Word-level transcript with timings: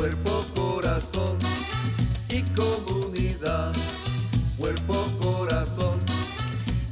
Cuerpo, 0.00 0.42
corazón 0.54 1.49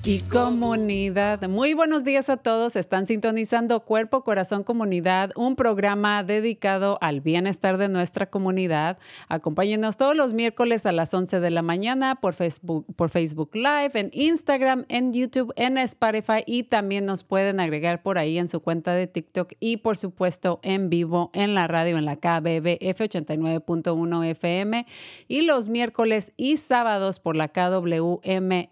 y 0.08 0.20
comunidad. 0.20 1.46
Muy 1.50 1.74
buenos 1.74 2.02
días 2.02 2.30
a 2.30 2.38
todos. 2.38 2.76
Están 2.76 3.06
sintonizando 3.06 3.80
Cuerpo, 3.80 4.24
Corazón, 4.24 4.64
Comunidad, 4.64 5.32
un 5.36 5.54
programa 5.54 6.24
dedicado 6.24 6.96
al 7.02 7.20
bienestar 7.20 7.76
de 7.76 7.88
nuestra 7.88 8.24
comunidad. 8.30 8.96
Acompáñenos 9.28 9.98
todos 9.98 10.16
los 10.16 10.32
miércoles 10.32 10.86
a 10.86 10.92
las 10.92 11.12
11 11.12 11.40
de 11.40 11.50
la 11.50 11.60
mañana 11.60 12.14
por 12.14 12.32
Facebook, 12.32 12.86
por 12.96 13.10
Facebook 13.10 13.50
Live, 13.52 13.90
en 13.96 14.08
Instagram, 14.14 14.86
en 14.88 15.12
YouTube, 15.12 15.52
en 15.56 15.76
Spotify 15.76 16.42
y 16.46 16.62
también 16.62 17.04
nos 17.04 17.22
pueden 17.22 17.60
agregar 17.60 18.02
por 18.02 18.16
ahí 18.16 18.38
en 18.38 18.48
su 18.48 18.60
cuenta 18.60 18.94
de 18.94 19.08
TikTok 19.08 19.52
y 19.60 19.76
por 19.76 19.98
supuesto 19.98 20.58
en 20.62 20.88
vivo 20.88 21.30
en 21.34 21.54
la 21.54 21.66
radio 21.66 21.98
en 21.98 22.06
la 22.06 22.16
KBBF 22.16 22.98
89.1 22.98 24.24
FM 24.24 24.86
y 25.28 25.42
los 25.42 25.68
miércoles 25.68 26.32
y 26.38 26.56
sábados 26.56 27.20
por 27.20 27.36
la 27.36 27.48
KWMR 27.48 28.22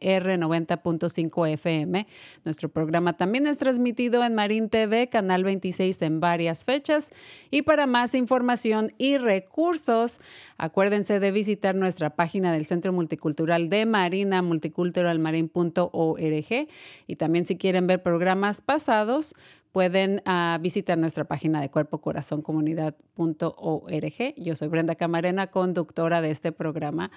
90.5 0.00 1.25
FM. 1.30 2.06
Nuestro 2.44 2.68
programa 2.68 3.16
también 3.16 3.46
es 3.46 3.58
transmitido 3.58 4.24
en 4.24 4.34
Marín 4.34 4.68
TV, 4.68 5.08
Canal 5.08 5.44
26 5.44 6.02
en 6.02 6.20
varias 6.20 6.64
fechas. 6.64 7.10
Y 7.50 7.62
para 7.62 7.86
más 7.86 8.14
información 8.14 8.92
y 8.98 9.18
recursos, 9.18 10.20
acuérdense 10.58 11.20
de 11.20 11.30
visitar 11.30 11.74
nuestra 11.74 12.10
página 12.10 12.52
del 12.52 12.66
Centro 12.66 12.92
Multicultural 12.92 13.68
de 13.68 13.86
Marina, 13.86 14.42
multiculturalmarin.org. 14.42 16.68
Y 17.06 17.16
también 17.16 17.46
si 17.46 17.56
quieren 17.56 17.86
ver 17.86 18.02
programas 18.02 18.60
pasados, 18.60 19.34
pueden 19.76 20.22
ah, 20.24 20.56
visitar 20.58 20.96
nuestra 20.96 21.24
página 21.24 21.60
de 21.60 21.68
cuerpocorazoncomunidad.org. 21.68 24.34
Yo 24.38 24.54
soy 24.54 24.68
Brenda 24.68 24.94
Camarena, 24.94 25.48
conductora 25.48 26.22
de 26.22 26.30
este 26.30 26.50
programa. 26.50 27.10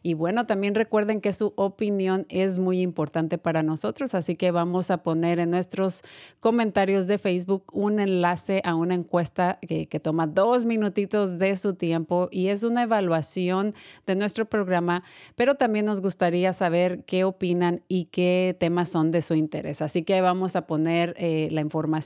Y 0.00 0.14
bueno, 0.14 0.46
también 0.46 0.76
recuerden 0.76 1.20
que 1.20 1.32
su 1.32 1.52
opinión 1.56 2.24
es 2.28 2.56
muy 2.56 2.82
importante 2.82 3.36
para 3.36 3.64
nosotros, 3.64 4.14
así 4.14 4.36
que 4.36 4.52
vamos 4.52 4.92
a 4.92 5.02
poner 5.02 5.40
en 5.40 5.50
nuestros 5.50 6.02
comentarios 6.38 7.08
de 7.08 7.18
Facebook 7.18 7.64
un 7.72 7.98
enlace 7.98 8.62
a 8.64 8.76
una 8.76 8.94
encuesta 8.94 9.58
que, 9.60 9.86
toma 9.98 10.28
dos 10.28 10.64
minutitos 10.64 11.40
de 11.40 11.56
su 11.56 11.74
tiempo 11.74 12.28
y 12.30 12.46
es 12.46 12.62
una 12.62 12.84
evaluación 12.84 13.74
de 14.06 14.14
nuestro 14.14 14.44
programa, 14.44 15.02
pero 15.34 15.56
también 15.56 15.86
nos 15.86 16.00
gustaría 16.00 16.52
saber 16.52 17.02
qué 17.06 17.24
opinan 17.24 17.82
y 17.88 18.04
qué 18.04 18.56
temas 18.60 18.90
son 18.90 19.10
de 19.10 19.20
su 19.20 19.34
interés. 19.34 19.82
Así 19.82 20.04
que 20.04 20.20
vamos 20.20 20.54
a 20.54 20.68
poner 20.68 21.16
eh, 21.18 21.48
la 21.50 21.60
información. 21.60 22.03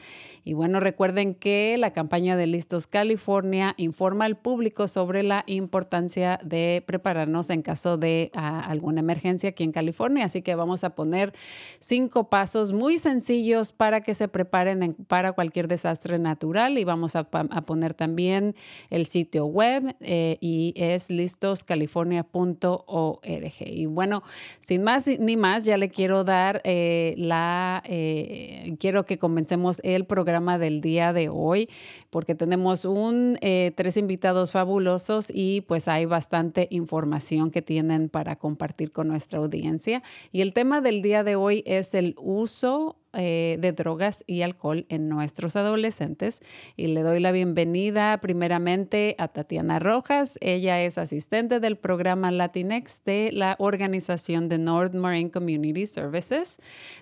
Y 0.43 0.53
bueno, 0.53 0.79
recuerden 0.79 1.35
que 1.35 1.75
la 1.77 1.93
campaña 1.93 2.35
de 2.35 2.47
Listos 2.47 2.87
California 2.87 3.75
informa 3.77 4.25
al 4.25 4.37
público 4.37 4.87
sobre 4.87 5.21
la 5.21 5.43
importancia 5.45 6.39
de 6.43 6.83
prepararnos 6.87 7.51
en 7.51 7.61
caso 7.61 7.97
de 7.97 8.31
ah, 8.33 8.59
alguna 8.61 9.01
emergencia 9.01 9.49
aquí 9.49 9.63
en 9.63 9.71
California. 9.71 10.25
Así 10.25 10.41
que 10.41 10.55
vamos 10.55 10.83
a 10.83 10.95
poner 10.95 11.31
cinco 11.79 12.27
pasos 12.29 12.73
muy 12.73 12.97
sencillos 12.97 13.71
para 13.71 14.01
que 14.01 14.15
se 14.15 14.27
preparen 14.27 14.81
en- 14.81 14.93
para 14.95 15.33
cualquier 15.33 15.67
desastre 15.67 16.17
natural 16.17 16.79
y 16.79 16.85
vamos 16.85 17.15
a 17.15 17.25
poner 17.25 17.93
también 17.93 18.55
el 18.89 19.05
sitio 19.05 19.45
web 19.45 19.95
eh, 19.99 20.37
y 20.41 20.73
es 20.75 21.11
listoscalifornia.org. 21.11 23.53
Y 23.67 23.85
bueno, 23.85 24.10
sin 24.59 24.83
más 24.83 25.07
ni 25.07 25.37
más, 25.37 25.65
ya 25.65 25.77
le 25.77 25.89
quiero 25.89 26.23
dar 26.23 26.61
eh, 26.63 27.15
la, 27.17 27.81
eh, 27.85 28.75
quiero 28.79 29.05
que 29.05 29.17
comencemos 29.17 29.81
el 29.83 30.05
programa 30.05 30.57
del 30.57 30.81
día 30.81 31.13
de 31.13 31.29
hoy 31.29 31.69
porque 32.09 32.35
tenemos 32.35 32.85
un, 32.85 33.37
eh, 33.41 33.71
tres 33.75 33.97
invitados 33.97 34.51
fabulosos 34.51 35.31
y 35.33 35.61
pues 35.61 35.87
hay 35.87 36.05
bastante 36.05 36.67
información 36.69 37.51
que 37.51 37.61
tienen 37.61 38.09
para 38.09 38.35
compartir 38.35 38.91
con 38.91 39.07
nuestra 39.07 39.39
audiencia. 39.39 40.03
Y 40.31 40.41
el 40.41 40.53
tema 40.53 40.81
del 40.81 41.01
día 41.01 41.23
de 41.23 41.35
hoy 41.35 41.63
es 41.65 41.93
el 41.93 42.15
uso 42.17 43.00
eh, 43.13 43.57
de 43.59 43.73
drogas 43.73 44.23
y 44.25 44.41
alcohol 44.41 44.85
en 44.87 45.09
nuestros 45.09 45.57
adolescentes. 45.57 46.41
Y 46.77 46.87
le 46.87 47.01
doy 47.01 47.19
la 47.19 47.33
bienvenida 47.33 48.17
primeramente 48.21 49.15
a 49.17 49.27
Tatiana 49.27 49.79
Rojas. 49.79 50.37
Ella 50.39 50.81
es 50.81 50.97
asistente 50.97 51.59
del 51.59 51.75
programa 51.75 52.31
Latinex 52.31 53.03
de 53.03 53.31
la 53.33 53.57
organización 53.59 54.47
de 54.47 54.57
North 54.59 54.93
Marine 54.93 55.29
Community 55.29 55.85
Services. 55.85 56.57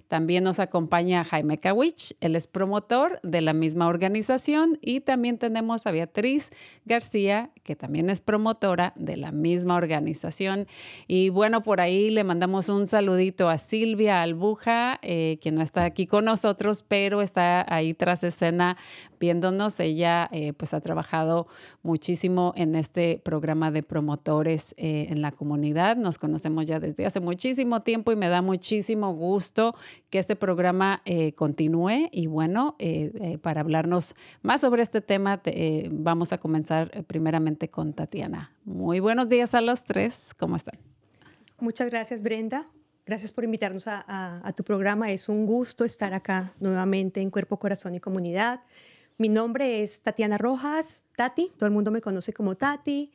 También 0.07 0.43
nos 0.43 0.59
acompaña 0.59 1.23
Jaime 1.23 1.59
Kawich. 1.59 2.15
Él 2.21 2.35
es 2.35 2.47
promotor 2.47 3.19
de 3.21 3.41
la 3.41 3.53
misma 3.53 3.87
organización. 3.87 4.79
Y 4.81 5.01
también 5.01 5.37
tenemos 5.37 5.85
a 5.85 5.91
Beatriz 5.91 6.51
García, 6.85 7.51
que 7.63 7.75
también 7.75 8.09
es 8.09 8.19
promotora 8.19 8.93
de 8.95 9.15
la 9.15 9.31
misma 9.31 9.75
organización. 9.75 10.67
Y 11.07 11.29
bueno, 11.29 11.61
por 11.61 11.81
ahí 11.81 12.09
le 12.09 12.23
mandamos 12.23 12.69
un 12.69 12.87
saludito 12.87 13.47
a 13.47 13.57
Silvia 13.57 14.21
Albuja, 14.21 14.99
eh, 15.01 15.37
quien 15.41 15.55
no 15.55 15.61
está 15.61 15.83
aquí 15.85 15.98
con 16.07 16.25
nosotros, 16.25 16.83
pero 16.87 17.21
está 17.21 17.65
ahí 17.73 17.93
tras 17.93 18.23
escena 18.23 18.77
viéndonos. 19.19 19.79
Ella 19.79 20.29
eh, 20.31 20.53
pues 20.53 20.73
ha 20.73 20.81
trabajado 20.81 21.47
muchísimo 21.83 22.53
en 22.55 22.75
este 22.75 23.21
programa 23.23 23.71
de 23.71 23.83
promotores 23.83 24.73
eh, 24.77 25.07
en 25.09 25.21
la 25.21 25.31
comunidad. 25.31 25.97
Nos 25.97 26.17
conocemos 26.17 26.65
ya 26.65 26.79
desde 26.79 27.05
hace 27.05 27.19
muchísimo 27.19 27.81
tiempo 27.81 28.11
y 28.11 28.15
me 28.15 28.29
da 28.29 28.41
muchísimo 28.41 29.13
gusto 29.13 29.75
que 30.09 30.19
este 30.19 30.35
programa 30.35 31.01
eh, 31.05 31.33
continúe. 31.33 32.09
Y 32.11 32.27
bueno, 32.27 32.75
para 33.41 33.61
hablarnos 33.61 34.15
más 34.41 34.61
sobre 34.61 34.83
este 34.83 35.01
tema, 35.01 35.41
vamos 35.91 36.33
a 36.33 36.37
comenzar 36.37 37.03
primeramente 37.05 37.69
con 37.69 37.93
Tatiana. 37.93 38.51
Muy 38.65 38.99
buenos 38.99 39.29
días 39.29 39.53
a 39.53 39.61
los 39.61 39.83
tres. 39.83 40.33
¿Cómo 40.37 40.55
están? 40.55 40.79
Muchas 41.59 41.89
gracias, 41.89 42.21
Brenda. 42.21 42.67
Gracias 43.09 43.31
por 43.31 43.43
invitarnos 43.43 43.85
a, 43.87 44.53
tu 44.55 44.63
programa. 44.63 45.11
Es 45.11 45.29
un 45.29 45.47
gusto 45.47 45.83
estar 45.83 46.13
acá 46.13 46.53
nuevamente 46.59 47.19
en 47.21 47.31
Cuerpo, 47.31 47.57
Corazón 47.57 47.95
y 47.95 47.99
Comunidad. 47.99 48.61
Mi 49.17 49.29
nombre 49.29 49.81
es 49.81 50.01
Tatiana 50.01 50.37
Rojas, 50.37 51.07
Tati, 51.15 51.51
todo 51.57 51.65
el 51.65 51.71
mundo 51.71 51.89
me 51.89 52.01
conoce 52.01 52.33
como 52.33 52.55
Tati. 52.55 53.11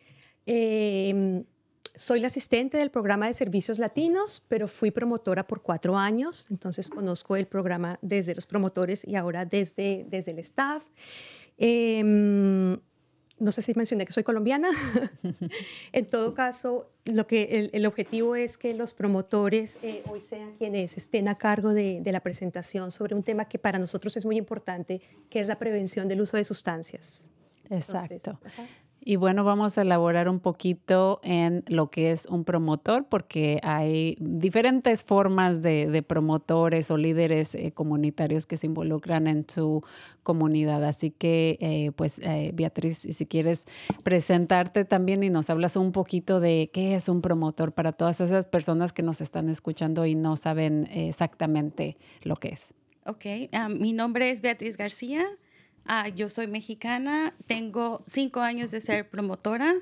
Em, 0.46 1.44
soy 1.94 2.18
la 2.18 2.26
asistente 2.26 2.76
del 2.76 2.90
programa 2.90 3.28
de 3.28 3.34
servicios 3.34 3.78
latinos, 3.78 4.44
pero 4.48 4.66
fui 4.66 4.90
promotora 4.90 5.46
por 5.46 5.62
cuatro 5.62 5.96
años, 5.96 6.50
entonces 6.50 6.90
conozco 6.90 7.36
el 7.36 7.46
programa 7.46 8.00
desde 8.02 8.34
los 8.34 8.46
promotores 8.46 9.06
y 9.06 9.14
ahora 9.14 9.44
desde, 9.44 10.06
desde 10.08 10.32
el 10.32 10.40
staff. 10.40 10.84
Eh, 11.56 12.80
no 13.38 13.52
sé 13.52 13.62
si 13.62 13.72
mencioné 13.74 14.06
que 14.06 14.12
soy 14.12 14.22
colombiana. 14.22 14.70
en 15.92 16.06
todo 16.06 16.34
caso, 16.34 16.90
lo 17.04 17.26
que 17.26 17.70
el, 17.72 17.86
objetivo 17.86 18.36
es 18.36 18.56
que 18.56 18.74
los 18.74 18.94
promotores 18.94 19.78
eh, 19.82 20.02
hoy 20.08 20.20
sean 20.20 20.54
quienes 20.58 20.96
estén 20.96 21.28
a 21.28 21.36
cargo 21.36 21.74
de, 21.74 22.02
la 22.04 22.20
presentación 22.20 22.90
sobre 22.90 23.14
un 23.14 23.22
tema 23.22 23.44
que 23.46 23.58
para 23.58 23.78
nosotros 23.78 24.16
es 24.16 24.24
muy 24.24 24.36
importante, 24.36 25.00
que 25.30 25.40
es 25.40 25.48
la 25.48 25.58
prevención 25.58 26.08
del 26.08 26.20
uso 26.20 26.36
de 26.36 26.44
sustancias. 26.44 27.30
Exacto. 27.70 28.38
Y 29.06 29.16
bueno, 29.16 29.44
vamos 29.44 29.76
a 29.76 29.82
elaborar 29.82 30.30
un 30.30 30.40
poquito 30.40 31.20
en 31.22 31.62
lo 31.66 31.90
que 31.90 32.10
es 32.10 32.24
un 32.24 32.44
promotor, 32.44 33.04
porque 33.04 33.60
hay 33.62 34.16
diferentes 34.18 35.04
formas 35.04 35.60
de, 35.60 36.02
promotores 36.08 36.90
o 36.90 36.96
líderes 36.96 37.54
eh, 37.54 37.72
comunitarios 37.72 38.46
que 38.46 38.56
se 38.56 38.66
involucran 38.66 39.26
en 39.26 39.44
su 39.46 39.84
comunidad. 40.22 40.82
Así 40.84 41.10
que, 41.10 41.58
eh, 41.60 41.92
pues, 41.94 42.18
eh, 42.20 42.52
Beatriz, 42.54 43.06
si 43.10 43.26
quieres 43.26 43.66
presentarte 44.04 44.86
también 44.86 45.22
y 45.22 45.28
nos 45.28 45.50
hablas 45.50 45.76
un 45.76 45.92
poquito 45.92 46.40
de 46.40 46.70
qué 46.72 46.94
es 46.94 47.10
un 47.10 47.20
promotor 47.20 47.72
para 47.72 47.92
todas 47.92 48.22
esas 48.22 48.46
personas 48.46 48.94
que 48.94 49.02
nos 49.02 49.20
están 49.20 49.50
escuchando 49.50 50.06
y 50.06 50.14
no 50.14 50.38
saben 50.38 50.88
exactamente 50.90 51.98
lo 52.22 52.36
que 52.36 52.48
es. 52.48 52.72
Ok, 53.04 53.26
ah, 53.52 53.68
mi 53.68 53.92
nombre 53.92 54.30
es 54.30 54.40
Beatriz 54.40 54.78
García. 54.78 55.26
Ah, 55.86 56.08
yo 56.08 56.28
soy 56.28 56.46
mexicana, 56.46 57.34
tengo 57.46 58.02
cinco 58.06 58.40
años 58.40 58.70
de 58.70 58.80
ser 58.80 59.08
promotora. 59.08 59.74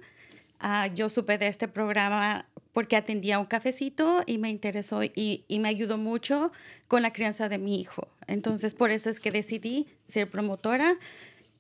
Ah, 0.59 0.89
yo 0.89 1.09
supe 1.09 1.39
de 1.39 1.47
este 1.47 1.69
programa 1.69 2.47
porque 2.73 2.97
atendía 2.97 3.39
un 3.39 3.47
cafecito 3.47 4.23
y 4.27 4.39
me 4.39 4.49
interesó 4.49 5.03
y, 5.05 5.45
y, 5.47 5.59
me 5.59 5.69
ayudó 5.69 5.99
mucho 5.99 6.53
con 6.89 7.03
la 7.03 7.13
crianza 7.13 7.49
de 7.49 7.59
mi 7.59 7.81
hijo. 7.81 8.09
Entonces, 8.27 8.75
por 8.75 8.91
eso 8.91 9.11
es 9.11 9.21
que 9.21 9.31
decidí 9.31 9.87
ser 10.07 10.31
promotora. 10.31 10.97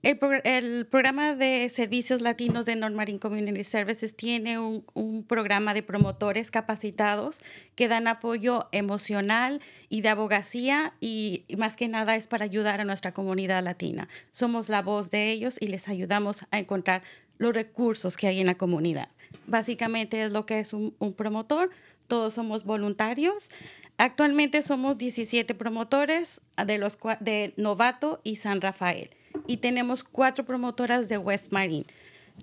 El, 0.02 0.84
programa 0.86 1.36
de 1.36 1.68
servicios 1.68 2.22
latinos 2.22 2.66
de 2.66 2.74
North 2.74 2.92
Marine 2.92 3.20
Community 3.20 3.62
Services 3.62 4.16
tiene 4.16 4.58
un, 4.58 5.24
programa 5.28 5.74
de 5.74 5.84
promotores 5.84 6.50
capacitados 6.50 7.40
que 7.76 7.86
dan 7.86 8.08
apoyo 8.08 8.68
emocional 8.72 9.60
y 9.88 10.00
de 10.00 10.08
abogacía 10.08 10.94
y, 11.00 11.44
más 11.56 11.76
que 11.76 11.86
nada 11.86 12.16
es 12.16 12.26
para 12.26 12.44
ayudar 12.44 12.80
a 12.80 12.84
nuestra 12.84 13.14
comunidad 13.14 13.62
latina. 13.62 14.08
Somos 14.32 14.68
la 14.68 14.82
voz 14.82 15.12
de 15.12 15.30
ellos 15.30 15.56
y 15.60 15.68
les 15.68 15.86
ayudamos 15.86 16.46
a 16.50 16.58
encontrar 16.58 17.02
los 17.38 17.54
recursos 17.54 18.16
que 18.16 18.26
hay 18.26 18.40
en 18.40 18.48
la 18.48 18.56
comunidad. 18.56 19.08
Básicamente 19.46 20.24
es 20.24 20.32
lo 20.32 20.46
que 20.46 20.58
es 20.58 20.72
un, 20.72 20.96
promotor. 21.16 21.70
Todos 22.08 22.34
somos 22.34 22.64
voluntarios. 22.64 23.50
Actualmente 23.98 24.62
somos 24.62 24.98
17 24.98 25.54
promotores 25.54 26.40
de 26.56 27.54
Novato 27.56 28.20
y 28.24 28.34
San 28.36 28.60
Rafael 28.60 29.10
y 29.46 29.58
tenemos 29.58 30.04
cuatro 30.04 30.44
promotoras 30.44 31.08
de 31.08 31.18
West 31.18 31.52
Marine. 31.52 31.86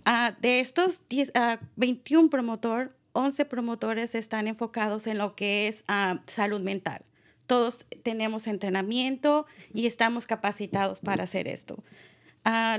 Ah, 0.06 0.36
de 0.42 0.60
estos 0.60 1.02
21 1.76 2.28
ah, 2.28 2.30
promotores, 2.30 2.92
11 3.14 3.46
promotores 3.46 4.16
están 4.16 4.48
enfocados 4.48 5.08
en 5.08 5.18
lo 5.18 5.36
que 5.36 5.68
es 5.68 5.84
ah, 5.88 6.22
salud 6.28 6.62
mental. 6.62 7.02
Todos 7.48 7.86
tenemos 8.04 8.48
entrenamiento 8.48 9.48
y 9.74 9.88
estamos 9.88 10.28
capacitados 10.28 11.00
para 11.00 11.24
hacer 11.24 11.48
esto. 11.48 11.84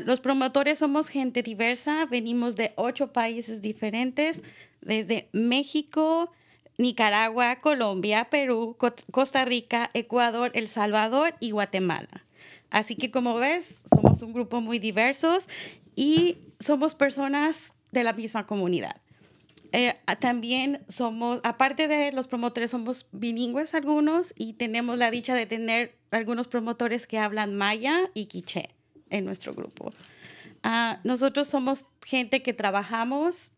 los 0.05 0.21
promotores 0.21 0.79
somos 0.79 1.09
gente 1.09 1.43
diversa, 1.43 2.07
venimos 2.07 2.55
de 2.55 2.73
ocho 2.77 3.13
países 3.13 3.63
diferentes, 3.63 4.43
desde 4.81 5.29
México, 5.33 6.31
Nicaragua, 6.79 7.61
Colombia, 7.61 8.29
Perú, 8.31 8.77
Costa 9.11 9.45
Rica, 9.45 9.91
Ecuador, 9.93 10.53
El 10.55 10.69
Salvador 10.69 11.35
y 11.41 11.51
Guatemala. 11.51 12.25
Así 12.71 12.97
que 12.97 13.11
como 13.11 13.35
ves, 13.35 13.81
somos 13.93 14.23
un 14.23 14.33
grupo 14.33 14.61
muy 14.61 14.79
diversos 14.79 15.49
y 15.97 16.39
somos 16.59 16.95
personas 16.95 17.75
de 17.93 18.05
la 18.05 18.13
misma 18.13 18.47
comunidad. 18.47 19.01
Eh, 19.73 19.97
también 20.19 20.85
somos, 20.89 21.41
aparte 21.45 21.87
de 21.87 22.13
los 22.13 22.27
promotores, 22.27 22.71
somos 22.71 23.07
bilingües 23.13 23.75
algunos 23.75 24.35
y 24.37 24.55
tenemos 24.55 24.99
la 24.99 25.11
dicha 25.11 25.35
de 25.35 25.47
tener 25.47 25.97
algunos 26.11 26.49
promotores 26.49 27.07
que 27.07 27.19
hablan 27.19 27.55
maya 27.55 28.11
y 28.15 28.27
quiché 28.27 28.71
en 29.11 29.25
nuestro 29.25 29.55
grupo. 29.55 29.93
Ah, 30.63 31.01
nosotros 31.05 31.49
somos 31.49 31.87
gente 32.05 32.43
que 32.43 32.53
trabajamos 32.53 33.53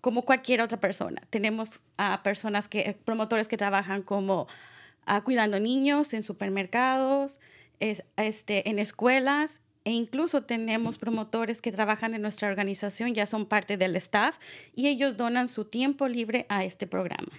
como 0.00 0.22
cualquier 0.22 0.60
otra 0.60 0.80
persona. 0.80 1.22
Tenemos 1.30 1.80
a 1.96 2.22
personas 2.22 2.68
que, 2.68 2.96
promotores 3.04 3.48
que 3.48 3.56
trabajan 3.56 4.02
como 4.02 4.46
ah, 5.06 5.22
cuidando 5.22 5.60
niños 5.60 6.12
en 6.14 6.22
supermercados, 6.22 7.40
este, 7.80 8.68
en 8.68 8.78
escuelas 8.78 9.62
e 9.84 9.92
incluso 9.92 10.42
tenemos 10.42 10.98
promotores 10.98 11.62
que 11.62 11.72
trabajan 11.72 12.14
en 12.14 12.22
nuestra 12.22 12.48
organización, 12.48 13.14
ya 13.14 13.26
son 13.26 13.46
parte 13.46 13.76
del 13.76 13.96
staff 13.96 14.38
y 14.74 14.88
ellos 14.88 15.16
donan 15.16 15.48
su 15.48 15.64
tiempo 15.64 16.08
libre 16.08 16.46
a 16.48 16.64
este 16.64 16.86
programa. 16.86 17.32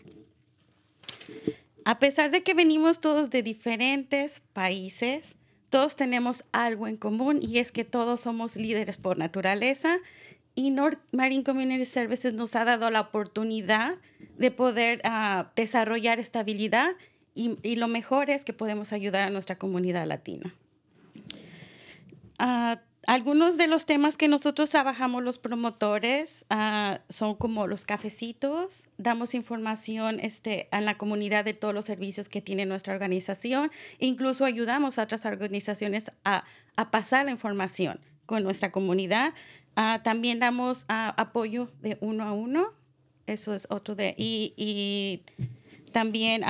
A 1.85 1.99
pesar 1.99 2.31
de 2.31 2.43
que 2.43 2.53
venimos 2.53 3.01
todos 3.01 3.29
de 3.29 3.43
diferentes 3.43 4.41
países, 4.53 5.35
todos 5.69 5.95
tenemos 5.95 6.43
algo 6.51 6.87
en 6.87 6.97
común 6.97 7.39
y 7.41 7.59
es 7.59 7.71
que 7.71 7.85
todos 7.85 8.21
somos 8.21 8.55
líderes 8.55 8.97
por 8.97 9.17
naturaleza 9.17 9.99
y 10.55 10.71
North 10.71 10.99
Marine 11.11 11.43
Community 11.43 11.85
Services 11.85 12.33
nos 12.33 12.55
ha 12.55 12.65
dado 12.65 12.89
la 12.89 13.01
oportunidad 13.01 13.95
de 14.37 14.51
poder 14.51 15.01
ah, 15.03 15.51
desarrollar 15.55 16.19
estabilidad 16.19 16.95
y, 17.35 17.75
lo 17.75 17.87
mejor 17.87 18.29
es 18.29 18.43
que 18.43 18.53
podemos 18.53 18.91
ayudar 18.91 19.27
a 19.27 19.31
nuestra 19.31 19.57
comunidad 19.57 20.05
latina. 20.05 20.53
Ah, 22.37 22.81
algunos 23.07 23.57
de 23.57 23.67
los 23.67 23.85
temas 23.85 24.17
que 24.17 24.27
nosotros 24.27 24.69
trabajamos 24.69 25.23
los 25.23 25.39
promotores 25.39 26.45
ah, 26.49 26.99
son 27.09 27.35
como 27.35 27.65
los 27.65 27.85
cafecitos, 27.85 28.87
damos 28.97 29.33
información 29.33 30.19
este, 30.19 30.67
a 30.71 30.81
la 30.81 30.97
comunidad 30.97 31.45
de 31.45 31.53
todos 31.53 31.73
los 31.73 31.85
servicios 31.85 32.29
que 32.29 32.41
tiene 32.41 32.65
nuestra 32.65 32.93
organización, 32.93 33.71
incluso 33.99 34.45
ayudamos 34.45 34.99
a 34.99 35.03
otras 35.03 35.25
organizaciones 35.25 36.11
a, 36.23 36.45
pasar 36.91 37.25
la 37.25 37.31
información 37.31 37.99
con 38.25 38.43
nuestra 38.43 38.71
comunidad. 38.71 39.33
Ah, 39.75 40.01
también 40.03 40.39
damos 40.39 40.85
apoyo 40.87 41.71
de 41.81 41.97
uno 41.99 42.23
a 42.23 42.31
uno, 42.31 42.69
eso 43.27 43.53
es 43.53 43.67
otro 43.69 43.95
de, 43.95 44.13
y, 44.17 44.53
y 44.55 45.23
también 45.91 46.43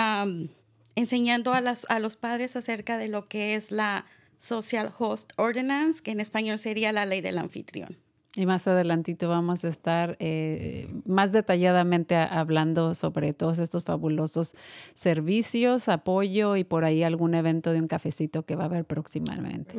enseñando 0.99 1.53
a, 1.53 1.61
las, 1.61 1.85
a 1.89 1.99
los 1.99 2.17
padres 2.17 2.55
acerca 2.55 2.97
de 2.97 3.07
lo 3.07 3.27
que 3.27 3.55
es 3.55 3.71
la 3.71 4.05
Social 4.37 4.91
Host 4.97 5.31
Ordinance, 5.37 6.01
que 6.01 6.11
en 6.11 6.19
español 6.19 6.59
sería 6.59 6.91
la 6.91 7.05
ley 7.05 7.21
del 7.21 7.37
anfitrión. 7.37 7.97
Y 8.35 8.45
más 8.45 8.67
adelantito 8.67 9.27
vamos 9.27 9.65
a 9.65 9.69
estar 9.69 10.15
eh, 10.19 10.87
más 11.05 11.31
detalladamente 11.31 12.15
hablando 12.15 12.93
sobre 12.93 13.33
todos 13.33 13.59
estos 13.59 13.83
fabulosos 13.83 14.53
servicios, 14.93 15.89
apoyo 15.89 16.55
y 16.55 16.63
por 16.63 16.83
ahí 16.83 17.01
algún 17.01 17.33
evento 17.33 17.71
de 17.71 17.79
un 17.79 17.87
cafecito 17.87 18.43
que 18.43 18.55
va 18.55 18.63
a 18.63 18.65
haber 18.67 18.85
próximamente. 18.85 19.75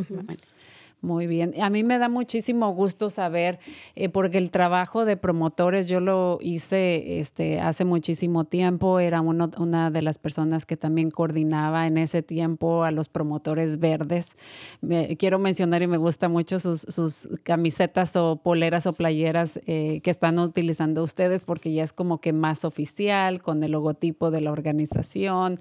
Muy 1.02 1.26
bien. 1.26 1.54
A 1.62 1.70
mí 1.70 1.82
me 1.82 1.98
da 1.98 2.10
muchísimo 2.10 2.74
gusto 2.74 3.08
saber, 3.08 3.58
eh, 3.94 4.10
porque 4.10 4.36
el 4.36 4.50
trabajo 4.50 5.06
de 5.06 5.16
promotores 5.16 5.88
yo 5.88 5.98
lo 5.98 6.38
hice 6.42 7.20
este, 7.20 7.58
hace 7.58 7.86
muchísimo 7.86 8.44
tiempo. 8.44 9.00
Era 9.00 9.22
uno, 9.22 9.50
una 9.58 9.90
de 9.90 10.02
las 10.02 10.18
personas 10.18 10.66
que 10.66 10.76
también 10.76 11.10
coordinaba 11.10 11.86
en 11.86 11.96
ese 11.96 12.22
tiempo 12.22 12.84
a 12.84 12.90
los 12.90 13.08
promotores 13.08 13.78
verdes. 13.78 14.36
Quiero 15.18 15.38
mencionar 15.38 15.80
y 15.80 15.86
me 15.86 15.96
gusta 15.96 16.28
mucho 16.28 16.58
sus, 16.58 16.82
sus 16.82 17.30
camisetas 17.44 18.14
o 18.16 18.36
poleras 18.36 18.86
o 18.86 18.92
playeras 18.92 19.58
eh, 19.66 20.02
que 20.02 20.10
están 20.10 20.38
utilizando 20.38 21.02
ustedes, 21.02 21.46
porque 21.46 21.72
ya 21.72 21.82
es 21.82 21.94
como 21.94 22.20
que 22.20 22.34
más 22.34 22.66
oficial, 22.66 23.40
con 23.40 23.64
el 23.64 23.72
logotipo 23.72 24.30
de 24.30 24.42
la 24.42 24.52
organización, 24.52 25.58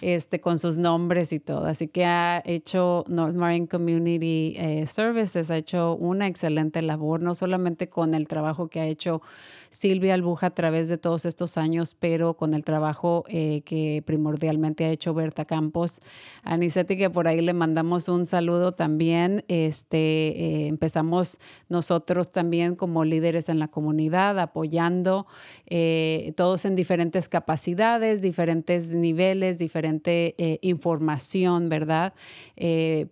este, 0.00 0.40
con 0.40 0.58
sus 0.58 0.78
nombres 0.78 1.32
y 1.32 1.38
todo. 1.38 1.66
Así 1.66 1.86
que 1.86 2.04
ha 2.04 2.42
hecho 2.44 3.04
North 3.06 3.36
Marine 3.36 3.68
Community. 3.68 4.54
Eh, 4.56 4.79
Services 4.86 5.50
ha 5.50 5.56
hecho 5.56 5.94
una 5.94 6.26
excelente 6.26 6.82
labor, 6.82 7.20
no 7.20 7.34
solamente 7.34 7.88
con 7.88 8.14
el 8.14 8.28
trabajo 8.28 8.68
que 8.68 8.80
ha 8.80 8.86
hecho 8.86 9.22
Silvia 9.70 10.14
Albuja 10.14 10.48
a 10.48 10.50
través 10.50 10.88
de 10.88 10.98
todos 10.98 11.24
estos 11.24 11.56
años, 11.56 11.96
pero 11.98 12.34
con 12.34 12.54
el 12.54 12.64
trabajo 12.64 13.24
eh, 13.28 13.62
que 13.64 14.02
primordialmente 14.04 14.84
ha 14.84 14.90
hecho 14.90 15.14
Berta 15.14 15.44
Campos. 15.44 16.00
A 16.42 16.54
Anicetti, 16.54 16.96
que 16.96 17.08
por 17.08 17.28
ahí 17.28 17.40
le 17.40 17.52
mandamos 17.52 18.08
un 18.08 18.26
saludo 18.26 18.72
también. 18.72 19.44
Este, 19.46 19.96
eh, 19.96 20.66
empezamos 20.66 21.38
nosotros 21.68 22.32
también 22.32 22.74
como 22.74 23.04
líderes 23.04 23.48
en 23.48 23.60
la 23.60 23.68
comunidad, 23.68 24.40
apoyando 24.40 25.26
eh, 25.66 26.32
todos 26.36 26.64
en 26.64 26.74
diferentes 26.74 27.28
capacidades, 27.28 28.22
diferentes 28.22 28.92
niveles, 28.92 29.58
diferente 29.58 30.34
información, 30.62 31.68
¿verdad? 31.68 32.12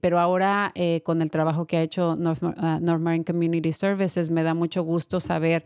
pero 0.00 0.18
ahora 0.18 0.72
con 1.04 1.22
el 1.22 1.30
trabajo 1.30 1.66
que 1.66 1.76
ha 1.76 1.82
hecho 1.82 2.16
North, 2.16 2.42
uh, 2.42 2.80
North 2.80 3.00
Marine 3.00 3.24
Community 3.24 3.72
Services, 3.72 4.30
me 4.30 4.42
da 4.42 4.54
mucho 4.54 4.82
gusto 4.82 5.20
saber 5.20 5.64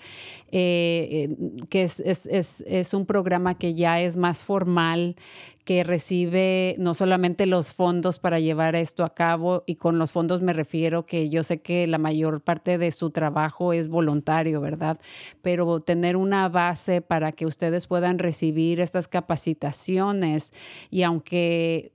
que 1.68 1.82
es, 1.82 2.00
es, 2.00 2.26
es, 2.26 2.62
es, 2.66 2.94
un 2.94 3.06
programa 3.06 3.56
que 3.56 3.74
ya 3.74 4.00
es 4.00 4.16
más 4.16 4.44
formal, 4.44 5.16
que 5.64 5.84
recibe 5.84 6.74
no 6.78 6.94
solamente 6.94 7.46
los 7.46 7.72
fondos 7.72 8.18
para 8.18 8.40
llevar 8.40 8.74
esto 8.74 9.04
a 9.04 9.14
cabo, 9.14 9.62
y 9.66 9.76
con 9.76 9.98
los 9.98 10.12
fondos 10.12 10.42
me 10.42 10.52
refiero 10.52 11.06
que 11.06 11.30
yo 11.30 11.42
sé 11.42 11.60
que 11.60 11.86
la 11.86 11.98
mayor 11.98 12.40
parte 12.40 12.78
de 12.78 12.90
su 12.90 13.10
trabajo 13.10 13.72
es 13.72 13.88
voluntario, 13.88 14.60
¿verdad? 14.60 14.98
Pero 15.40 15.80
tener 15.80 16.16
una 16.16 16.48
base 16.48 17.00
para 17.00 17.32
que 17.32 17.46
ustedes 17.46 17.86
puedan 17.86 18.18
recibir 18.18 18.80
estas 18.80 19.08
capacitaciones 19.08 20.52
y 20.90 21.02
aunque 21.02 21.91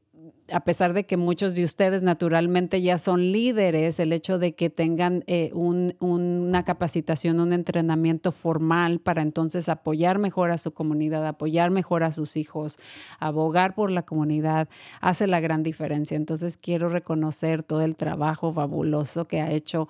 a 0.52 0.62
pesar 0.62 0.94
de 0.94 1.06
que 1.06 1.18
muchos 1.18 1.56
de 1.56 1.64
ustedes 1.64 2.04
naturalmente 2.04 2.82
ya 2.82 2.98
son 2.98 3.32
líderes, 3.32 4.00
el 4.00 4.14
hecho 4.14 4.40
de 4.40 4.56
que 4.56 4.70
tengan 4.70 5.24
eh, 5.28 5.52
una 5.54 6.64
capacitación, 6.64 7.40
un 7.40 7.52
entrenamiento 7.52 8.32
formal 8.32 9.00
para 9.00 9.22
entonces 9.22 9.68
apoyar 9.68 10.20
mejor 10.20 10.52
a 10.52 10.58
su 10.58 10.72
comunidad, 10.72 11.26
apoyar 11.26 11.70
mejor 11.70 12.04
a 12.04 12.12
sus 12.12 12.38
hijos, 12.38 12.78
abogar 13.20 13.76
por 13.76 13.92
la 13.92 14.04
comunidad, 14.04 14.70
hace 15.02 15.28
la 15.28 15.40
gran 15.40 15.64
diferencia. 15.64 16.16
Entonces 16.16 16.56
quiero 16.56 16.90
reconocer 16.90 17.64
todo 17.64 17.82
el 17.82 17.98
trabajo 17.98 18.54
fabuloso 18.54 19.28
que, 19.28 19.42
ha 19.42 19.52
hecho, 19.52 19.90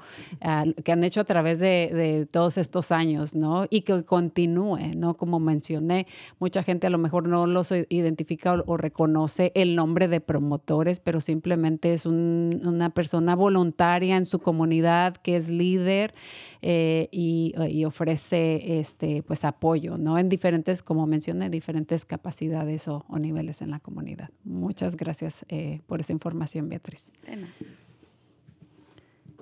que 0.83 0.91
han 0.91 1.03
hecho 1.03 1.21
a 1.21 1.25
través 1.25 1.59
de, 1.59 2.27
todos 2.31 2.57
estos 2.57 2.91
años, 2.91 3.35
¿no? 3.35 3.65
Y 3.69 3.81
que 3.81 4.03
continúe, 4.03 4.95
¿no? 4.95 5.15
Como 5.15 5.39
mencioné, 5.39 6.07
mucha 6.39 6.63
gente 6.63 6.87
a 6.87 6.89
lo 6.89 6.97
mejor 6.97 7.27
no 7.27 7.45
los 7.45 7.71
identifica 7.89 8.53
o, 8.53 8.63
o 8.65 8.77
reconoce 8.77 9.51
el 9.55 9.75
nombre 9.75 10.07
de 10.07 10.19
promoción 10.19 10.46
motores, 10.47 10.99
pero 10.99 11.21
simplemente 11.21 11.93
es 11.93 12.05
una 12.05 12.89
persona 12.89 13.35
voluntaria 13.35 14.17
en 14.17 14.25
su 14.25 14.39
comunidad 14.39 15.15
que 15.17 15.35
es 15.35 15.49
líder 15.49 16.13
eh, 16.61 17.07
y, 17.11 17.53
ofrece 17.85 18.79
este, 18.79 19.23
pues, 19.23 19.45
apoyo, 19.45 19.97
¿no? 19.97 20.17
En 20.17 20.29
diferentes, 20.29 20.81
como 20.83 21.05
mencioné, 21.07 21.49
diferentes 21.49 22.05
capacidades 22.05 22.87
o, 22.87 23.05
niveles 23.19 23.61
en 23.61 23.71
la 23.71 23.79
comunidad. 23.79 24.29
Muchas 24.43 24.95
gracias 24.95 25.45
eh, 25.49 25.81
por 25.87 25.99
esa 25.99 26.13
información, 26.13 26.69
Beatriz. 26.69 27.11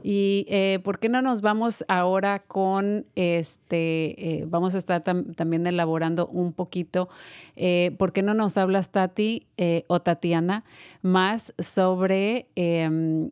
Y 0.08 0.46
eh, 0.50 0.78
¿por 0.84 1.00
qué 1.00 1.10
no 1.10 1.24
nos 1.24 1.42
vamos 1.42 1.84
ahora 1.88 2.44
con 2.44 3.08
este, 3.16 4.38
eh, 4.42 4.46
vamos 4.48 4.76
a 4.76 4.78
estar 4.78 5.02
también 5.02 5.66
elaborando 5.66 6.28
un 6.28 6.54
poquito, 6.54 7.10
eh, 7.56 7.90
¿por 7.98 8.14
qué 8.14 8.22
no 8.22 8.36
nos 8.36 8.56
hablas, 8.56 8.92
Tati 8.92 9.48
o 9.88 10.02
Tatiana, 10.04 10.64
más 11.02 11.56
sobre 11.58 12.50
em, 12.54 13.32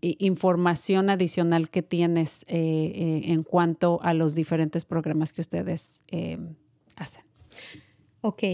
información 0.00 1.10
adicional 1.10 1.68
que 1.68 1.82
tienes 1.82 2.42
en 2.48 3.42
cuanto 3.42 4.00
a 4.02 4.14
los 4.14 4.34
diferentes 4.34 4.86
programas 4.86 5.34
que 5.34 5.42
ustedes 5.42 6.04
em, 6.06 6.54
hacen? 6.96 7.22
Ok, 8.22 8.44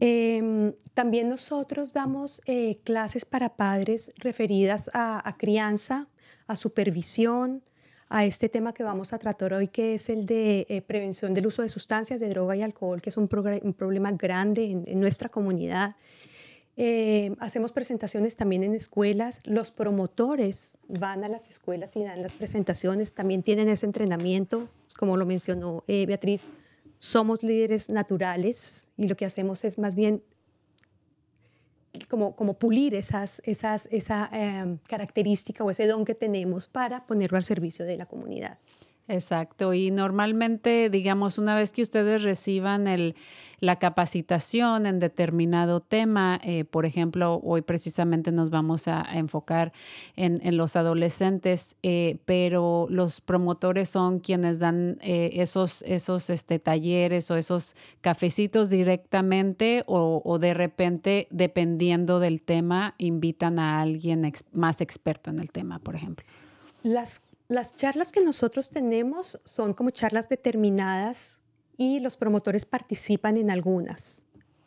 Em, 0.00 0.74
también 0.94 1.28
nosotros 1.28 1.92
damos 1.92 2.40
eh, 2.46 2.78
clases 2.84 3.24
para 3.24 3.56
padres 3.56 4.12
referidas 4.16 4.90
a, 4.94 5.34
crianza, 5.38 6.08
a 6.46 6.56
supervisión, 6.56 7.62
a 8.08 8.24
este 8.24 8.48
tema 8.48 8.72
que 8.72 8.84
vamos 8.84 9.12
a 9.12 9.18
tratar 9.18 9.52
hoy, 9.52 9.68
que 9.68 9.94
es 9.94 10.08
el 10.08 10.24
de 10.24 10.66
eh, 10.68 10.82
prevención 10.82 11.34
del 11.34 11.46
uso 11.46 11.62
de 11.62 11.68
sustancias, 11.68 12.20
de 12.20 12.28
droga 12.28 12.56
y 12.56 12.62
alcohol, 12.62 13.02
que 13.02 13.10
es 13.10 13.16
un, 13.16 13.28
problema 13.28 14.12
grande 14.12 14.70
en, 14.86 15.00
nuestra 15.00 15.28
comunidad. 15.28 15.96
Em, 16.76 17.34
hacemos 17.40 17.72
presentaciones 17.72 18.36
también 18.36 18.62
en 18.62 18.74
escuelas. 18.74 19.40
Los 19.44 19.72
promotores 19.72 20.78
van 20.88 21.24
a 21.24 21.28
las 21.28 21.50
escuelas 21.50 21.96
y 21.96 22.04
dan 22.04 22.22
las 22.22 22.32
presentaciones. 22.32 23.14
También 23.14 23.42
tienen 23.42 23.68
ese 23.68 23.84
entrenamiento, 23.84 24.68
como 24.96 25.16
lo 25.16 25.26
mencionó 25.26 25.82
eh, 25.88 26.06
Beatriz 26.06 26.44
somos 26.98 27.42
líderes 27.42 27.88
naturales 27.88 28.88
y 28.96 29.08
lo 29.08 29.16
que 29.16 29.24
hacemos 29.24 29.64
es 29.64 29.78
más 29.78 29.94
bien 29.94 30.22
como, 32.08 32.36
como 32.36 32.54
pulir 32.54 32.94
esas, 32.94 33.42
esas, 33.44 33.88
esa 33.90 34.28
em, 34.32 34.78
característica 34.88 35.64
o 35.64 35.70
ese 35.70 35.86
don 35.86 36.04
que 36.04 36.14
tenemos 36.14 36.68
para 36.68 37.06
ponerlo 37.06 37.38
al 37.38 37.44
servicio 37.44 37.84
de 37.84 37.96
la 37.96 38.06
comunidad. 38.06 38.58
Exacto. 39.08 39.72
Y 39.72 39.90
normalmente, 39.90 40.90
digamos, 40.90 41.38
una 41.38 41.56
vez 41.56 41.72
que 41.72 41.80
ustedes 41.80 42.24
reciban 42.24 42.86
el, 42.86 43.16
la 43.58 43.76
capacitación 43.76 44.84
en 44.84 44.98
determinado 44.98 45.80
tema, 45.80 46.38
eh, 46.44 46.64
por 46.64 46.84
ejemplo, 46.84 47.40
hoy 47.42 47.62
precisamente 47.62 48.32
nos 48.32 48.50
vamos 48.50 48.86
a, 48.86 49.02
enfocar 49.14 49.72
en, 50.14 50.40
en, 50.44 50.58
los 50.58 50.76
adolescentes, 50.76 51.76
eh, 51.82 52.18
pero 52.26 52.86
los 52.90 53.22
promotores 53.22 53.88
son 53.88 54.20
quienes 54.20 54.58
dan 54.58 54.98
eh, 55.00 55.30
esos, 55.34 55.82
esos 55.86 56.28
este, 56.28 56.58
talleres 56.58 57.30
o 57.30 57.36
esos 57.36 57.76
cafecitos 58.02 58.68
directamente 58.68 59.84
o, 59.86 60.20
o, 60.22 60.38
de 60.38 60.52
repente, 60.52 61.28
dependiendo 61.30 62.20
del 62.20 62.42
tema, 62.42 62.94
invitan 62.98 63.58
a 63.58 63.80
alguien 63.80 64.30
más 64.52 64.82
experto 64.82 65.30
en 65.30 65.38
el 65.38 65.50
tema, 65.50 65.78
por 65.78 65.96
ejemplo. 65.96 66.26
Las 66.82 67.22
las 67.48 67.74
charlas 67.74 68.12
que 68.12 68.20
nosotros 68.20 68.68
tenemos 68.70 69.40
son 69.44 69.72
como 69.72 69.90
charlas 69.90 70.28
determinadas 70.28 71.40
y 71.78 72.00
los 72.00 72.16
promotores 72.16 72.66
participan 72.66 73.38
en 73.38 73.50
algunas. 73.50 74.24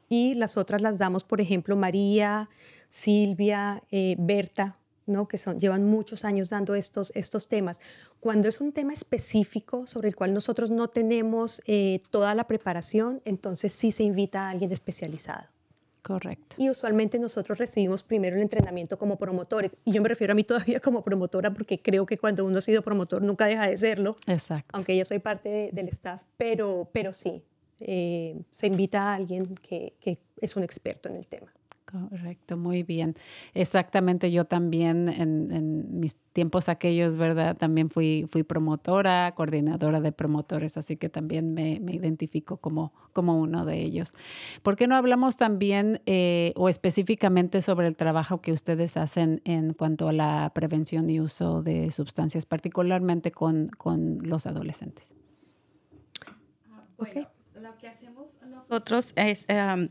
Y 0.10 0.34
las 0.34 0.58
otras 0.58 0.82
las 0.82 0.98
damos, 0.98 1.24
por 1.24 1.42
ejemplo, 1.42 1.76
María, 1.76 2.50
Silvia, 2.90 3.84
eh, 3.92 4.16
Berta, 4.18 4.80
¿no? 5.06 5.28
que 5.28 5.38
son, 5.38 5.60
llevan 5.60 5.86
muchos 5.86 6.26
años 6.26 6.50
dando 6.50 6.74
estos, 6.74 7.12
estos 7.16 7.48
temas. 7.48 7.80
Cuando 8.20 8.50
es 8.50 8.60
un 8.60 8.72
tema 8.72 8.94
específico 8.94 9.86
sobre 9.86 10.10
el 10.10 10.16
cual 10.16 10.34
nosotros 10.34 10.72
no 10.72 10.90
tenemos 10.90 11.62
eh, 11.68 12.00
toda 12.10 12.34
la 12.34 12.48
preparación, 12.48 13.22
entonces 13.26 13.74
sí 13.74 13.92
se 13.92 14.04
invita 14.04 14.48
a 14.48 14.50
alguien 14.50 14.72
especializado. 14.72 15.51
Correcto. 16.02 16.56
Y 16.58 16.70
usualmente 16.70 17.20
nosotros 17.20 17.58
recibimos 17.58 18.02
primero 18.02 18.36
el 18.36 18.42
entrenamiento 18.42 18.98
como 18.98 19.18
promotores. 19.18 19.78
Y 19.86 19.92
yo 19.92 20.02
me 20.02 20.10
refiero 20.10 20.32
a 20.32 20.36
mí 20.36 20.44
todavía 20.44 20.80
como 20.80 21.04
promotora 21.04 21.54
porque 21.54 21.80
creo 21.80 22.06
que 22.06 22.18
cuando 22.18 22.46
uno 22.46 22.58
ha 22.58 22.62
sido 22.62 22.82
promotor 22.82 23.22
nunca 23.22 23.46
deja 23.46 23.68
de 23.68 23.78
serlo. 23.78 24.16
Exacto. 24.28 24.70
Aunque 24.74 24.98
yo 24.98 25.06
soy 25.06 25.20
parte 25.20 25.50
de, 25.50 25.70
del 25.72 25.88
staff, 25.90 26.22
pero, 26.38 26.90
pero 26.92 27.14
sí, 27.14 27.44
eh, 27.80 28.42
se 28.52 28.68
invita 28.68 29.12
a 29.12 29.16
alguien 29.16 29.56
que, 29.56 29.94
que 30.00 30.20
es 30.38 30.56
un 30.56 30.64
experto 30.64 31.10
en 31.10 31.16
el 31.16 31.28
tema. 31.28 31.54
Correcto, 31.92 32.56
muy 32.56 32.84
bien. 32.84 33.16
Exactamente, 33.54 34.32
yo 34.32 34.46
también 34.46 35.10
en, 35.10 35.52
en, 35.52 36.00
mis 36.00 36.16
tiempos 36.32 36.70
aquellos, 36.70 37.18
¿verdad? 37.18 37.58
También 37.58 37.90
fui, 37.90 38.28
fui 38.30 38.44
promotora, 38.44 39.34
coordinadora 39.36 40.00
de 40.00 40.14
promotores, 40.14 40.78
así 40.78 40.96
que 40.96 41.10
también 41.10 41.54
me, 41.54 41.82
me 41.82 41.94
identifico 41.94 42.58
como, 42.58 42.94
como 43.12 43.38
uno 43.38 43.66
de 43.66 43.82
ellos. 43.82 44.14
¿Por 44.64 44.78
qué 44.78 44.88
no 44.88 44.96
hablamos 44.96 45.36
también 45.36 46.02
eh, 46.06 46.54
o 46.56 46.70
específicamente 46.70 47.62
sobre 47.62 47.88
el 47.88 47.98
trabajo 47.98 48.40
que 48.40 48.54
ustedes 48.54 48.96
hacen 48.96 49.42
en 49.44 49.74
cuanto 49.74 50.08
a 50.08 50.14
la 50.14 50.50
prevención 50.56 51.10
y 51.10 51.20
uso 51.20 51.62
de 51.62 51.92
sustancias, 51.92 52.46
particularmente 52.46 53.32
con, 53.32 53.68
con 53.68 54.20
los 54.24 54.46
adolescentes? 54.46 55.14
Bueno, 56.98 57.12
okay. 57.12 57.28
lo 57.62 57.76
que 57.78 57.90
hacemos 57.90 58.28
nosotros 58.50 59.12
es... 59.18 59.46
Um, 59.50 59.90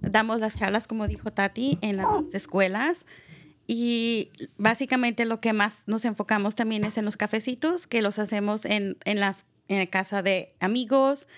damos 0.00 0.40
las 0.40 0.54
charlas, 0.54 0.86
como 0.86 1.06
dijo 1.08 1.32
Tati, 1.32 1.78
en 1.80 1.96
las 1.96 2.34
escuelas. 2.34 3.06
Y 3.66 4.30
básicamente 4.58 5.24
lo 5.24 5.40
que 5.40 5.52
más 5.52 5.84
nos 5.86 6.04
enfocamos 6.04 6.56
también 6.56 6.84
es 6.84 6.98
en 6.98 7.04
los 7.04 7.16
cafecitos, 7.16 7.86
que 7.86 8.02
los 8.02 8.18
hacemos 8.18 8.64
en, 8.64 8.96
en, 9.04 9.20
las, 9.20 9.46
en 9.68 9.78
la 9.78 9.86
casa 9.86 10.22
de 10.22 10.48
amigos. 10.58 11.28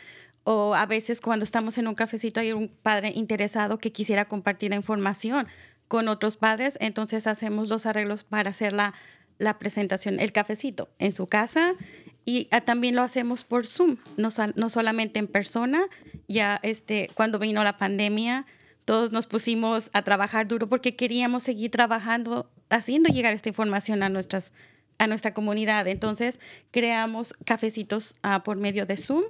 O 0.44 0.74
a 0.74 0.86
veces 0.86 1.20
cuando 1.20 1.44
estamos 1.44 1.78
en 1.78 1.86
un 1.88 1.94
cafecito 1.94 2.40
hay 2.40 2.52
un 2.52 2.68
padre 2.68 3.12
interesado 3.14 3.78
que 3.78 3.92
quisiera 3.92 4.26
compartir 4.26 4.70
la 4.70 4.76
información 4.76 5.46
con 5.88 6.08
otros 6.08 6.36
padres, 6.36 6.78
entonces 6.80 7.26
hacemos 7.26 7.68
los 7.68 7.84
arreglos 7.84 8.24
para 8.24 8.50
hacer 8.50 8.72
la, 8.72 8.94
la 9.36 9.58
presentación, 9.58 10.20
el 10.20 10.32
cafecito 10.32 10.88
en 10.98 11.12
su 11.12 11.26
casa 11.26 11.74
y 12.24 12.48
ah, 12.50 12.60
también 12.60 12.94
lo 12.94 13.02
hacemos 13.02 13.44
por 13.44 13.66
Zoom, 13.66 13.96
no, 14.16 14.28
no 14.54 14.70
solamente 14.70 15.18
en 15.18 15.26
persona. 15.26 15.86
Ya 16.28 16.60
este, 16.62 17.10
cuando 17.14 17.38
vino 17.38 17.64
la 17.64 17.78
pandemia, 17.78 18.46
todos 18.84 19.12
nos 19.12 19.26
pusimos 19.26 19.90
a 19.92 20.02
trabajar 20.02 20.46
duro 20.46 20.68
porque 20.68 20.96
queríamos 20.96 21.42
seguir 21.42 21.70
trabajando, 21.70 22.50
haciendo 22.70 23.12
llegar 23.12 23.32
esta 23.32 23.48
información 23.48 24.02
a, 24.02 24.08
nuestras, 24.08 24.52
a 24.98 25.06
nuestra 25.06 25.34
comunidad. 25.34 25.88
Entonces, 25.88 26.38
creamos 26.70 27.34
cafecitos 27.44 28.14
uh, 28.24 28.42
por 28.42 28.56
medio 28.56 28.86
de 28.86 28.96
Zoom. 28.96 29.24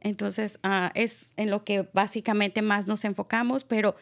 Entonces, 0.00 0.58
uh, 0.64 0.88
es 0.94 1.34
en 1.36 1.50
lo 1.50 1.64
que 1.64 1.88
básicamente 1.92 2.62
más 2.62 2.86
nos 2.86 3.04
enfocamos, 3.04 3.64
pero 3.64 3.96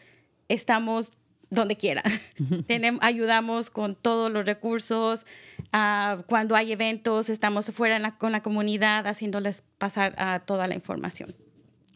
estamos 0.47 1.11
donde 1.49 1.75
quiera. 1.75 2.03
Tenemos, 2.67 3.01
ayudamos 3.03 3.69
con 3.69 3.95
todos 3.95 4.31
los 4.31 4.45
recursos. 4.45 5.25
Uh, 5.73 6.23
cuando 6.23 6.55
hay 6.55 6.71
eventos, 6.71 7.29
estamos 7.29 7.71
fuera 7.71 8.17
con 8.17 8.31
la 8.31 8.41
comunidad 8.41 9.07
haciéndoles 9.07 9.63
pasar 9.77 10.15
uh, 10.19 10.43
toda 10.45 10.67
la 10.67 10.75
información. 10.75 11.35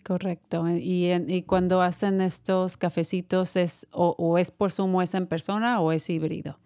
Correcto. 0.03 0.67
Y, 0.69 1.12
y, 1.12 1.43
cuando 1.43 1.81
hacen 1.81 2.19
estos 2.19 2.75
cafecitos, 2.75 3.55
es, 3.55 3.88
o, 3.91 4.15
o, 4.17 4.38
es 4.38 4.51
por 4.51 4.72
Zoom 4.72 4.93
o 4.95 5.01
es 5.01 5.13
en 5.13 5.27
persona 5.27 5.79
o 5.79 5.91
es 5.91 6.10
híbrido? 6.10 6.60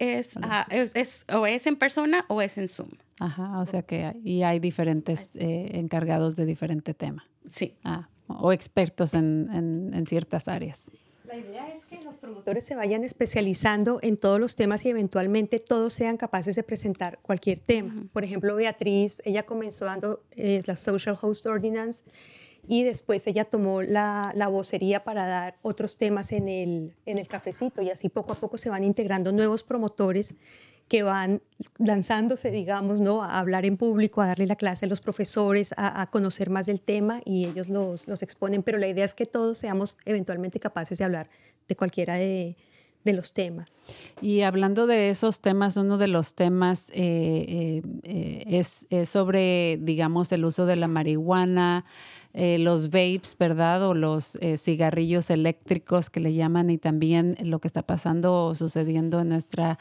Es, 0.00 0.36
uh, 0.36 0.64
es, 0.68 0.90
es, 0.94 1.24
o 1.32 1.46
es 1.46 1.66
en 1.68 1.76
persona 1.76 2.24
o 2.28 2.42
es 2.42 2.58
en 2.58 2.68
Zoom. 2.68 2.90
Ajá, 3.20 3.60
o 3.60 3.66
sea 3.66 3.82
que 3.82 4.04
hay, 4.04 4.20
y 4.24 4.42
hay 4.42 4.58
diferentes 4.58 5.36
eh, 5.36 5.70
encargados 5.74 6.34
de 6.34 6.44
diferente 6.44 6.92
tema. 6.92 7.24
Sí. 7.48 7.76
Ah, 7.84 8.08
o 8.26 8.52
expertos 8.52 9.14
en, 9.14 9.48
en, 9.52 9.94
en 9.94 10.06
ciertas 10.08 10.48
áreas. 10.48 10.90
La 11.32 11.38
idea 11.38 11.68
es 11.72 11.86
que 11.86 11.98
los 12.02 12.18
promotores 12.18 12.62
se 12.62 12.74
vayan 12.74 13.04
especializando 13.04 14.00
en 14.02 14.18
todos 14.18 14.38
los 14.38 14.54
temas 14.54 14.84
y 14.84 14.90
eventualmente 14.90 15.60
todos 15.60 15.94
sean 15.94 16.18
capaces 16.18 16.56
de 16.56 16.62
presentar 16.62 17.20
cualquier 17.22 17.58
tema. 17.58 17.90
Uh 17.90 18.00
-huh. 18.00 18.08
Por 18.10 18.22
ejemplo, 18.22 18.54
Beatriz, 18.54 19.22
ella 19.24 19.44
comenzó 19.44 19.86
dando 19.86 20.22
eh, 20.32 20.62
la 20.66 20.76
Social 20.76 21.16
Host 21.18 21.46
Ordinance 21.46 22.04
y 22.68 22.84
después 22.84 23.26
ella 23.26 23.46
tomó 23.46 23.80
la, 23.80 24.32
la, 24.36 24.48
vocería 24.48 25.04
para 25.04 25.26
dar 25.26 25.56
otros 25.62 25.96
temas 25.96 26.32
en 26.32 26.50
el, 26.50 26.96
en 27.06 27.16
el 27.16 27.28
cafecito 27.28 27.80
y 27.80 27.88
así 27.88 28.10
poco 28.10 28.34
a 28.34 28.36
poco 28.36 28.58
se 28.58 28.68
van 28.68 28.84
integrando 28.84 29.32
nuevos 29.32 29.62
promotores 29.62 30.34
que 30.88 31.02
van 31.02 31.42
lanzándose, 31.78 32.50
digamos, 32.50 33.00
¿no? 33.00 33.22
a 33.22 33.38
hablar 33.38 33.64
en 33.64 33.76
público, 33.76 34.20
a 34.20 34.26
darle 34.26 34.46
la 34.46 34.56
clase 34.56 34.86
a 34.86 34.88
los 34.88 35.00
profesores, 35.00 35.74
a, 35.76 36.06
conocer 36.10 36.50
más 36.50 36.66
del 36.66 36.80
tema 36.80 37.20
y 37.24 37.46
ellos 37.46 37.68
los, 37.68 38.06
los, 38.08 38.22
exponen, 38.22 38.62
pero 38.62 38.78
la 38.78 38.88
idea 38.88 39.04
es 39.04 39.14
que 39.14 39.26
todos 39.26 39.58
seamos 39.58 39.96
eventualmente 40.04 40.60
capaces 40.60 40.98
de 40.98 41.04
hablar 41.04 41.30
de 41.68 41.76
cualquiera 41.76 42.16
de, 42.16 42.56
de 43.04 43.12
los 43.12 43.32
temas. 43.32 43.82
Y 44.20 44.42
hablando 44.42 44.86
de 44.86 45.10
esos 45.10 45.40
temas, 45.40 45.76
uno 45.76 45.98
de 45.98 46.08
los 46.08 46.34
temas 46.34 46.90
eh, 46.94 47.82
eh, 48.02 48.44
es, 48.46 48.86
es, 48.90 49.08
sobre, 49.08 49.78
digamos, 49.80 50.30
el 50.32 50.44
uso 50.44 50.66
de 50.66 50.76
la 50.76 50.88
marihuana, 50.88 51.84
eh, 52.34 52.58
los 52.58 52.88
vapes, 52.88 53.36
¿verdad? 53.38 53.86
O 53.86 53.92
los 53.92 54.36
eh, 54.36 54.56
cigarrillos 54.56 55.28
eléctricos 55.28 56.08
que 56.08 56.18
le 56.18 56.32
llaman 56.32 56.70
y 56.70 56.78
también 56.78 57.36
lo 57.44 57.58
que 57.58 57.68
está 57.68 57.82
pasando 57.82 58.46
o 58.46 58.54
sucediendo 58.54 59.20
en 59.20 59.28
nuestra, 59.28 59.78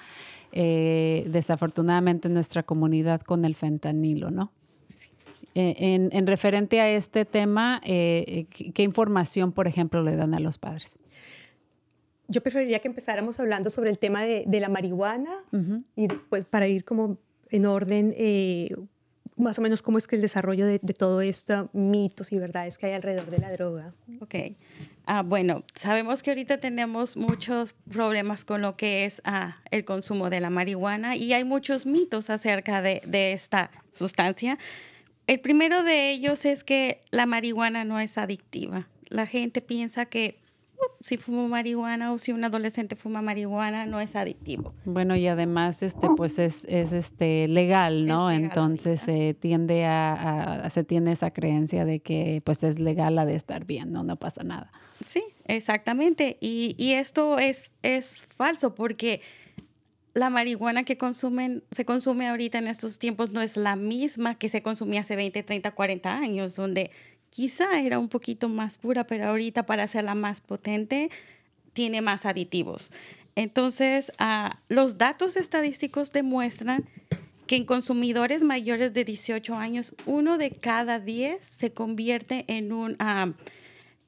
eh, 0.52 1.26
desafortunadamente 1.30 2.28
en 2.28 2.34
nuestra 2.34 2.64
comunidad 2.64 3.22
con 3.22 3.46
el 3.46 3.56
fentanilo, 3.56 4.32
¿no? 4.32 4.52
Sí. 4.90 5.10
En, 5.56 6.10
en, 6.12 6.28
referente 6.28 6.82
a 6.82 6.90
este 6.90 7.24
tema, 7.24 7.80
¿qué 7.84 8.84
información, 8.84 9.54
por 9.54 9.68
ejemplo, 9.68 10.04
le 10.04 10.18
dan 10.18 10.34
a 10.34 10.40
los 10.40 10.58
padres? 10.58 10.98
Yo 12.32 12.42
preferiría 12.42 12.80
que 12.80 12.88
empezáramos 12.88 13.40
hablando 13.40 13.70
sobre 13.70 13.90
el 13.90 14.00
tema 14.00 14.24
de, 14.24 14.44
de 14.48 14.60
la 14.60 14.70
marihuana 14.70 15.32
uh 15.52 15.58
-huh. 15.58 15.84
y 15.96 16.08
después 16.08 16.46
para 16.46 16.68
ir 16.68 16.86
como 16.86 17.18
en 17.50 17.66
orden, 17.66 18.14
eh, 18.18 18.70
más 19.36 19.60
o 19.60 19.62
menos 19.62 19.82
cómo 19.82 19.98
es 19.98 20.08
que 20.08 20.16
el 20.16 20.22
desarrollo 20.22 20.66
de, 20.66 20.80
de 20.82 20.94
todo 20.94 21.22
esto, 21.22 21.70
mitos 21.74 22.32
y 22.32 22.40
verdades 22.40 22.78
que 22.78 22.86
hay 22.86 22.94
alrededor 22.94 23.30
de 23.30 23.40
la 23.40 23.52
droga. 23.52 23.94
Ok. 24.22 24.36
Ah, 25.06 25.24
bueno, 25.24 25.64
sabemos 25.76 26.24
que 26.24 26.32
ahorita 26.32 26.60
tenemos 26.60 27.18
muchos 27.18 27.74
problemas 27.90 28.46
con 28.46 28.62
lo 28.62 28.78
que 28.78 29.06
es 29.06 29.22
ah, 29.26 29.58
el 29.72 29.84
consumo 29.84 30.30
de 30.30 30.40
la 30.40 30.50
marihuana 30.50 31.16
y 31.16 31.34
hay 31.34 31.44
muchos 31.44 31.86
mitos 31.86 32.30
acerca 32.30 32.82
de, 32.82 33.02
de 33.06 33.34
esta 33.34 33.72
sustancia. 33.92 34.58
El 35.28 35.40
primero 35.40 35.84
de 35.84 36.12
ellos 36.12 36.46
es 36.46 36.64
que 36.64 37.04
la 37.12 37.26
marihuana 37.26 37.84
no 37.84 38.00
es 38.00 38.18
adictiva. 38.18 38.88
La 39.10 39.28
gente 39.28 39.62
piensa 39.62 40.06
que 40.06 40.41
si 41.02 41.18
fumo 41.18 41.48
marihuana 41.48 42.14
o 42.14 42.20
si 42.20 42.32
un 42.32 42.44
adolescente 42.44 42.96
fuma 42.96 43.22
marihuana 43.22 43.86
no 43.86 44.00
es 44.00 44.16
adictivo. 44.16 44.74
Bueno, 44.86 45.16
y 45.16 45.28
además 45.28 45.84
este 45.84 46.10
pues 46.16 46.40
es, 46.40 46.66
es 46.66 46.94
este 46.94 47.48
legal, 47.48 48.06
¿no? 48.06 48.30
Es 48.30 48.38
legal, 48.38 48.52
Entonces 48.52 49.02
se 49.02 49.30
eh, 49.30 49.34
tiende 49.34 49.86
a, 49.86 50.66
a, 50.66 50.70
se 50.70 50.84
tiene 50.84 51.12
esa 51.12 51.32
creencia 51.32 51.86
de 51.86 52.00
que 52.00 52.42
pues 52.44 52.64
es 52.64 52.80
legal 52.80 53.16
la 53.16 53.26
de 53.26 53.36
estar 53.36 53.66
bien, 53.66 53.92
no 53.92 54.04
no 54.04 54.16
pasa 54.18 54.44
nada. 54.44 54.72
Sí, 55.06 55.24
exactamente. 55.46 56.38
Y, 56.40 56.76
y 56.78 56.94
esto 56.94 57.40
es, 57.40 57.72
es 57.82 58.28
falso 58.36 58.76
porque 58.76 59.22
la 60.14 60.30
marihuana 60.30 60.84
que 60.84 60.98
consumen, 60.98 61.64
se 61.72 61.86
consume 61.86 62.28
ahorita 62.28 62.58
en 62.58 62.68
estos 62.68 63.00
tiempos 63.00 63.32
no 63.32 63.42
es 63.42 63.56
la 63.56 63.76
misma 63.76 64.36
que 64.36 64.50
se 64.50 64.62
consumía 64.62 65.02
hace 65.02 65.16
20, 65.16 65.42
30, 65.44 65.72
40 65.72 66.14
años, 66.14 66.56
donde 66.56 66.92
quizá 67.32 67.80
era 67.80 67.98
un 67.98 68.10
poquito 68.10 68.48
más 68.48 68.78
pura, 68.78 69.08
pero 69.08 69.26
ahorita 69.26 69.66
para 69.66 69.84
hacerla 69.84 70.14
más 70.14 70.42
potente 70.42 71.10
tiene 71.74 72.02
más 72.02 72.28
aditivos. 72.28 72.92
Entonces, 73.36 74.12
uh, 74.20 74.54
los 74.68 75.00
datos 75.00 75.36
estadísticos 75.38 76.12
demuestran 76.12 76.88
que 77.48 77.56
en 77.56 77.66
consumidores 77.66 78.44
mayores 78.44 78.94
de 78.94 79.04
18 79.04 79.56
años, 79.56 79.96
uno 80.06 80.38
de 80.38 80.52
cada 80.52 81.00
10 81.00 81.44
se 81.44 81.74
convierte 81.74 82.46
en 82.48 82.72
un, 82.72 82.96
ah, 83.00 83.34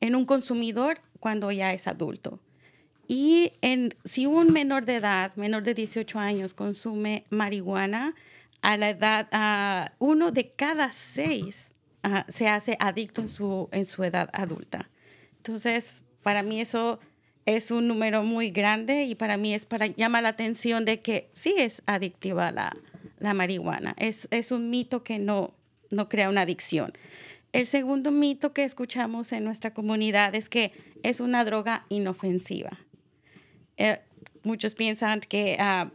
en 0.02 0.16
un 0.16 0.26
consumidor 0.26 1.00
cuando 1.20 1.52
ya 1.52 1.74
es 1.74 1.88
adulto. 1.88 2.40
Y 3.08 3.54
en, 3.62 3.96
si 4.06 4.26
un 4.26 4.54
menor 4.54 4.86
de 4.86 4.96
edad, 4.96 5.36
menor 5.36 5.64
de 5.64 5.74
18 5.74 6.20
años, 6.20 6.54
consume 6.54 7.26
marihuana, 7.30 8.16
a 8.62 8.78
la 8.78 8.92
edad, 8.92 9.28
a 9.34 9.92
uno 10.00 10.32
de 10.32 10.52
cada 10.52 10.94
seis 10.94 11.73
se 12.28 12.48
hace 12.48 12.78
adicto 12.80 13.22
en 13.22 13.28
su, 13.28 13.70
en 13.72 13.86
su 13.86 14.04
edad 14.04 14.30
adulta. 14.34 14.90
Entonces, 15.38 16.02
para 16.22 16.44
mí 16.44 16.60
eso 16.60 17.00
es 17.46 17.72
un 17.72 17.88
número 17.88 18.24
muy 18.24 18.52
grande 18.52 19.04
y 19.04 19.16
para 19.16 19.38
mí 19.38 19.54
es 19.54 19.66
para 19.66 19.88
llamar 19.88 20.24
la 20.24 20.30
atención 20.30 20.86
de 20.86 21.02
que 21.02 21.30
sí 21.32 21.56
es 21.58 21.82
adictiva 21.86 22.52
la, 22.52 22.76
la 23.20 23.34
marihuana. 23.34 23.96
Es, 23.98 24.28
es 24.32 24.52
un 24.52 24.70
mito 24.70 25.04
que 25.04 25.20
no, 25.20 25.54
no 25.90 26.10
crea 26.10 26.30
una 26.30 26.42
adicción. 26.42 26.94
El 27.52 27.68
segundo 27.68 28.12
mito 28.12 28.54
que 28.54 28.64
escuchamos 28.64 29.32
en 29.32 29.44
nuestra 29.44 29.74
comunidad 29.74 30.34
es 30.36 30.50
que 30.50 30.72
es 31.04 31.20
una 31.20 31.46
droga 31.46 31.86
inofensiva. 31.90 32.72
Eh, 33.78 34.00
muchos 34.44 34.74
piensan 34.74 35.20
que 35.22 35.58
ah, 35.60 35.92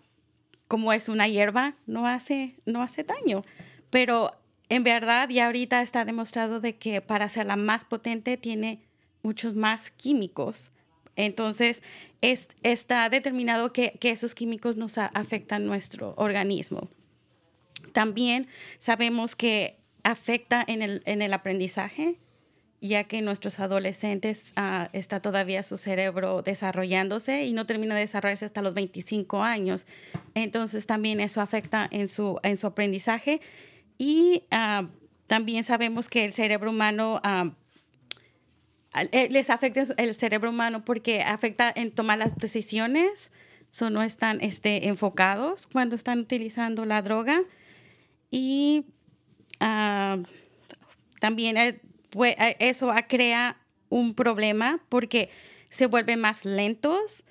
como 0.69 0.93
es 0.93 1.09
una 1.09 1.27
hierba, 1.27 1.75
no 1.87 2.07
hace, 2.07 2.55
no 2.65 2.83
hace 2.83 3.03
daño. 3.03 3.45
Pero 3.91 4.38
en 4.69 4.85
verdad, 4.85 5.29
ya 5.29 5.47
ahorita 5.47 5.83
está 5.83 6.05
demostrado 6.05 6.61
de 6.61 6.77
que 6.77 7.01
para 7.01 7.27
hacerla 7.27 7.57
más 7.57 7.85
potente 7.85 8.37
tiene 8.37 8.83
muchos 9.23 9.55
más 9.55 9.91
químicos. 9.91 10.71
Entonces, 11.17 11.83
es, 12.21 12.49
está 12.63 13.09
determinado 13.09 13.73
que, 13.73 13.93
que, 14.01 14.11
esos 14.11 14.35
químicos 14.35 14.77
nos 14.77 14.99
afectan 14.99 15.67
nuestro 15.67 16.15
organismo. 16.17 16.89
También 17.93 18.47
sabemos 18.79 19.35
que 19.35 19.79
afecta 20.05 20.65
en 20.67 20.83
el, 20.83 21.03
en 21.07 21.23
el 21.23 21.33
aprendizaje, 21.33 22.17
ya 22.81 23.05
que 23.05 23.23
nuestros 23.23 23.59
adolescentes 23.59 24.55
uh, 24.57 24.89
está 24.93 25.21
todavía 25.21 25.63
su 25.65 25.79
cerebro 25.79 26.43
desarrollándose 26.43 27.45
y 27.45 27.53
no 27.53 27.67
termina 27.67 27.95
de 27.95 28.03
desarrollarse 28.03 28.45
hasta 28.45 28.63
los 28.63 28.75
25 28.75 29.43
años. 29.43 29.87
Entonces 30.35 30.87
también 30.87 31.19
eso 31.19 31.41
afecta 31.41 31.89
en 31.91 32.09
su, 32.09 32.39
en 32.45 32.57
su 32.57 32.69
aprendizaje 32.69 33.41
y 33.99 34.45
uh, 34.53 34.87
también 35.27 35.65
sabemos 35.65 36.09
que 36.09 36.25
el 36.25 36.33
cerebro 36.33 36.71
humano 36.71 37.21
uh, 37.25 37.51
les 39.13 39.51
afecta 39.51 39.85
el 39.97 40.15
cerebro 40.15 40.51
humano 40.51 40.85
porque 40.85 41.23
afecta 41.23 41.73
en 41.75 41.91
tomar 41.91 42.19
las 42.19 42.37
decisiones, 42.39 43.33
so 43.71 43.91
no 43.91 44.03
están 44.03 44.41
este, 44.41 44.89
enfocados 44.89 45.67
cuando 45.67 45.97
están 45.97 46.21
utilizando 46.21 46.85
la 46.85 47.03
droga. 47.03 47.43
Y 48.31 48.87
también 51.21 51.81
pues, 52.11 52.37
eso 52.59 52.93
crea 53.09 53.59
un 53.89 54.15
problema 54.15 54.81
porque 54.89 55.31
se 55.69 55.87
vuelven 55.87 56.21
más 56.21 56.45
lentos 56.45 57.25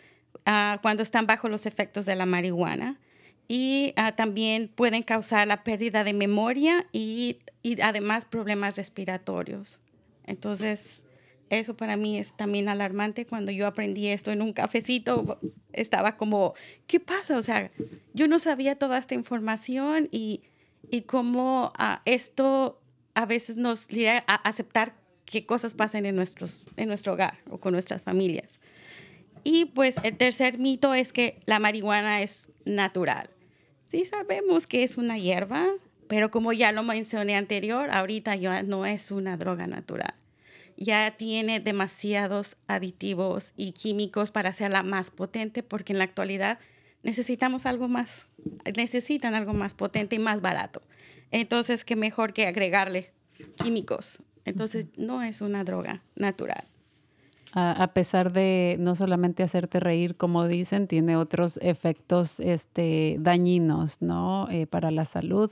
uh, 0.46 0.80
cuando 0.82 1.04
están 1.04 1.26
bajo 1.26 1.48
los 1.50 1.66
efectos 1.66 2.06
de 2.06 2.16
la 2.16 2.26
marihuana 2.26 3.00
y 3.48 3.94
uh, 3.98 4.14
también 4.16 4.68
pueden 4.68 5.04
causar 5.04 5.48
la 5.48 5.64
pérdida 5.64 6.04
de 6.04 6.14
memoria 6.14 6.88
y, 6.92 7.40
y, 7.64 7.82
además 7.82 8.26
problemas 8.26 8.76
respiratorios. 8.76 9.80
Entonces, 10.26 11.06
eso 11.50 11.78
para 11.78 11.96
mí 11.96 12.18
es 12.18 12.36
también 12.36 12.68
alarmante. 12.68 13.26
Cuando 13.26 13.52
yo 13.52 13.68
aprendí 13.68 14.08
esto 14.08 14.32
en 14.32 14.42
un 14.42 14.52
cafecito, 14.52 15.40
estaba 15.72 16.18
como, 16.18 16.54
¿qué 16.88 17.00
pasa? 17.00 17.38
O 17.38 17.42
sea, 17.42 17.72
yo 18.14 18.28
no 18.28 18.40
sabía 18.40 18.78
toda 18.78 18.98
esta 18.98 19.16
información 19.16 20.10
y, 20.12 20.42
y 20.90 21.04
cómo 21.04 21.72
uh, 21.80 22.00
esto 22.04 22.82
a 23.14 23.26
veces 23.26 23.56
nos 23.56 23.88
lleva 23.88 24.24
a 24.28 24.36
aceptar 24.36 24.96
qué 25.26 25.46
cosas 25.46 25.74
pasan 25.74 26.06
en, 26.06 26.16
nuestros, 26.16 26.64
en 26.76 26.88
nuestro 26.88 27.14
hogar 27.14 27.38
o 27.50 27.60
con 27.60 27.74
nuestras 27.74 28.02
familias. 28.02 28.60
Y 29.44 29.66
pues 29.66 29.96
el 30.04 30.18
tercer 30.18 30.58
mito 30.58 30.94
es 30.94 31.14
que 31.14 31.40
la 31.46 31.60
marihuana 31.60 32.22
es 32.22 32.50
natural. 32.66 33.30
Sí 33.88 34.06
sabemos 34.06 34.68
que 34.68 34.84
es 34.84 34.98
una 34.98 35.18
hierba, 35.18 35.66
pero 36.08 36.30
como 36.30 36.52
ya 36.52 36.72
lo 36.72 36.84
mencioné 36.84 37.36
anterior, 37.36 37.90
ahorita 37.90 38.36
ya 38.36 38.64
no 38.64 38.86
es 38.86 39.12
una 39.12 39.38
droga 39.38 39.66
natural. 39.68 40.14
Ya 40.76 41.16
tiene 41.18 41.60
demasiados 41.60 42.58
aditivos 42.68 43.54
y 43.56 43.72
químicos 43.72 44.32
para 44.32 44.50
hacerla 44.50 44.84
más 44.84 45.10
potente, 45.10 45.64
porque 45.64 45.94
en 45.94 46.00
la 46.00 46.06
actualidad 46.06 46.60
necesitamos 47.02 47.66
algo 47.66 47.88
más, 47.88 48.26
necesitan 48.76 49.36
algo 49.36 49.54
más 49.54 49.74
potente 49.74 50.18
y 50.18 50.20
más 50.20 50.42
barato. 50.42 50.82
Entonces, 51.32 51.84
qué 51.84 51.96
mejor 51.96 52.34
que 52.34 52.46
agregarle 52.46 53.12
químicos. 53.62 54.18
Entonces, 54.46 54.88
no 54.98 55.24
es 55.24 55.42
una 55.42 55.64
droga 55.64 56.04
natural. 56.16 56.66
A, 57.54 57.88
pesar 57.94 58.34
de 58.34 58.76
no 58.80 58.94
solamente 58.94 59.42
hacerte 59.42 59.80
reír, 59.80 60.16
como 60.16 60.48
dicen, 60.48 60.86
tiene 60.86 61.16
otros 61.16 61.58
efectos 61.62 62.40
este, 62.40 63.16
dañinos, 63.20 64.02
¿no? 64.02 64.50
Eh, 64.50 64.68
para 64.68 64.92
la 64.92 65.06
salud. 65.06 65.52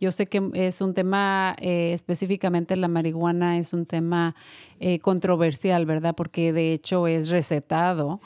Yo 0.00 0.10
sé 0.10 0.26
que 0.26 0.50
es 0.54 0.80
un 0.80 0.92
tema, 0.92 1.54
eh, 1.60 1.92
específicamente 1.92 2.76
la 2.76 2.88
marihuana 2.88 3.58
es 3.58 3.72
un 3.72 3.86
tema 3.86 4.34
eh, 4.80 4.98
controversial, 4.98 5.86
¿verdad? 5.86 6.14
Porque 6.16 6.52
de 6.52 6.72
hecho 6.72 7.06
es 7.06 7.30
recetado 7.30 8.18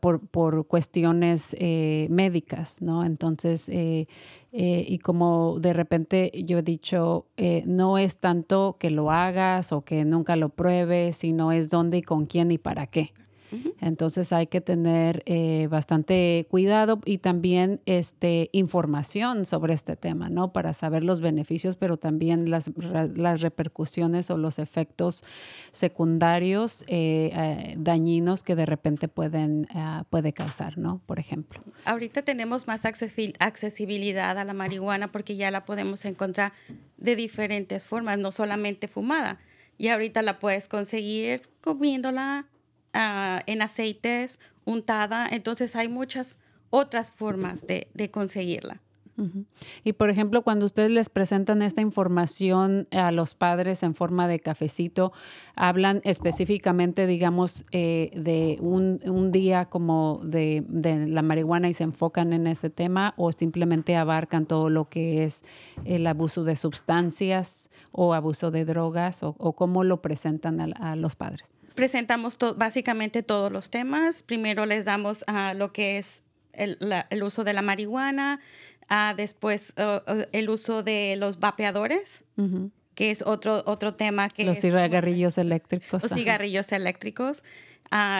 por, 0.00 0.20
por, 0.20 0.66
cuestiones 0.66 1.56
médicas, 2.08 2.82
¿no? 2.82 3.04
Entonces, 3.04 3.68
eh, 4.50 4.86
y 4.88 4.98
como 4.98 5.58
de 5.60 5.74
repente 5.74 6.32
yo 6.34 6.58
he 6.58 6.62
dicho, 6.62 7.26
eh, 7.36 7.62
no 7.66 7.98
es 7.98 8.18
tanto 8.18 8.76
que 8.80 8.90
lo 8.90 9.10
hagas 9.10 9.72
o 9.72 9.82
que 9.82 10.06
nunca 10.06 10.36
lo 10.36 10.48
pruebes, 10.48 11.18
sino 11.18 11.52
es 11.52 11.68
dónde 11.68 11.98
y 11.98 12.02
con 12.02 12.24
quién 12.24 12.50
y 12.50 12.56
para 12.56 12.86
qué. 12.86 13.12
Entonces 13.80 14.32
hay 14.32 14.46
que 14.46 14.60
tener 14.60 15.22
eh, 15.26 15.68
bastante 15.70 16.46
cuidado 16.50 17.00
y 17.04 17.18
también 17.18 17.80
este, 17.86 18.50
información 18.52 19.44
sobre 19.44 19.74
este 19.74 19.96
tema, 19.96 20.28
¿no? 20.28 20.52
Para 20.52 20.72
saber 20.72 21.04
los 21.04 21.20
beneficios, 21.20 21.76
pero 21.76 21.96
también 21.96 22.50
las, 22.50 22.70
las 22.76 23.40
repercusiones 23.40 24.30
o 24.30 24.36
los 24.36 24.58
efectos 24.58 25.24
secundarios 25.70 26.82
eh, 26.88 27.30
eh, 27.32 27.74
dañinos 27.78 28.42
que 28.42 28.56
de 28.56 28.66
repente 28.66 29.08
pueden 29.08 29.66
puede 30.10 30.32
causar, 30.32 30.78
¿no? 30.78 31.00
Por 31.06 31.18
ejemplo. 31.18 31.62
Ahorita 31.84 32.22
tenemos 32.22 32.66
más 32.66 32.84
accesibilidad 32.84 34.38
a 34.38 34.44
la 34.44 34.54
marihuana 34.54 35.10
porque 35.12 35.36
ya 35.36 35.50
la 35.50 35.64
podemos 35.64 36.04
encontrar 36.04 36.52
de 36.96 37.16
diferentes 37.16 37.86
formas, 37.86 38.18
no 38.18 38.32
solamente 38.32 38.88
fumada. 38.88 39.38
Y 39.78 39.88
ahorita 39.88 40.22
la 40.22 40.38
puedes 40.38 40.68
conseguir 40.68 41.48
comiéndola, 41.60 42.46
Ah, 42.94 43.42
en 43.46 43.62
aceites, 43.62 44.40
untada. 44.64 45.26
Entonces 45.30 45.76
hay 45.76 45.88
muchas 45.88 46.38
otras 46.70 47.12
formas 47.12 47.66
de, 47.66 47.88
de 47.94 48.10
conseguirla. 48.10 48.80
Y 49.82 49.94
por 49.94 50.10
ejemplo, 50.10 50.42
cuando 50.42 50.64
ustedes 50.64 50.92
les 50.92 51.08
presentan 51.08 51.60
esta 51.60 51.80
información 51.80 52.86
a 52.92 53.10
los 53.10 53.34
padres 53.34 53.82
en 53.82 53.96
forma 53.96 54.28
de 54.28 54.38
cafecito, 54.38 55.12
hablan 55.56 56.00
específicamente, 56.04 57.04
digamos, 57.08 57.64
eh, 57.72 58.10
de 58.14 58.58
un, 58.60 59.00
un, 59.04 59.32
día 59.32 59.64
como 59.64 60.20
de, 60.22 60.64
de, 60.68 61.08
la 61.08 61.22
marihuana 61.22 61.68
y 61.68 61.74
se 61.74 61.82
enfocan 61.82 62.32
en 62.32 62.46
ese 62.46 62.70
tema 62.70 63.14
o 63.16 63.32
simplemente 63.32 63.96
abarcan 63.96 64.46
todo 64.46 64.68
lo 64.68 64.88
que 64.88 65.24
es 65.24 65.42
el 65.84 66.06
abuso 66.06 66.44
de 66.44 66.54
sustancias 66.54 67.70
o 67.90 68.14
abuso 68.14 68.52
de 68.52 68.64
drogas 68.64 69.24
o, 69.24 69.34
o 69.38 69.54
cómo 69.54 69.82
lo 69.82 70.00
presentan 70.00 70.60
a 70.60 70.94
los 70.94 71.16
padres 71.16 71.57
presentamos 71.78 72.36
básicamente 72.56 73.22
todos 73.22 73.52
los 73.52 73.70
temas. 73.70 74.24
Primero 74.24 74.66
les 74.66 74.84
damos 74.84 75.24
uh, 75.28 75.56
lo 75.56 75.72
que 75.72 75.98
es 75.98 76.24
el, 76.52 76.76
el, 77.08 77.22
uso 77.22 77.44
de 77.44 77.52
la 77.52 77.62
marihuana, 77.62 78.40
uh, 78.90 79.14
después 79.16 79.74
uh, 79.78 80.24
el 80.32 80.50
uso 80.50 80.82
de 80.82 81.14
los 81.16 81.38
vapeadores, 81.38 82.24
uh 82.36 82.42
-huh. 82.42 82.70
que 82.96 83.12
es 83.12 83.22
otro, 83.22 83.62
otro 83.64 83.94
tema 83.94 84.26
que... 84.26 84.42
Los 84.42 84.58
cigarrillos 84.58 85.38
eléctricos. 85.38 86.02
Los 86.02 86.12
cigarrillos 86.12 86.72
eléctricos. 86.72 87.44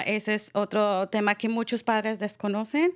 ese 0.06 0.34
es 0.34 0.50
otro 0.54 1.08
tema 1.08 1.34
que 1.34 1.48
muchos 1.48 1.82
padres 1.82 2.20
desconocen. 2.20 2.92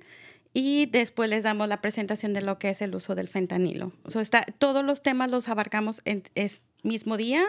Y 0.53 0.85
después 0.85 1.29
les 1.29 1.43
damos 1.43 1.67
la 1.67 1.81
presentación 1.81 2.33
de 2.33 2.41
lo 2.41 2.57
que 2.57 2.69
es 2.69 2.81
el 2.81 2.95
uso 2.95 3.15
del 3.15 3.27
fentanilo. 3.27 3.91
So 4.07 4.21
está, 4.21 4.45
todos 4.59 4.85
los 4.85 5.01
temas 5.01 5.29
los 5.29 5.49
abarcamos 5.49 6.01
en 6.05 6.23
el 6.35 6.51
mismo 6.83 7.17
día 7.17 7.43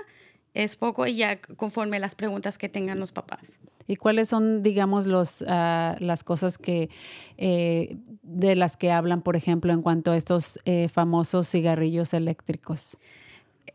es 0.54 0.76
poco 0.76 1.06
y 1.06 1.16
ya 1.16 1.40
conforme 1.40 1.98
las 1.98 2.14
preguntas 2.14 2.58
que 2.58 2.68
tengan 2.68 3.00
los 3.00 3.12
papás. 3.12 3.58
¿Y 3.86 3.96
cuáles 3.96 4.30
son, 4.30 4.62
digamos, 4.62 5.06
los, 5.06 5.42
uh, 5.42 5.96
las 5.98 6.24
cosas 6.24 6.56
que 6.56 6.88
eh, 7.36 7.96
de 8.22 8.56
las 8.56 8.76
que 8.76 8.90
hablan, 8.90 9.20
por 9.20 9.36
ejemplo, 9.36 9.72
en 9.72 9.82
cuanto 9.82 10.12
a 10.12 10.16
estos 10.16 10.58
eh, 10.64 10.88
famosos 10.88 11.50
cigarrillos 11.50 12.14
eléctricos? 12.14 12.96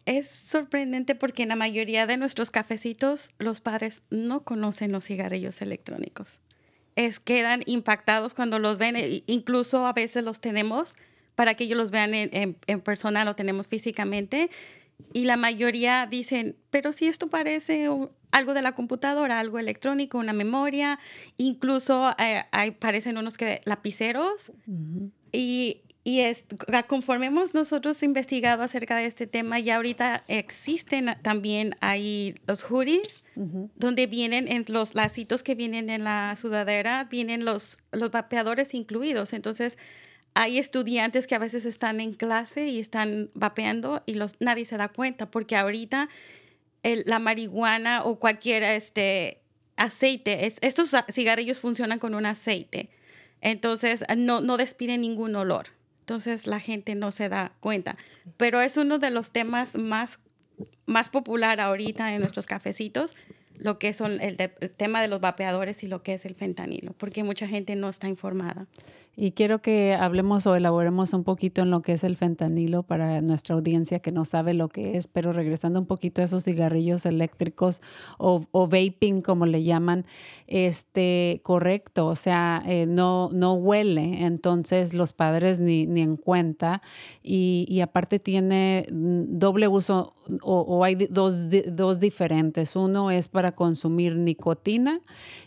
Es 0.05 0.27
sorprendente 0.27 1.13
porque 1.13 1.43
en 1.43 1.49
la 1.49 1.55
mayoría 1.55 2.07
de 2.07 2.17
nuestros 2.17 2.49
cafecitos 2.49 3.31
los 3.37 3.61
padres 3.61 4.01
no 4.09 4.43
conocen 4.43 4.91
los 4.91 5.05
cigarrillos 5.05 5.61
electrónicos. 5.61 6.39
Es 6.95 7.19
quedan 7.19 7.61
impactados 7.67 8.33
cuando 8.33 8.57
los 8.57 8.77
ven, 8.77 8.95
e 8.95 9.23
incluso 9.27 9.85
a 9.85 9.93
veces 9.93 10.23
los 10.23 10.39
tenemos 10.39 10.95
para 11.35 11.53
que 11.53 11.65
ellos 11.65 11.77
los 11.77 11.91
vean 11.91 12.13
en, 12.13 12.29
en, 12.33 12.57
en 12.65 12.81
persona, 12.81 13.23
lo 13.25 13.35
tenemos 13.35 13.67
físicamente. 13.67 14.49
Y 15.13 15.25
la 15.25 15.38
mayoría 15.38 16.07
dicen, 16.09 16.55
pero 16.69 16.93
si 16.93 17.07
esto 17.07 17.29
parece 17.29 17.89
algo 18.31 18.53
de 18.53 18.62
la 18.62 18.73
computadora, 18.73 19.39
algo 19.39 19.59
electrónico, 19.59 20.17
una 20.17 20.33
memoria, 20.33 20.99
incluso 21.38 22.13
eh, 22.19 22.43
hay, 22.51 22.71
parecen 22.71 23.17
unos 23.17 23.38
que 23.38 23.62
lapiceros. 23.65 24.51
Y, 25.31 25.81
y 26.03 26.21
es, 26.21 26.45
conforme 26.88 27.27
hemos 27.27 27.53
nosotros 27.53 28.01
investigado 28.03 28.63
acerca 28.63 28.97
de 28.97 29.05
este 29.05 29.27
tema, 29.27 29.59
ya 29.59 29.77
ahorita 29.77 30.23
existen 30.27 31.15
también 31.21 31.75
ahí 31.81 32.35
los 32.47 32.63
hoodies, 32.63 33.23
donde 33.75 34.07
vienen 34.07 34.47
en 34.47 34.65
los 34.67 34.95
lacitos 34.95 35.43
que 35.43 35.55
vienen 35.55 35.89
en 35.89 36.03
la 36.03 36.35
sudadera, 36.35 37.05
vienen 37.05 37.45
los, 37.45 37.79
los 37.91 38.12
vapeadores 38.12 38.73
incluidos. 38.73 39.33
Entonces, 39.33 39.77
hay 40.33 40.57
estudiantes 40.59 41.27
que 41.27 41.35
a 41.35 41.39
veces 41.39 41.65
están 41.65 41.99
en 42.01 42.13
clase 42.13 42.67
y 42.67 42.79
están 42.79 43.29
vapeando 43.33 44.03
y 44.05 44.13
los, 44.13 44.35
nadie 44.39 44.65
se 44.65 44.77
da 44.77 44.87
cuenta, 44.89 45.29
porque 45.31 45.55
ahorita 45.55 46.09
el- 46.83 47.03
la 47.05 47.19
marihuana 47.19 48.03
o 48.03 48.19
cualquier 48.19 48.63
este, 48.63 49.41
aceite, 49.75 50.45
es- 50.45 50.57
estos 50.61 50.91
cigarrillos 51.11 51.59
funcionan 51.59 51.99
con 51.99 52.15
un 52.15 52.25
aceite. 52.25 52.89
Entonces, 53.41 54.03
no, 54.17 54.41
no 54.41 54.57
despiden 54.57 55.01
ningún 55.01 55.35
olor. 55.35 55.67
Entonces, 56.01 56.47
la 56.47 56.59
gente 56.59 56.95
no 56.95 57.11
se 57.11 57.29
da 57.29 57.53
cuenta. 57.59 57.97
Pero 58.37 58.61
es 58.61 58.77
uno 58.77 58.97
de 58.99 59.09
los 59.11 59.31
temas 59.31 59.75
más, 59.75 60.19
más 60.85 61.09
popular 61.09 61.59
ahorita 61.61 62.13
en 62.13 62.19
nuestros 62.19 62.45
cafecitos, 62.45 63.15
lo 63.59 63.77
que 63.77 63.93
son 63.93 64.19
el, 64.21 64.35
de- 64.37 64.53
el 64.61 64.71
tema 64.71 65.01
de 65.01 65.07
los 65.07 65.21
vapeadores 65.21 65.83
y 65.83 65.87
lo 65.87 66.01
que 66.01 66.13
es 66.13 66.25
el 66.25 66.33
fentanilo, 66.35 66.93
porque 66.93 67.23
mucha 67.23 67.47
gente 67.47 67.75
no 67.75 67.89
está 67.89 68.07
informada. 68.07 68.65
Y 69.15 69.31
quiero 69.31 69.61
que 69.61 69.95
hablemos 69.99 70.47
o 70.47 70.55
elaboremos 70.55 71.13
un 71.13 71.25
poquito 71.25 71.61
en 71.63 71.71
lo 71.71 71.81
que 71.81 71.91
es 71.91 72.05
el 72.05 72.15
fentanilo 72.15 72.83
para 72.83 73.19
nuestra 73.19 73.53
audiencia 73.55 73.99
que 73.99 74.13
no 74.13 74.23
sabe 74.23 74.53
lo 74.53 74.69
que 74.69 74.95
es, 74.95 75.09
pero 75.09 75.33
regresando 75.33 75.77
un 75.81 75.85
poquito 75.87 76.21
a 76.21 76.25
esos 76.25 76.45
cigarrillos 76.45 77.05
eléctricos 77.05 77.81
o, 78.17 78.45
o 78.51 78.67
vaping, 78.67 79.21
como 79.21 79.45
le 79.45 79.63
llaman, 79.63 80.05
este, 80.47 81.41
correcto, 81.43 82.07
o 82.07 82.15
sea, 82.15 82.63
eh, 82.65 82.85
no, 82.85 83.29
no 83.33 83.53
huele, 83.55 84.23
entonces 84.25 84.93
los 84.93 85.13
padres 85.13 85.59
ni, 85.59 85.85
ni 85.85 86.01
en 86.01 86.15
cuenta 86.15 86.81
y, 87.21 87.65
y 87.67 87.81
aparte 87.81 88.19
tiene 88.19 88.87
doble 88.89 89.67
uso 89.67 90.15
o, 90.41 90.61
o 90.61 90.83
hay 90.83 90.95
dos, 90.95 91.49
dos 91.71 91.99
diferentes. 91.99 92.75
Uno 92.75 93.09
es 93.11 93.27
para 93.29 93.48
consumir 93.53 94.15
nicotina 94.15 94.99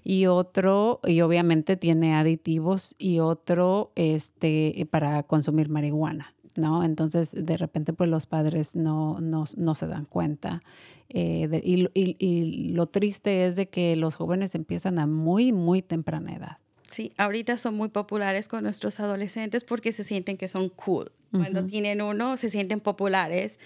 y 0.05 0.27
otro, 0.27 1.01
y 1.05 1.21
obviamente 1.21 1.77
tiene 1.77 2.15
aditivos, 2.15 2.95
y 2.99 3.19
otro 3.21 3.93
este, 3.95 4.87
para 4.91 5.23
consumir 5.25 5.69
marihuana. 5.69 6.35
¿no? 6.57 6.85
Entonces, 6.85 7.35
de 7.35 7.57
repente, 7.57 7.93
pues 7.95 8.11
los 8.11 8.27
padres 8.27 8.77
no, 8.77 9.21
no, 9.21 9.45
no 9.57 9.75
se 9.75 9.87
dan 9.87 10.05
cuenta. 10.05 10.63
Eh, 11.09 11.61
y, 11.65 11.85
y- 11.95 12.17
y 12.19 12.69
lo 12.73 12.87
triste 12.87 13.47
es 13.47 13.57
de 13.57 13.69
que 13.69 13.97
los 13.97 14.17
jóvenes 14.17 14.55
empiezan 14.55 14.99
a 14.99 15.07
muy, 15.07 15.53
muy 15.53 15.83
temprana 15.83 16.35
edad. 16.35 16.59
Sí, 16.93 17.13
ahorita 17.17 17.57
son 17.57 17.75
muy 17.75 17.89
populares 17.89 18.49
con 18.49 18.63
nuestros 18.65 19.01
adolescentes 19.01 19.65
porque 19.65 19.93
se 19.93 20.05
sienten 20.05 20.37
que 20.37 20.47
son 20.47 20.69
cool. 20.69 21.11
Cuando 21.31 21.65
tienen 21.65 22.03
uno, 22.03 22.37
se 22.37 22.51
sienten 22.51 22.81
populares. 22.81 23.59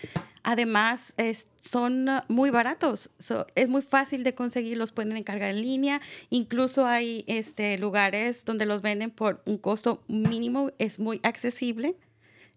Además, 0.45 1.13
es- 1.17 1.49
son 1.61 2.09
uh, 2.09 2.21
muy 2.29 2.51
baratos. 2.51 3.11
So, 3.19 3.49
es 3.57 3.69
muy 3.69 3.83
fácil 3.83 4.23
de 4.23 4.37
conseguir, 4.37 4.77
los 4.77 4.93
pueden 4.93 5.17
encargar 5.17 5.51
en 5.51 5.61
línea. 5.63 6.01
Incluso 6.31 6.87
hay 6.87 7.25
este, 7.27 7.77
lugares 7.79 8.45
donde 8.45 8.67
los 8.67 8.83
venden 8.83 9.11
por 9.11 9.43
un 9.47 9.59
costo 9.59 10.05
mínimo, 10.07 10.71
es 10.79 11.01
muy 11.01 11.19
accesible. 11.25 11.97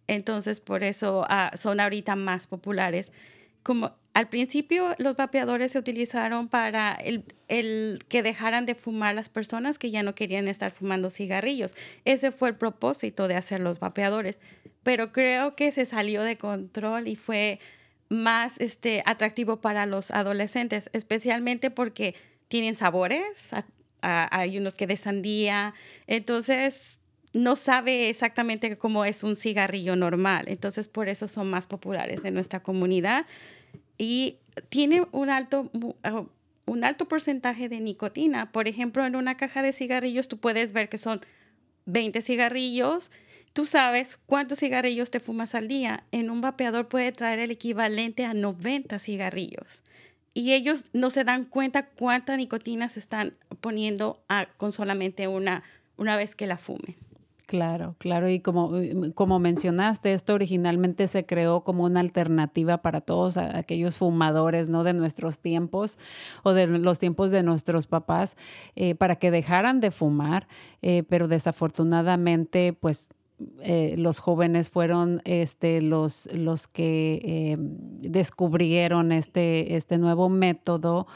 Entonces, 0.08 0.60
por 0.60 0.84
eso 0.84 1.26
ah, 1.28 1.50
son 1.56 1.80
ahorita 1.80 2.16
más 2.16 2.46
populares. 2.46 3.12
Como 3.64 3.96
al 4.20 4.28
principio 4.28 4.96
los 4.98 5.16
vapeadores 5.16 5.72
se 5.72 5.80
utilizaron 5.80 6.50
para 6.50 6.92
el, 6.92 7.24
el 7.48 8.04
que 8.10 8.22
dejaran 8.22 8.66
de 8.66 8.76
fumar 8.76 9.16
las 9.16 9.30
personas 9.30 9.80
que 9.80 9.92
ya 9.92 10.04
no 10.04 10.14
querían 10.14 10.50
estar 10.50 10.72
fumando 10.72 11.10
cigarrillos. 11.10 11.74
Ese 12.04 12.34
fue 12.34 12.50
el 12.50 12.56
propósito 12.56 13.30
de 13.30 13.36
hacer 13.36 13.62
los 13.62 13.80
vapeadores. 13.80 14.38
Pero 14.84 15.14
creo 15.14 15.56
que 15.56 15.72
se 15.72 15.86
salió 15.86 16.24
de 16.24 16.38
control 16.38 17.08
y 17.08 17.16
fue 17.16 17.62
más 18.10 18.60
este, 18.60 19.04
atractivo 19.06 19.62
para 19.62 19.86
los 19.86 20.12
adolescentes, 20.12 20.90
especialmente 20.92 21.72
porque 21.72 22.14
tienen 22.50 22.76
sabores. 22.76 23.52
hay 24.02 24.58
unos 24.58 24.76
que 24.76 24.86
de 24.86 24.98
sandía. 24.98 25.74
Entonces, 26.08 27.00
no 27.32 27.56
sabe 27.56 28.10
exactamente 28.10 28.78
cómo 28.78 29.06
es 29.06 29.24
un 29.24 29.38
cigarrillo 29.38 29.96
normal. 29.96 30.50
Entonces, 30.50 30.90
por 30.90 31.08
eso 31.08 31.30
son 31.30 31.50
más 31.50 31.68
populares 31.68 32.26
en 32.26 32.34
nuestra 32.34 32.62
comunidad. 32.62 33.26
Y 34.00 34.38
tiene 34.70 35.06
un 35.12 35.30
alto, 35.30 35.70
ah, 36.04 36.24
un 36.66 36.84
alto 36.84 37.08
porcentaje 37.08 37.70
de 37.70 37.80
nicotina. 37.80 38.52
Por 38.52 38.68
ejemplo, 38.68 39.06
en 39.06 39.16
una 39.16 39.38
caja 39.38 39.62
de 39.62 39.74
cigarrillos 39.74 40.28
tú 40.28 40.38
puedes 40.40 40.74
ver 40.74 40.90
que 40.90 40.98
son 40.98 41.22
20 41.86 42.22
cigarrillos. 42.24 43.12
Tú 43.54 43.66
sabes 43.66 44.18
cuántos 44.26 44.60
cigarrillos 44.60 45.12
te 45.12 45.20
fumas 45.20 45.54
al 45.54 45.68
día. 45.68 46.04
En 46.12 46.30
un 46.30 46.40
vapeador 46.42 46.88
puede 46.88 47.12
traer 47.12 47.40
el 47.40 47.52
equivalente 47.52 48.26
a 48.26 48.34
90 48.34 48.98
cigarrillos. 49.00 49.82
Y 50.34 50.54
ellos 50.54 50.86
no 50.94 51.10
se 51.10 51.24
dan 51.24 51.44
cuenta 51.46 51.88
cuánta 51.88 52.38
nicotina 52.38 52.88
se 52.88 53.00
están 53.00 53.34
poniendo 53.60 54.24
a- 54.30 54.48
con 54.58 54.72
solamente 54.72 55.28
una, 55.28 55.64
una 55.98 56.16
vez 56.16 56.36
que 56.36 56.48
la 56.48 56.58
fumen. 56.58 56.96
Claro, 57.50 57.96
claro. 57.98 58.30
Y 58.30 58.42
como, 58.42 58.74
como 59.16 59.40
mencionaste, 59.40 60.14
esto 60.14 60.36
originalmente 60.36 61.08
se 61.08 61.26
creó 61.26 61.64
como 61.64 61.84
una 61.86 62.00
alternativa 62.00 62.78
para 62.84 63.02
todos 63.02 63.38
aquellos 63.38 63.98
fumadores, 63.98 64.70
¿no? 64.70 64.84
De 64.84 64.94
nuestros 64.94 65.40
tiempos 65.40 65.98
o 66.44 66.54
de 66.54 66.68
los 66.68 67.00
tiempos 67.00 67.32
de 67.32 67.42
nuestros 67.42 67.88
papás, 67.88 68.38
eh, 68.76 68.94
para 68.94 69.16
que 69.16 69.32
dejaran 69.32 69.80
de 69.80 69.90
fumar, 69.90 70.48
eh, 70.84 71.02
pero 71.10 71.28
desafortunadamente, 71.28 72.74
pues 72.74 73.10
eh, 73.62 73.96
los 73.98 74.20
jóvenes 74.20 74.70
fueron 74.70 75.22
este, 75.26 75.82
los, 75.82 76.30
los 76.34 76.68
que 76.68 77.22
eh, 77.24 77.58
descubrieron 77.60 79.12
este, 79.12 79.76
este 79.76 79.98
nuevo 79.98 80.30
método 80.30 81.08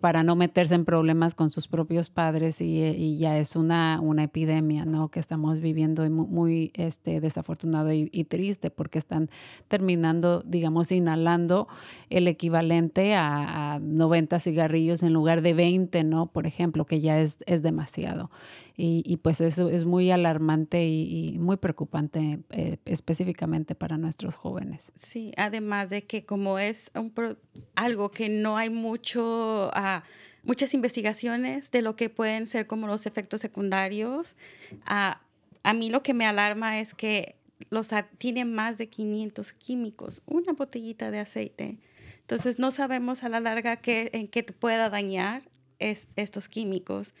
para 0.00 0.22
no 0.22 0.36
meterse 0.36 0.74
en 0.74 0.84
problemas 0.84 1.34
con 1.34 1.50
sus 1.50 1.68
propios 1.68 2.10
padres 2.10 2.60
y, 2.60 2.80
eh, 2.82 3.14
ya 3.16 3.38
es 3.38 3.56
una, 3.56 4.00
una 4.00 4.24
epidemia 4.24 4.84
¿no? 4.84 5.08
que 5.08 5.20
estamos 5.20 5.60
viviendo 5.60 6.04
y 6.04 6.10
mu- 6.10 6.26
muy, 6.26 6.70
este, 6.74 7.20
desafortunada 7.20 7.94
y, 7.94 8.08
y 8.12 8.24
triste 8.24 8.70
porque 8.70 8.98
están 8.98 9.28
terminando, 9.68 10.42
digamos, 10.46 10.92
inhalando 10.92 11.68
el 12.10 12.28
equivalente 12.28 13.14
a, 13.14 13.74
a 13.74 13.78
90 13.80 14.38
cigarrillos 14.38 15.02
en 15.02 15.12
lugar 15.12 15.42
de 15.42 15.54
20, 15.54 16.04
¿no? 16.04 16.26
Por 16.26 16.46
ejemplo, 16.46 16.84
que 16.86 17.00
ya 17.00 17.20
es, 17.20 17.38
es 17.46 17.62
demasiado. 17.62 18.30
Y, 18.76 19.02
y 19.06 19.18
pues 19.18 19.40
eso 19.40 19.68
es 19.68 19.84
muy 19.84 20.10
alarmante 20.10 20.84
y, 20.84 21.28
y 21.34 21.38
muy 21.38 21.56
preocupante 21.58 22.40
eh, 22.50 22.78
específicamente 22.86 23.74
para 23.76 23.98
nuestros 23.98 24.34
jóvenes. 24.34 24.90
Sí, 24.96 25.32
además 25.36 25.90
de 25.90 26.02
que 26.02 26.24
como 26.24 26.58
es 26.58 26.90
un 26.94 27.10
pro- 27.10 27.36
algo 27.76 28.10
que 28.10 28.28
no 28.28 28.56
hay 28.56 28.70
mucho, 28.70 29.70
ah, 29.74 30.02
muchas 30.42 30.74
investigaciones 30.74 31.70
de 31.70 31.82
lo 31.82 31.94
que 31.94 32.10
pueden 32.10 32.48
ser 32.48 32.66
como 32.66 32.88
los 32.88 33.06
efectos 33.06 33.40
secundarios, 33.40 34.34
ah, 34.86 35.20
a 35.62 35.72
mí 35.72 35.88
lo 35.88 36.02
que 36.02 36.12
me 36.12 36.26
alarma 36.26 36.80
es 36.80 36.94
que 36.94 37.36
los 37.70 37.90
tiene 38.18 38.44
más 38.44 38.76
de 38.76 38.88
500 38.88 39.52
químicos, 39.52 40.22
una 40.26 40.52
botellita 40.52 41.12
de 41.12 41.20
aceite. 41.20 41.78
Entonces 42.22 42.58
no 42.58 42.72
sabemos 42.72 43.22
a 43.22 43.28
la 43.28 43.38
larga 43.38 43.76
qué, 43.76 44.10
en 44.14 44.26
qué 44.26 44.42
te 44.42 44.52
pueda 44.52 44.90
dañar 44.90 45.42
es- 45.78 46.08
estos 46.16 46.48
químicos. 46.48 47.14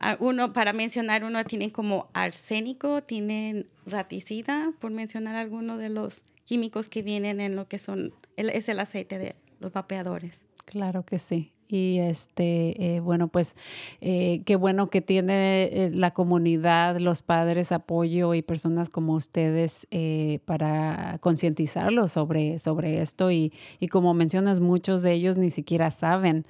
Ah, 0.00 0.16
Uno, 0.18 0.52
para 0.54 0.72
mencionar 0.72 1.24
uno, 1.24 1.44
tienen 1.44 1.70
como 1.70 2.08
arsénico, 2.14 3.02
tienen 3.02 3.66
raticida, 3.86 4.72
por 4.80 4.90
mencionar 4.90 5.36
alguno 5.36 5.76
de 5.76 5.90
los 5.90 6.22
químicos 6.44 6.88
que 6.88 7.02
vienen 7.02 7.40
en 7.40 7.54
lo 7.54 7.68
que 7.68 7.78
son, 7.78 8.12
el- 8.36 8.50
es 8.50 8.68
el 8.68 8.80
aceite 8.80 9.18
de 9.18 9.36
los 9.60 9.72
vapeadores. 9.72 10.42
Claro 10.64 11.04
que 11.04 11.18
sí. 11.18 11.52
Y 11.68 11.98
este, 11.98 12.96
eh, 12.96 13.00
bueno, 13.00 13.28
pues 13.28 13.54
eh, 14.00 14.42
qué 14.44 14.56
bueno 14.56 14.90
que 14.90 15.00
tiene 15.02 15.64
eh, 15.70 15.90
la 15.94 16.10
comunidad, 16.12 16.98
los 16.98 17.22
padres, 17.22 17.70
apoyo 17.70 18.34
y 18.34 18.42
personas 18.42 18.88
como 18.88 19.14
ustedes 19.14 19.86
eh, 19.92 20.40
para 20.46 21.18
concientizarlos 21.20 22.10
sobre, 22.10 22.58
sobre 22.58 23.00
esto. 23.02 23.30
Y, 23.30 23.52
y 23.78 23.86
como 23.86 24.14
mencionas, 24.14 24.58
muchos 24.58 25.02
de 25.04 25.12
ellos 25.12 25.36
ni 25.36 25.50
siquiera 25.52 25.92
saben 25.92 26.44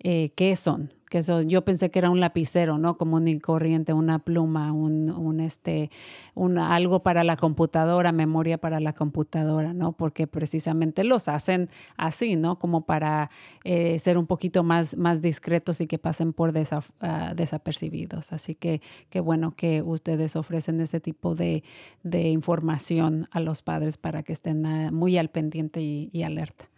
eh, 0.00 0.28
qué 0.34 0.54
son, 0.56 0.92
que 1.08 1.18
eso, 1.18 1.42
yo 1.42 1.64
pensé 1.64 1.90
que 1.90 1.98
era 1.98 2.10
un 2.10 2.20
lapicero, 2.20 2.78
¿no? 2.78 2.96
Común 2.96 3.28
y 3.28 3.38
corriente, 3.38 3.92
una 3.92 4.18
pluma, 4.18 4.72
un, 4.72 5.10
un 5.10 5.40
este, 5.40 5.90
un, 6.34 6.58
algo 6.58 7.02
para 7.02 7.24
la 7.24 7.36
computadora, 7.36 8.12
memoria 8.12 8.58
para 8.58 8.80
la 8.80 8.92
computadora, 8.92 9.72
¿no? 9.72 9.92
Porque 9.92 10.26
precisamente 10.26 11.04
los 11.04 11.28
hacen 11.28 11.70
así, 11.96 12.36
¿no? 12.36 12.58
Como 12.58 12.86
para 12.86 13.30
eh, 13.64 13.98
ser 13.98 14.18
un 14.18 14.26
poquito 14.26 14.62
más, 14.62 14.96
más 14.96 15.22
discretos 15.22 15.80
y 15.80 15.86
que 15.86 15.98
pasen 15.98 16.32
por 16.32 16.52
desa, 16.52 16.78
uh, 16.78 17.34
desapercibidos. 17.34 18.32
Así 18.32 18.54
que 18.54 18.80
qué 19.08 19.20
bueno 19.20 19.54
que 19.56 19.82
ustedes 19.82 20.36
ofrecen 20.36 20.80
ese 20.80 21.00
tipo 21.00 21.34
de, 21.34 21.62
de 22.02 22.28
información 22.30 23.28
a 23.30 23.40
los 23.40 23.62
padres 23.62 23.96
para 23.96 24.22
que 24.22 24.32
estén 24.32 24.66
uh, 24.66 24.92
muy 24.92 25.18
al 25.18 25.30
pendiente 25.30 25.80
y 25.80 26.22
alerta. 26.22 26.68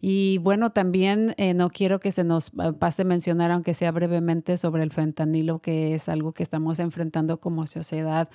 Y 0.00 0.38
bueno, 0.38 0.70
también 0.70 1.34
eh, 1.36 1.54
no 1.54 1.70
quiero 1.70 2.00
que 2.00 2.12
se 2.12 2.24
nos 2.24 2.52
ah, 2.58 2.72
pase 2.72 3.04
mencionar, 3.04 3.50
aunque 3.50 3.74
sea 3.74 3.90
brevemente, 3.90 4.56
sobre 4.56 4.82
el 4.82 4.92
fentanilo, 4.92 5.60
que 5.60 5.94
es 5.94 6.08
algo 6.08 6.32
que 6.32 6.42
estamos 6.42 6.78
enfrentando 6.78 7.38
como 7.38 7.66
sociedad 7.66 8.28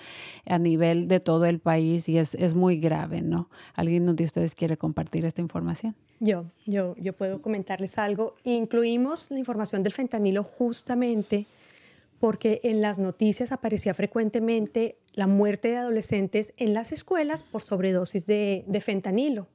a 0.45 0.59
nivel 0.59 1.07
de 1.07 1.19
todo 1.19 1.45
el 1.45 1.59
país 1.59 2.09
y 2.09 2.17
es, 2.17 2.35
es 2.35 2.55
muy 2.55 2.79
grave, 2.79 3.21
¿no? 3.21 3.49
¿Alguien 3.75 4.15
de 4.15 4.23
ustedes 4.23 4.55
quiere 4.55 4.77
compartir 4.77 5.25
esta 5.25 5.41
información? 5.41 5.95
Yo, 6.19 6.45
yo, 6.65 6.95
yo 6.97 7.13
puedo 7.13 7.41
comentarles 7.41 7.97
algo. 7.97 8.35
Incluimos 8.43 9.31
la 9.31 9.39
información 9.39 9.83
del 9.83 9.93
fentanilo 9.93 10.43
justamente 10.43 11.45
porque 12.19 12.59
en 12.63 12.81
las 12.81 12.99
noticias 12.99 13.51
aparecía 13.51 13.93
frecuentemente 13.93 14.97
la 15.13 15.27
muerte 15.27 15.69
de 15.69 15.77
adolescentes 15.77 16.53
en 16.57 16.73
las 16.73 16.91
escuelas 16.91 17.43
por 17.43 17.63
sobredosis 17.63 18.25
de, 18.25 18.65
de 18.67 18.81
fentanilo. 18.81 19.47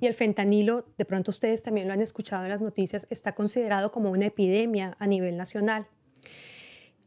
Y 0.00 0.06
el 0.06 0.14
fentanilo, 0.14 0.86
de 0.98 1.04
pronto 1.04 1.30
ustedes 1.30 1.62
también 1.62 1.86
lo 1.86 1.94
han 1.94 2.02
escuchado 2.02 2.44
en 2.44 2.50
las 2.50 2.60
noticias, 2.60 3.06
está 3.10 3.34
considerado 3.34 3.92
como 3.92 4.10
una 4.10 4.26
epidemia 4.26 4.96
a 4.98 5.06
nivel 5.06 5.36
nacional. 5.36 5.86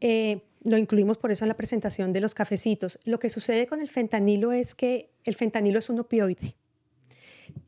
Eh, 0.00 0.42
lo 0.64 0.76
incluimos 0.76 1.16
por 1.16 1.30
eso 1.30 1.44
en 1.44 1.48
la 1.48 1.56
presentación 1.56 2.12
de 2.12 2.20
los 2.20 2.34
cafecitos. 2.34 2.98
Lo 3.04 3.18
que 3.18 3.30
sucede 3.30 3.66
con 3.66 3.80
el 3.80 3.88
fentanilo 3.88 4.52
es 4.52 4.74
que 4.74 5.10
el 5.24 5.34
fentanilo 5.34 5.78
es 5.78 5.88
un 5.88 6.00
opioide, 6.00 6.56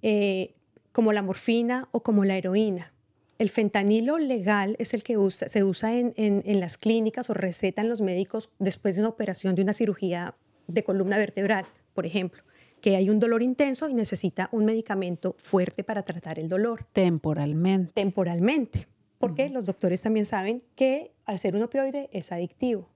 eh, 0.03 0.55
como 0.91 1.13
la 1.13 1.23
morfina 1.23 1.89
o 1.93 2.03
como 2.03 2.25
la 2.25 2.37
heroína. 2.37 2.93
El 3.39 3.49
fentanilo 3.49 4.19
legal 4.19 4.77
es 4.79 4.93
el 4.93 5.05
que 5.05 5.19
usa, 5.19 5.49
se 5.49 5.65
usa 5.65 5.97
en, 5.99 6.15
en, 6.17 6.43
en 6.45 6.61
las 6.61 6.79
clínicas 6.79 7.31
o 7.31 7.35
recetan 7.35 7.89
los 7.89 8.01
médicos 8.01 8.51
después 8.59 8.97
de 8.97 9.03
una 9.03 9.09
operación 9.09 9.55
de 9.55 9.63
una 9.63 9.73
cirugía 9.73 10.37
de 10.67 10.85
columna 10.85 11.17
vertebral, 11.17 11.67
por 11.95 12.07
ejemplo 12.07 12.43
que 12.83 12.97
hay 12.97 13.09
un 13.09 13.21
dolor 13.21 13.43
intenso 13.43 13.89
y 13.89 13.95
necesita 13.95 14.49
un 14.53 14.67
medicamento 14.67 15.35
fuerte 15.39 15.85
para 15.85 16.03
tratar 16.03 16.39
el 16.41 16.49
dolor. 16.49 16.85
Temporalmente. 16.93 17.93
Temporalmente. 17.95 18.89
Porque 19.19 19.45
uh 19.45 19.49
-huh. 19.49 19.53
los 19.53 19.67
doctores 19.67 20.03
también 20.03 20.27
saben 20.27 20.65
que 20.75 21.13
al 21.25 21.39
ser 21.39 21.55
un 21.55 21.63
opioide 21.63 22.11
es 22.13 22.33
adictivo. 22.33 22.89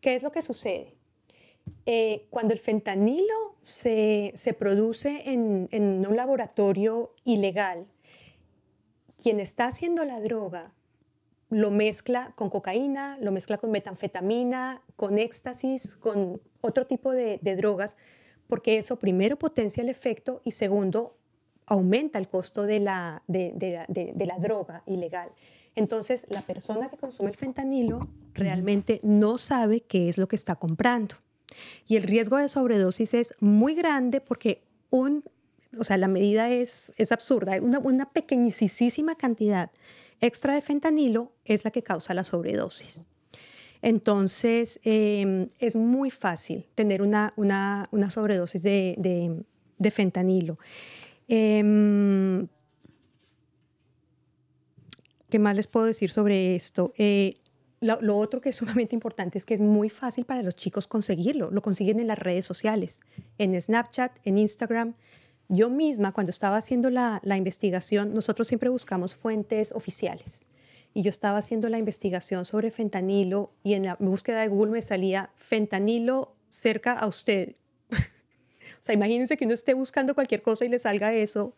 ¿Qué 0.00 0.14
es 0.14 0.22
lo 0.22 0.32
que 0.32 0.42
sucede? 0.42 0.94
Eh, 1.84 2.26
cuando 2.30 2.54
el 2.54 2.60
fentanilo 2.60 3.56
se, 3.60 4.32
se 4.36 4.54
produce 4.54 5.30
en, 5.32 5.68
en 5.70 6.06
un 6.06 6.16
laboratorio 6.16 7.12
ilegal, 7.24 7.86
quien 9.22 9.38
está 9.38 9.66
haciendo 9.66 10.04
la 10.04 10.20
droga 10.20 10.72
lo 11.50 11.70
mezcla 11.70 12.32
con 12.36 12.48
cocaína, 12.48 13.18
lo 13.20 13.32
mezcla 13.32 13.58
con 13.58 13.70
metanfetamina, 13.70 14.82
con 14.96 15.18
éxtasis, 15.18 15.96
con 15.96 16.40
otro 16.62 16.86
tipo 16.86 17.12
de, 17.12 17.38
de 17.42 17.54
drogas 17.54 17.96
porque 18.48 18.78
eso 18.78 18.96
primero 18.98 19.38
potencia 19.38 19.82
el 19.82 19.88
efecto 19.88 20.40
y 20.44 20.52
segundo 20.52 21.16
aumenta 21.66 22.18
el 22.18 22.28
costo 22.28 22.62
de 22.62 22.80
la, 22.80 23.22
de, 23.26 23.52
de, 23.54 23.84
de, 23.88 24.12
de 24.14 24.26
la 24.26 24.38
droga 24.38 24.82
ilegal. 24.86 25.30
Entonces, 25.74 26.26
la 26.30 26.42
persona 26.42 26.88
que 26.88 26.96
consume 26.96 27.30
el 27.30 27.36
fentanilo 27.36 28.08
realmente 28.32 29.00
no 29.02 29.36
sabe 29.36 29.80
qué 29.80 30.08
es 30.08 30.16
lo 30.16 30.26
que 30.26 30.36
está 30.36 30.54
comprando. 30.56 31.16
Y 31.86 31.96
el 31.96 32.02
riesgo 32.02 32.38
de 32.38 32.48
sobredosis 32.48 33.14
es 33.14 33.34
muy 33.40 33.74
grande 33.74 34.20
porque 34.20 34.62
un, 34.90 35.24
o 35.78 35.84
sea, 35.84 35.96
la 35.98 36.08
medida 36.08 36.50
es, 36.50 36.92
es 36.96 37.12
absurda. 37.12 37.60
Una, 37.60 37.78
una 37.78 38.10
pequeñísima 38.10 39.16
cantidad 39.16 39.70
extra 40.20 40.54
de 40.54 40.62
fentanilo 40.62 41.32
es 41.44 41.64
la 41.64 41.70
que 41.70 41.82
causa 41.82 42.14
la 42.14 42.24
sobredosis. 42.24 43.04
Entonces, 43.86 44.80
eh, 44.82 45.46
es 45.60 45.76
muy 45.76 46.10
fácil 46.10 46.66
tener 46.74 47.02
una, 47.02 47.32
una, 47.36 48.10
sobredosis 48.10 48.60
de, 48.60 49.44
fentanilo. 49.92 50.58
Eh, 51.28 52.44
¿Qué 55.30 55.38
más 55.38 55.54
les 55.54 55.68
puedo 55.68 55.86
decir 55.86 56.10
sobre 56.10 56.56
esto? 56.56 56.94
Eh, 56.98 57.34
lo, 57.80 58.18
otro 58.18 58.40
que 58.40 58.48
es 58.48 58.56
sumamente 58.56 58.96
importante 58.96 59.38
es 59.38 59.46
que 59.46 59.54
es 59.54 59.60
muy 59.60 59.88
fácil 59.88 60.24
para 60.24 60.42
los 60.42 60.56
chicos 60.56 60.88
conseguirlo. 60.88 61.52
Lo 61.52 61.62
consiguen 61.62 62.00
en 62.00 62.08
las 62.08 62.18
redes 62.18 62.44
sociales, 62.44 63.02
en 63.38 63.60
Snapchat, 63.62 64.18
en 64.24 64.38
Instagram. 64.38 64.94
Yo 65.48 65.70
misma, 65.70 66.10
cuando 66.10 66.30
estaba 66.30 66.56
haciendo 66.56 66.90
la 66.90 67.36
investigación, 67.36 68.14
nosotros 68.14 68.48
siempre 68.48 68.68
buscamos 68.68 69.14
fuentes 69.14 69.70
oficiales 69.70 70.48
y 70.96 71.02
yo 71.02 71.10
estaba 71.10 71.36
haciendo 71.36 71.68
la 71.68 71.76
investigación 71.76 72.46
sobre 72.46 72.70
fentanilo 72.70 73.52
y 73.62 73.74
en 73.74 73.82
la 73.82 73.96
búsqueda 74.00 74.40
de 74.40 74.48
Google 74.48 74.72
me 74.72 74.80
salía 74.80 75.28
fentanilo 75.36 76.34
cerca 76.48 76.94
a 76.94 77.06
usted. 77.06 77.56
o 77.90 78.82
sea, 78.82 78.94
imagínense 78.94 79.36
que 79.36 79.44
uno 79.44 79.52
esté 79.52 79.74
buscando 79.74 80.14
cualquier 80.14 80.40
cosa 80.40 80.64
y 80.64 80.70
le 80.70 80.78
salga 80.78 81.12
eso. 81.12 81.52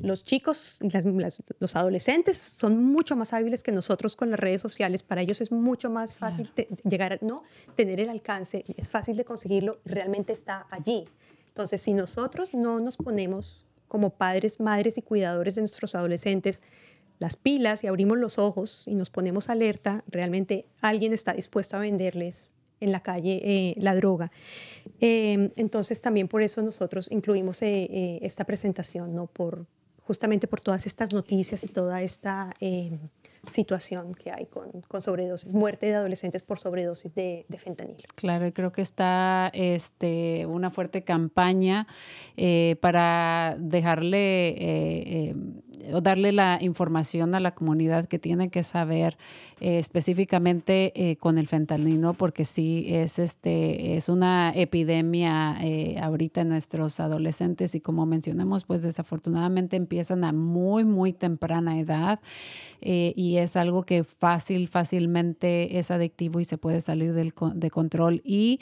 Los 0.00 0.24
chicos, 0.24 0.78
las, 0.80 1.04
las, 1.04 1.42
los 1.58 1.76
adolescentes 1.76 2.38
son 2.38 2.82
mucho 2.82 3.14
más 3.14 3.34
hábiles 3.34 3.62
que 3.62 3.72
nosotros 3.72 4.16
con 4.16 4.30
las 4.30 4.40
redes 4.40 4.62
sociales. 4.62 5.02
Para 5.02 5.20
ellos 5.20 5.42
es 5.42 5.52
mucho 5.52 5.90
más 5.90 6.16
fácil 6.16 6.50
te, 6.50 6.66
llegar 6.84 7.12
a 7.12 7.18
no 7.20 7.42
tener 7.76 8.00
el 8.00 8.08
alcance, 8.08 8.64
es 8.74 8.88
fácil 8.88 9.18
de 9.18 9.26
conseguirlo 9.26 9.80
y 9.84 9.90
realmente 9.90 10.32
está 10.32 10.66
allí. 10.70 11.04
Entonces, 11.48 11.82
si 11.82 11.92
nosotros 11.92 12.54
no 12.54 12.80
nos 12.80 12.96
ponemos 12.96 13.66
como 13.86 14.08
padres, 14.08 14.60
madres 14.60 14.96
y 14.96 15.02
cuidadores 15.02 15.56
de 15.56 15.60
nuestros 15.60 15.94
adolescentes, 15.94 16.62
las 17.18 17.36
pilas 17.36 17.84
y 17.84 17.86
abrimos 17.86 18.18
los 18.18 18.38
ojos 18.38 18.84
y 18.86 18.94
nos 18.94 19.10
ponemos 19.10 19.48
alerta, 19.48 20.04
realmente 20.08 20.66
alguien 20.80 21.12
está 21.12 21.32
dispuesto 21.32 21.76
a 21.76 21.80
venderles 21.80 22.54
en 22.80 22.92
la 22.92 23.00
calle 23.00 23.40
eh, 23.42 23.74
la 23.78 23.94
droga. 23.94 24.30
Eh, 25.00 25.50
entonces 25.56 26.00
también 26.00 26.28
por 26.28 26.42
eso 26.42 26.62
nosotros 26.62 27.10
incluimos 27.10 27.60
eh, 27.62 27.88
eh 27.90 28.18
esta 28.22 28.44
presentación, 28.44 29.14
¿no? 29.14 29.26
por, 29.26 29.66
justamente 30.08 30.46
por 30.46 30.60
todas 30.60 30.86
estas 30.86 31.12
noticias 31.12 31.64
y 31.64 31.68
toda 31.68 32.00
esta 32.02 32.54
eh, 32.60 32.98
situación 33.50 34.14
que 34.14 34.30
hay 34.30 34.46
con, 34.46 34.82
con, 34.88 35.02
sobredosis, 35.02 35.52
muerte 35.52 35.86
de 35.86 35.94
adolescentes 35.94 36.42
por 36.42 36.58
sobredosis 36.58 37.14
de, 37.14 37.46
de 37.48 37.58
fentanilo. 37.58 38.04
Claro, 38.14 38.52
creo 38.52 38.72
que 38.72 38.82
está 38.82 39.50
este, 39.54 40.46
una 40.46 40.70
fuerte 40.70 41.02
campaña 41.02 41.86
eh, 42.36 42.76
para 42.80 43.56
dejarle 43.58 44.48
eh, 44.48 44.54
eh, 44.60 45.34
o 45.92 46.00
darle 46.00 46.32
la 46.32 46.58
información 46.60 47.34
a 47.34 47.40
la 47.40 47.54
comunidad 47.54 48.06
que 48.06 48.18
tiene 48.18 48.48
que 48.50 48.62
saber 48.62 49.16
específicamente 49.60 51.16
con 51.18 51.38
el 51.38 51.48
fentanilo, 51.48 52.14
porque 52.14 52.44
sí 52.44 52.86
es, 52.88 53.18
este, 53.18 53.96
es 53.96 54.08
una 54.08 54.52
epidemia 54.54 55.58
ahorita 56.00 56.42
en 56.42 56.50
nuestros 56.50 57.00
adolescentes 57.00 57.74
y 57.74 57.80
como 57.80 58.06
mencionamos, 58.06 58.64
pues 58.64 58.82
desafortunadamente 58.82 59.76
empiezan 59.76 60.24
a 60.24 60.32
muy, 60.32 60.84
muy 60.84 61.12
temprana 61.12 61.80
edad 61.80 62.20
y 62.80 63.37
es 63.42 63.56
algo 63.56 63.84
que 63.84 64.04
fácil, 64.04 64.68
fácilmente 64.68 65.78
es 65.78 65.90
adictivo 65.90 66.40
y 66.40 66.44
se 66.44 66.58
puede 66.58 66.80
salir 66.80 67.12
del, 67.12 67.32
de 67.54 67.70
control 67.70 68.20
y 68.24 68.60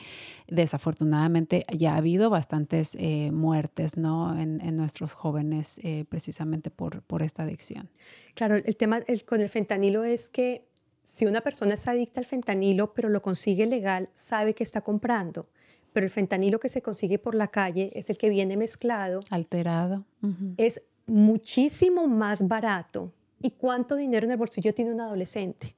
desafortunadamente 0.49 1.65
ya 1.77 1.95
ha 1.95 1.97
habido 1.97 2.31
bastantes 2.31 2.97
eh, 2.99 3.31
muertes 3.33 3.97
¿no? 3.97 4.39
en, 4.39 4.61
en, 4.61 4.77
nuestros 4.77 5.13
jóvenes 5.13 5.81
eh, 5.83 6.05
precisamente 6.09 6.71
por, 6.71 7.03
por, 7.03 7.23
esta 7.23 7.43
adicción. 7.43 7.89
Claro, 8.35 8.57
el 8.57 8.77
tema 8.77 8.99
el, 9.07 9.25
con 9.25 9.41
el 9.41 9.49
fentanilo 9.49 10.05
es 10.05 10.31
que 10.31 10.67
si 11.03 11.27
una 11.27 11.41
persona 11.41 11.75
es 11.75 11.87
adicta 11.87 12.21
al 12.21 12.27
fentanilo 12.27 12.95
pero 12.95 13.09
lo 13.09 13.23
consigue 13.23 13.67
legal, 13.67 14.09
sabe 14.15 14.55
que 14.55 14.65
está 14.65 14.81
comprando. 14.81 15.49
Pero 15.93 16.05
el 16.05 16.11
fentanilo 16.11 16.61
que 16.61 16.69
se 16.69 16.83
consigue 16.83 17.19
por 17.19 17.35
la 17.35 17.49
calle 17.49 17.91
es 17.95 18.11
el 18.11 18.19
que 18.19 18.29
viene 18.29 18.59
mezclado. 18.59 19.21
Alterado. 19.31 20.05
Uh 20.21 20.27
-huh. 20.27 20.55
Es 20.59 20.83
muchísimo 21.07 22.07
más 22.07 22.47
barato 22.47 23.13
¿Y 23.41 23.51
cuánto 23.51 23.97
dinero 23.97 24.27
en 24.27 24.33
el 24.33 24.37
bolsillo 24.37 24.75
tiene 24.75 24.93
un 24.93 25.01
adolescente? 25.01 25.77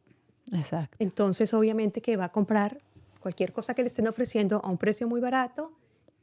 Exacto. 0.53 0.97
Entonces, 1.01 1.53
obviamente 1.55 2.01
que 2.01 2.17
va 2.17 2.27
a 2.27 2.33
comprar 2.33 2.81
cualquier 3.21 3.53
cosa 3.53 3.75
que 3.75 3.83
le 3.83 3.89
estén 3.89 4.09
ofreciendo 4.09 4.61
a 4.65 4.71
un 4.71 4.79
precio 4.79 5.09
muy 5.09 5.21
barato, 5.21 5.73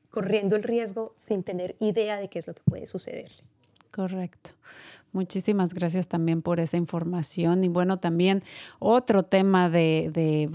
corriendo 0.10 0.56
el 0.56 0.64
riesgo 0.64 1.14
sin 1.18 1.44
tener 1.44 1.76
idea 1.80 2.18
de 2.18 2.30
qué 2.30 2.40
es 2.40 2.48
lo 2.48 2.56
que 2.56 2.64
puede 2.64 2.88
sucederle. 2.88 3.44
Correcto. 3.92 4.52
Muchísimas 5.16 5.74
gracias 5.74 6.10
también 6.10 6.42
por 6.42 6.60
esa 6.60 6.76
información. 6.76 7.64
Y 7.64 7.70
bueno, 7.70 7.96
también 7.96 8.44
otro 8.80 9.24
tema 9.24 9.70
de, 9.70 10.10
de 10.12 10.50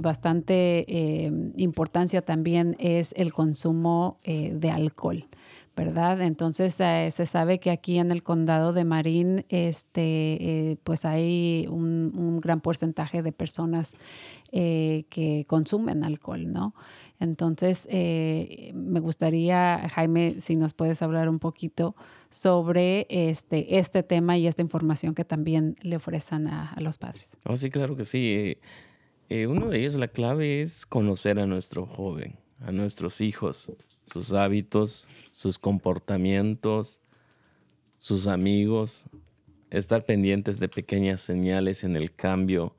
bastante 0.00 0.84
eh, 0.88 1.30
importancia 1.56 2.20
también 2.20 2.74
es 2.80 3.14
el 3.16 3.32
consumo 3.32 4.18
eh, 4.24 4.50
de 4.52 4.70
alcohol. 4.70 5.28
¿Verdad? 5.80 6.20
Entonces 6.20 6.78
eh, 6.80 7.08
se 7.10 7.24
sabe 7.24 7.58
que 7.58 7.70
aquí 7.70 7.98
en 7.98 8.10
el 8.10 8.22
condado 8.22 8.74
de 8.74 8.84
Marín, 8.84 9.46
este, 9.48 10.02
eh, 10.02 10.76
pues 10.84 11.06
hay 11.06 11.66
un, 11.70 12.38
gran 12.42 12.60
porcentaje 12.60 13.22
de 13.22 13.32
personas 13.32 13.96
eh, 14.52 15.04
que 15.08 15.46
consumen 15.46 16.04
alcohol, 16.04 16.52
¿no? 16.52 16.74
Entonces, 17.18 17.86
me 17.90 19.00
gustaría, 19.00 19.88
Jaime, 19.90 20.40
si 20.40 20.56
nos 20.56 20.72
puedes 20.72 21.02
hablar 21.02 21.28
un 21.28 21.38
poquito 21.38 21.94
sobre 22.30 23.06
este, 23.10 23.76
este 23.78 24.02
tema 24.02 24.38
y 24.38 24.46
esta 24.46 24.62
información 24.62 25.14
que 25.14 25.26
también 25.26 25.76
le 25.82 25.96
ofrecen 25.96 26.46
a, 26.46 26.70
a 26.70 26.80
los 26.80 26.96
padres. 26.96 27.36
Oh, 27.44 27.58
sí, 27.58 27.68
claro 27.68 27.94
que 27.94 28.04
sí. 28.06 28.56
uno 29.30 29.68
de 29.68 29.80
ellos, 29.80 29.96
la 29.96 30.08
clave 30.08 30.62
es 30.62 30.86
conocer 30.86 31.38
a 31.38 31.46
nuestro 31.46 31.84
joven, 31.84 32.36
a 32.60 32.72
nuestros 32.72 33.20
hijos 33.20 33.70
sus 34.12 34.32
hábitos, 34.32 35.06
sus 35.30 35.58
comportamientos, 35.58 37.00
sus 37.98 38.26
amigos, 38.26 39.04
estar 39.70 40.04
pendientes 40.04 40.58
de 40.58 40.68
pequeñas 40.68 41.20
señales 41.20 41.84
en 41.84 41.96
el 41.96 42.12
cambio 42.12 42.74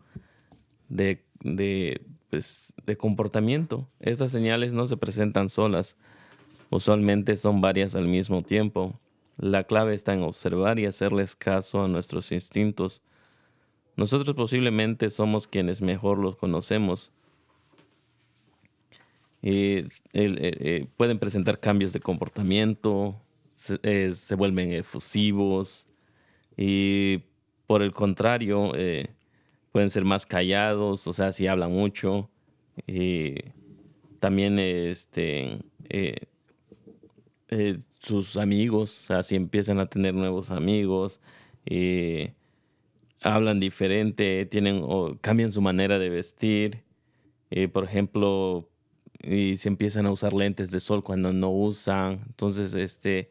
de, 0.90 1.24
de, 1.42 2.02
pues, 2.30 2.74
de 2.86 2.98
comportamiento. 2.98 3.88
Estas 4.00 4.32
señales 4.32 4.74
no 4.74 4.88
se 4.88 4.98
presentan 4.98 5.48
solas, 5.48 5.98
usualmente 6.70 7.38
son 7.38 7.62
varias 7.62 7.96
al 7.96 8.08
mismo 8.08 8.42
tiempo. 8.42 9.00
La 9.38 9.64
clave 9.64 9.94
está 9.94 10.14
en 10.14 10.24
observar 10.24 10.80
y 10.80 10.86
hacerles 10.86 11.36
caso 11.36 11.84
a 11.84 11.88
nuestros 11.88 12.32
instintos. 12.32 13.02
Nosotros 13.96 14.36
posiblemente 14.36 15.10
somos 15.10 15.48
quienes 15.48 15.82
mejor 15.82 16.18
los 16.18 16.36
conocemos 16.36 17.14
eh, 19.44 19.86
eh, 20.14 20.88
pueden 20.98 21.18
presentar 21.18 21.60
cambios 21.60 21.94
de 21.94 22.00
comportamiento, 22.00 23.20
se, 23.56 23.80
eh, 23.84 24.12
vuelven 24.38 24.72
efusivos 24.72 25.88
y 26.58 27.24
por 27.66 27.82
el 27.82 27.92
contrario 27.92 28.72
pueden 29.72 29.90
ser 29.90 30.04
más 30.04 30.26
callados, 30.26 31.08
o 31.08 31.14
sea, 31.14 31.32
si 31.32 31.48
hablan 31.48 31.72
mucho. 31.72 32.30
también 34.20 34.60
este, 34.60 35.60
sus 38.00 38.38
amigos, 38.38 39.02
o 39.02 39.06
sea, 39.08 39.24
si 39.24 39.36
empiezan 39.36 39.80
a 39.80 39.88
tener 39.88 40.14
nuevos 40.14 40.52
amigos, 40.52 41.22
hablan 43.22 43.60
diferente, 43.60 44.46
tienen 44.46 44.82
o 44.84 45.18
cambian 45.22 45.52
su 45.52 45.62
manera 45.62 45.98
de 46.00 46.10
vestir. 46.10 46.84
por 47.72 47.86
ejemplo, 47.86 48.71
y 49.24 49.56
se 49.56 49.70
empiezan 49.70 50.06
a 50.06 50.12
usar 50.12 50.34
lentes 50.34 50.72
de 50.72 50.80
sol 50.80 51.04
cuando 51.04 51.32
no 51.34 51.52
usan. 51.52 52.24
Entonces, 52.28 52.74
este, 52.74 53.30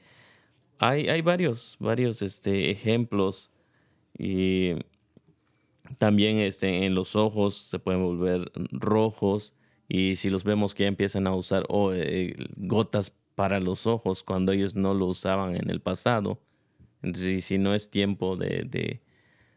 hay, 0.78 1.08
hay 1.08 1.22
varios, 1.22 1.76
varios 1.80 2.22
este, 2.22 2.70
ejemplos 2.70 3.50
y 4.16 4.74
también 5.98 6.38
este, 6.38 6.86
en 6.86 6.94
los 6.94 7.16
ojos 7.16 7.56
se 7.56 7.78
pueden 7.78 8.02
volver 8.02 8.50
rojos 8.70 9.54
y 9.88 10.16
si 10.16 10.30
los 10.30 10.44
vemos 10.44 10.74
que 10.74 10.84
ya 10.84 10.88
empiezan 10.88 11.26
a 11.26 11.34
usar 11.34 11.66
eh, 11.94 12.36
gotas 12.56 13.12
para 13.34 13.58
los 13.58 13.86
ojos 13.86 14.22
cuando 14.22 14.52
ellos 14.52 14.76
no 14.76 14.94
lo 14.94 15.06
usaban 15.06 15.56
en 15.56 15.70
el 15.70 15.80
pasado. 15.80 16.40
Entonces, 17.02 17.44
si 17.44 17.58
no 17.58 17.74
es 17.74 17.90
tiempo 17.90 18.36
de, 18.36 19.00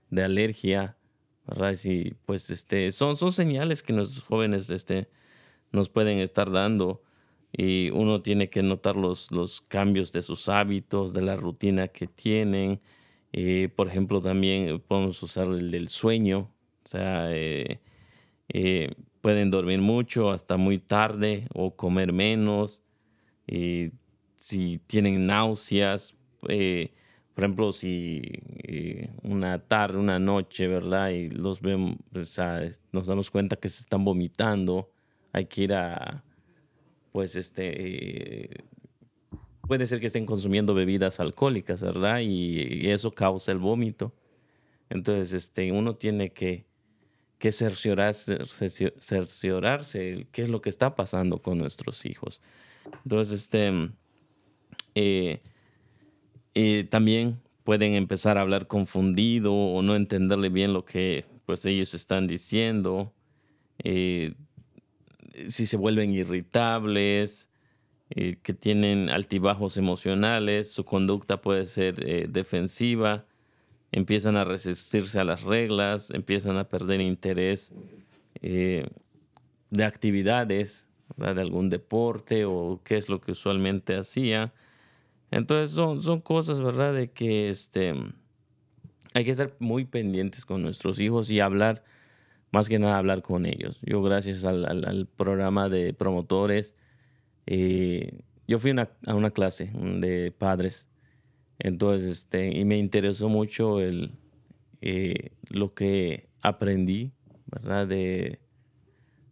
de, 0.10 0.24
alergia, 0.24 0.98
¿verdad? 1.46 1.76
Pues 2.26 2.50
este, 2.50 2.92
son, 2.92 3.18
son 3.18 3.34
señales 3.34 3.84
que 3.84 3.94
nuestros 3.94 4.24
jóvenes 4.24 4.70
este, 4.70 5.10
nos 5.74 5.90
pueden 5.90 6.20
estar 6.20 6.52
dando 6.52 7.02
y 7.56 7.92
uno 7.92 8.22
tiene 8.22 8.50
que 8.50 8.64
notar 8.64 8.96
los, 8.96 9.32
los 9.32 9.62
cambios 9.62 10.12
de 10.12 10.24
sus 10.24 10.50
hábitos, 10.50 11.14
de 11.14 11.22
la 11.22 11.36
rutina 11.36 11.88
que 11.88 12.08
tienen. 12.08 12.82
Eh, 13.32 13.70
por 13.76 13.88
ejemplo, 13.88 14.22
también 14.22 14.82
podemos 14.88 15.22
usar 15.22 15.48
el 15.48 15.70
del 15.72 15.88
sueño, 15.90 16.52
o 16.84 16.88
sea, 16.88 17.28
eh, 17.32 17.80
eh, 18.50 18.96
pueden 19.22 19.52
dormir 19.52 19.82
mucho 19.82 20.32
hasta 20.32 20.58
muy 20.58 20.80
tarde 20.80 21.48
o 21.54 21.76
comer 21.76 22.14
menos. 22.14 22.82
si 24.36 24.80
tienen 24.88 25.26
náuseas, 25.28 26.16
por 26.42 26.52
ejemplo, 27.44 27.72
si 27.72 28.22
una 29.24 29.60
tarde, 29.60 29.98
una 29.98 30.20
noche, 30.20 30.68
¿verdad? 30.68 31.10
Y 31.12 31.30
los 31.30 31.62
vemos, 31.62 31.98
nos 32.92 33.08
damos 33.08 33.32
cuenta 33.32 33.56
que 33.56 33.70
se 33.70 33.82
están 33.82 34.04
vomitando 34.06 34.93
hay 35.34 35.46
que 35.48 35.64
ir 35.64 35.74
a, 35.74 36.24
pues, 37.12 37.36
este, 37.36 38.64
puede 39.68 39.88
ser 39.88 40.00
que 40.00 40.08
estén 40.08 40.26
consumiendo 40.26 40.74
bebidas 40.74 41.20
alcohólicas, 41.20 41.82
¿verdad? 41.82 42.20
Y, 42.22 42.90
eso 42.90 43.14
causa 43.14 43.52
el 43.52 43.58
vómito. 43.58 44.14
Entonces, 44.90 45.34
este, 45.34 45.72
uno 45.72 45.96
tiene 45.96 46.32
que, 46.32 46.66
que 47.40 47.52
cerciorarse, 47.52 48.38
cerciorarse 49.00 50.28
qué 50.32 50.44
es 50.44 50.50
lo 50.50 50.62
que 50.62 50.70
está 50.70 50.96
pasando 50.96 51.42
con 51.42 51.58
nuestros 51.58 52.06
hijos. 52.06 52.42
Entonces, 53.04 53.42
este, 53.42 53.90
eh, 54.96 55.42
eh, 56.54 56.88
también 56.90 57.42
pueden 57.64 57.94
empezar 57.96 58.38
a 58.38 58.42
hablar 58.42 58.68
confundido 58.68 59.54
o 59.54 59.82
no 59.82 59.96
entenderle 59.96 60.50
bien 60.50 60.74
lo 60.74 60.86
que 60.86 61.26
pues 61.46 61.66
ellos 61.66 61.94
están 61.94 62.28
diciendo. 62.28 63.14
Eh, 63.84 64.36
si 65.48 65.66
se 65.68 65.78
vuelven 65.78 66.12
irritables, 66.12 67.50
eh, 68.10 68.38
que 68.44 68.54
tienen 68.54 69.10
altibajos 69.10 69.78
emocionales, 69.78 70.72
su 70.72 70.86
conducta 70.86 71.42
puede 71.42 71.66
ser 71.66 72.08
eh, 72.08 72.28
defensiva, 72.30 73.26
empiezan 73.92 74.38
a 74.38 74.44
resistirse 74.44 75.20
a 75.20 75.24
las 75.24 75.42
reglas, 75.42 76.12
empiezan 76.12 76.58
a 76.58 76.68
perder 76.68 77.02
interés 77.02 77.74
eh, 78.42 78.86
de 79.72 79.84
actividades, 79.84 80.88
de 81.18 81.42
algún 81.42 81.70
deporte 81.70 82.46
o 82.46 82.82
qué 82.84 82.98
es 82.98 83.10
lo 83.10 83.20
que 83.22 83.32
usualmente 83.32 83.96
hacía. 83.96 84.54
Entonces 85.32 85.72
son, 85.72 86.02
son 86.02 86.22
cosas, 86.22 86.62
¿verdad? 86.62 86.94
De 86.94 87.12
que 87.12 87.50
este, 87.50 87.96
hay 89.14 89.26
que 89.26 89.32
estar 89.32 89.56
muy 89.60 89.86
pendientes 89.86 90.46
con 90.46 90.62
nuestros 90.62 91.00
hijos 91.00 91.30
y 91.30 91.40
hablar 91.40 91.84
más 92.54 92.70
que 92.70 92.80
nada 92.80 92.98
hablar 92.98 93.24
con 93.24 93.46
ellos. 93.46 93.80
Yo 93.82 94.02
gracias 94.04 94.46
al, 94.46 95.08
programa 95.18 95.70
de 95.70 95.94
promotores, 95.94 96.76
eh, 97.48 98.22
yo 98.48 98.60
fui 98.60 98.72
a 98.72 99.16
una 99.16 99.32
clase 99.32 99.72
de 99.74 100.32
padres, 100.32 100.88
entonces, 101.58 102.10
este, 102.10 102.58
y 102.58 102.64
me 102.64 102.78
interesó 102.78 103.28
mucho 103.28 103.80
el, 103.80 104.12
eh, 104.82 105.32
lo 105.50 105.74
que 105.74 106.30
aprendí, 106.42 107.12
¿verdad? 107.48 107.88
De, 107.88 108.40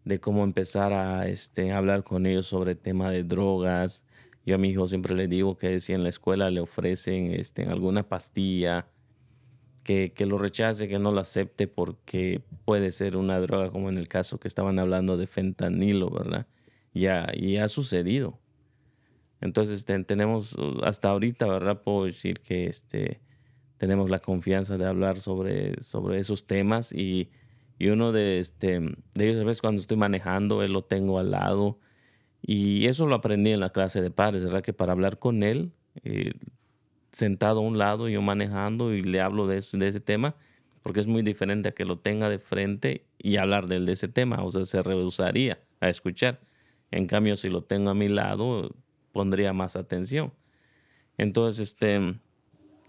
de 0.03 0.19
cómo 0.19 0.43
empezar 0.43 0.91
a 0.91 1.27
este, 1.27 1.71
hablar 1.73 2.03
con 2.03 2.25
ellos 2.25 2.47
sobre 2.47 2.71
el 2.71 2.79
de 2.81 3.23
drogas. 3.23 4.03
Yo 4.45 4.55
a 4.55 4.57
mi 4.57 4.69
hijo 4.69 4.87
siempre 4.87 5.13
le 5.13 5.27
digo 5.27 5.57
que 5.57 5.79
si 5.79 5.93
en 5.93 6.01
la 6.03 6.09
escuela 6.09 6.49
le 6.49 6.59
ofrecen 6.59 7.33
este, 7.33 7.65
alguna 7.65 8.07
pastilla, 8.07 8.87
que, 9.83 10.13
lo 10.25 10.37
rechace, 10.37 10.87
que 10.87 10.99
no 10.99 11.11
lo 11.11 11.19
acepte 11.19 11.67
porque 11.67 12.41
puede 12.65 12.91
ser 12.91 13.17
una 13.17 13.39
droga, 13.39 13.71
como 13.71 13.89
en 13.89 13.97
el 13.97 14.07
caso 14.07 14.39
que 14.39 14.47
estaban 14.47 14.79
hablando 14.79 15.17
de 15.17 15.27
fentanilo, 15.27 16.09
¿verdad? 16.09 16.47
Ya, 16.93 17.27
y 17.33 17.57
ha 17.57 17.67
sucedido. 17.67 18.39
Entonces 19.41 19.85
tenemos, 19.85 20.55
hasta 20.83 21.09
ahorita, 21.09 21.47
¿verdad? 21.47 21.81
Puedo 21.81 22.05
decir 22.05 22.41
que 22.41 22.67
este, 22.67 23.21
tenemos 23.77 24.09
la 24.09 24.19
confianza 24.19 24.77
de 24.77 24.85
hablar 24.85 25.19
sobre, 25.19 25.81
sobre 25.81 26.19
esos 26.19 26.45
temas 26.45 26.93
y, 26.93 27.31
y 27.79 27.87
uno 27.87 28.11
de, 28.11 28.39
este, 28.39 28.79
de 29.15 29.27
ellos, 29.27 29.41
a 29.41 29.45
veces 29.45 29.61
cuando 29.61 29.81
estoy 29.81 29.97
manejando, 29.97 30.61
él 30.61 30.73
lo 30.73 30.83
tengo 30.83 31.17
al 31.17 31.31
lado 31.31 31.79
y 32.41 32.85
eso 32.85 33.07
lo 33.07 33.15
aprendí 33.15 33.51
en 33.51 33.59
la 33.59 33.71
clase 33.71 34.01
de 34.01 34.11
padres, 34.11 34.43
¿verdad? 34.43 34.61
Que 34.61 34.73
para 34.73 34.91
hablar 34.91 35.17
con 35.17 35.41
él, 35.41 35.71
eh, 36.03 36.33
sentado 37.11 37.59
a 37.59 37.63
un 37.63 37.77
lado, 37.77 38.09
yo 38.09 38.21
manejando 38.21 38.93
y 38.93 39.03
le 39.03 39.21
hablo 39.21 39.47
de, 39.47 39.57
ese 39.57 39.99
tema, 39.99 40.35
porque 40.81 40.99
es 40.99 41.07
muy 41.07 41.21
diferente 41.21 41.69
a 41.69 41.71
que 41.73 41.85
lo 41.85 41.99
tenga 41.99 42.29
de 42.29 42.39
frente 42.39 43.05
y 43.17 43.37
hablar 43.37 43.67
de, 43.67 43.79
de 43.79 43.91
ese 43.91 44.07
tema, 44.07 44.43
o 44.43 44.51
sea, 44.51 44.63
se 44.63 44.81
rehusaría 44.81 45.59
a 45.79 45.89
escuchar. 45.89 46.39
En 46.91 47.07
cambio, 47.07 47.35
si 47.37 47.49
lo 47.49 47.63
tengo 47.63 47.89
a 47.91 47.93
mi 47.93 48.09
lado, 48.09 48.75
pondría 49.11 49.53
más 49.53 49.75
atención. 49.75 50.33
Entonces, 51.17 51.69
este, 51.69 52.15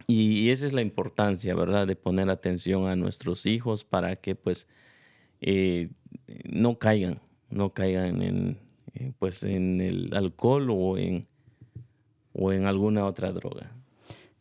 y, 0.07 0.51
esa 0.51 0.67
es 0.67 0.73
la 0.73 0.83
importancia, 0.83 1.55
¿verdad? 1.55 1.87
De 1.87 1.97
poner 1.97 2.31
atención 2.31 2.87
a 2.87 2.97
nuestros 2.97 3.47
hijos 3.47 3.85
para 3.85 4.17
que, 4.17 4.35
pues, 4.35 4.69
eh, 5.41 5.91
no 6.45 6.79
caigan, 6.79 7.21
no 7.51 7.73
caigan 7.73 8.23
en, 8.23 8.59
eh, 8.95 9.13
pues, 9.19 9.43
en 9.43 9.81
el 9.81 10.15
alcohol 10.15 10.69
o 10.71 10.99
en, 10.99 11.27
o 12.33 12.53
en 12.53 12.67
alguna 12.67 13.05
otra 13.07 13.33
droga. 13.33 13.71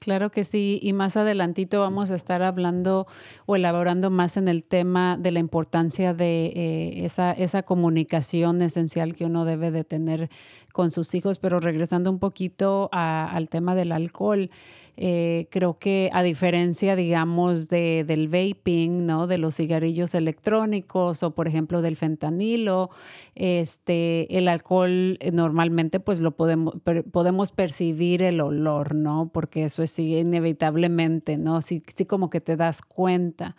Claro 0.01 0.31
que 0.31 0.43
sí, 0.43 0.79
y 0.81 0.93
más 0.93 1.15
adelantito 1.15 1.79
vamos 1.79 2.09
a 2.09 2.15
estar 2.15 2.41
hablando 2.41 3.05
o 3.45 3.55
elaborando 3.55 4.09
más 4.09 4.35
en 4.35 4.47
el 4.47 4.67
tema 4.67 5.15
de 5.15 5.29
la 5.29 5.37
importancia 5.37 6.15
de 6.15 6.47
eh, 6.55 7.05
esa, 7.05 7.33
esa 7.33 7.61
comunicación 7.61 8.63
esencial 8.63 9.15
que 9.15 9.25
uno 9.25 9.45
debe 9.45 9.69
de 9.69 9.83
tener 9.83 10.31
con 10.71 10.89
sus 10.89 11.13
hijos, 11.13 11.37
pero 11.37 11.59
regresando 11.59 12.09
un 12.09 12.17
poquito 12.17 12.89
al 12.91 13.47
tema 13.49 13.75
del 13.75 13.91
alcohol, 13.91 14.49
eh, 14.97 15.47
creo 15.49 15.79
que 15.79 16.09
a 16.13 16.21
diferencia, 16.21 16.95
digamos, 16.95 17.69
de, 17.69 18.03
del 18.05 18.27
vaping, 18.27 19.05
¿no? 19.05 19.25
De 19.25 19.37
los 19.37 19.55
cigarrillos 19.55 20.13
electrónicos 20.15 21.23
o, 21.23 21.31
por 21.31 21.47
ejemplo, 21.47 21.81
del 21.81 21.95
fentanilo, 21.95 22.89
este, 23.35 24.37
el 24.37 24.47
alcohol 24.47 25.17
eh, 25.19 25.31
normalmente 25.31 25.99
pues 25.99 26.19
lo 26.19 26.31
podemos, 26.31 26.75
podemos 27.11 27.51
percibir 27.51 28.21
el 28.21 28.41
olor, 28.41 28.93
¿no? 28.95 29.29
Porque 29.33 29.63
eso 29.63 29.81
es 29.81 29.90
inevitablemente, 29.99 31.37
¿no? 31.37 31.61
Sí, 31.61 31.83
sí 31.93 32.05
como 32.05 32.29
que 32.29 32.41
te 32.41 32.55
das 32.55 32.81
cuenta. 32.81 33.55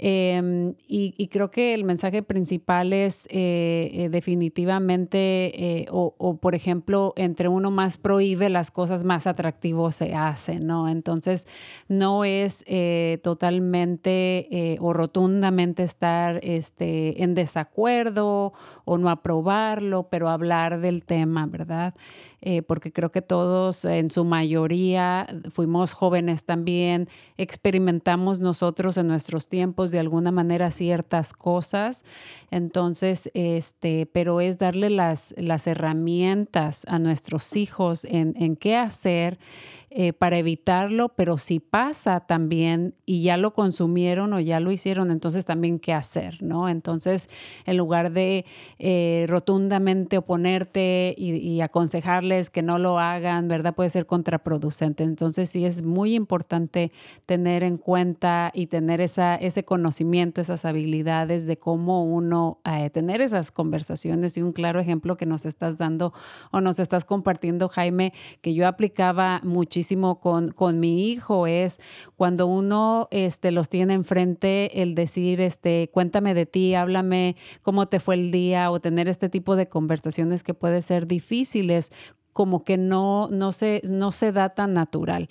Em, 0.00 0.74
y, 0.86 1.26
creo 1.26 1.50
que 1.50 1.74
el 1.74 1.82
mensaje 1.82 2.22
principal 2.22 2.92
es 2.92 3.26
eh, 3.30 3.90
eh, 3.92 4.08
definitivamente, 4.08 5.80
eh, 5.80 5.86
o, 5.90 6.38
por 6.40 6.54
ejemplo, 6.54 7.12
entre 7.16 7.48
uno 7.48 7.72
más 7.72 7.98
prohíbe, 7.98 8.48
las 8.48 8.70
cosas 8.70 9.02
más 9.02 9.26
atractivos 9.26 9.96
se 9.96 10.14
hacen, 10.14 10.68
¿no? 10.68 10.88
Entonces, 10.88 11.48
no 11.88 12.24
es 12.24 12.64
totalmente 13.22 14.78
o 14.80 14.92
rotundamente 14.92 15.82
estar 15.82 16.38
este, 16.44 17.24
en 17.24 17.34
desacuerdo 17.34 18.52
o 18.84 18.98
no 18.98 19.10
aprobarlo, 19.10 20.08
pero 20.08 20.28
hablar 20.28 20.80
del 20.80 21.04
tema, 21.04 21.46
¿verdad? 21.46 21.94
Eh, 22.40 22.62
porque 22.62 22.92
creo 22.92 23.10
que 23.10 23.20
todos 23.20 23.84
en 23.84 24.12
su 24.12 24.24
mayoría 24.24 25.26
fuimos 25.50 25.92
jóvenes 25.92 26.44
también, 26.44 27.08
experimentamos 27.36 28.38
nosotros 28.38 28.96
en 28.96 29.08
nuestros 29.08 29.48
tiempos 29.48 29.90
de 29.90 29.98
alguna 29.98 30.30
manera 30.30 30.70
ciertas 30.70 31.32
cosas, 31.32 32.04
entonces, 32.52 33.28
este, 33.34 34.06
pero 34.06 34.40
es 34.40 34.56
darle 34.56 34.88
las, 34.88 35.34
las 35.36 35.66
herramientas 35.66 36.84
a 36.88 37.00
nuestros 37.00 37.56
hijos 37.56 38.04
en, 38.04 38.34
en 38.36 38.54
qué 38.54 38.76
hacer 38.76 39.40
eh, 39.90 40.12
para 40.12 40.36
evitarlo, 40.36 41.08
pero 41.08 41.38
si 41.38 41.60
pasa 41.60 42.20
también 42.20 42.94
y 43.06 43.22
ya 43.22 43.38
lo 43.38 43.54
consumieron 43.54 44.34
o 44.34 44.38
ya 44.38 44.60
lo 44.60 44.70
hicieron, 44.70 45.10
entonces 45.10 45.46
también 45.46 45.78
qué 45.78 45.94
hacer, 45.94 46.42
¿no? 46.42 46.68
Entonces, 46.68 47.30
en 47.64 47.78
lugar 47.78 48.12
de 48.12 48.44
eh, 48.78 49.24
rotundamente 49.28 50.18
oponerte 50.18 51.14
y, 51.16 51.62
aconsejarles 51.62 52.50
que 52.50 52.60
no 52.60 52.78
lo 52.78 52.98
hagan, 52.98 53.48
¿verdad? 53.48 53.74
Puede 53.74 53.88
ser 53.88 54.04
contraproducente. 54.04 55.04
Entonces, 55.04 55.48
sí 55.48 55.64
es 55.64 55.82
muy 55.82 56.14
importante 56.14 56.92
tener 57.24 57.62
en 57.62 57.78
cuenta 57.78 58.50
y 58.52 58.66
tener 58.66 59.00
esa, 59.00 59.36
ese 59.36 59.64
conocimiento, 59.64 60.42
esas 60.42 60.66
habilidades 60.66 61.46
de 61.46 61.56
cómo 61.56 62.04
uno 62.04 62.60
eh, 62.66 62.90
tener 62.90 63.22
esas 63.22 63.50
conversaciones 63.50 64.36
y 64.36 64.42
un 64.42 64.52
claro 64.52 64.80
ejemplo 64.80 65.16
que 65.16 65.24
nos 65.24 65.46
estás 65.46 65.78
dando 65.78 66.12
o 66.52 66.60
nos 66.60 66.78
estás 66.78 67.06
compartiendo, 67.06 67.70
Jaime, 67.70 68.12
que 68.42 68.52
yo 68.52 68.68
aplicaba 68.68 69.40
muchísimo 69.42 69.77
con, 70.20 70.50
con 70.50 70.80
mi 70.80 71.10
hijo 71.10 71.46
es 71.46 71.78
cuando 72.16 72.46
uno 72.46 73.08
este, 73.10 73.50
los 73.50 73.68
tiene 73.68 73.94
enfrente, 73.94 74.82
el 74.82 74.94
decir, 74.94 75.40
este, 75.40 75.90
cuéntame 75.92 76.34
de 76.34 76.46
ti, 76.46 76.74
háblame 76.74 77.36
cómo 77.62 77.86
te 77.86 78.00
fue 78.00 78.14
el 78.16 78.30
día 78.30 78.70
o 78.70 78.80
tener 78.80 79.08
este 79.08 79.28
tipo 79.28 79.56
de 79.56 79.68
conversaciones 79.68 80.42
que 80.42 80.54
puede 80.54 80.82
ser 80.82 81.06
difíciles 81.06 81.90
como 82.38 82.62
que 82.62 82.76
no, 82.76 83.26
no, 83.32 83.50
se, 83.50 83.82
no 83.90 84.12
se 84.12 84.30
da 84.30 84.50
tan 84.50 84.72
natural. 84.72 85.26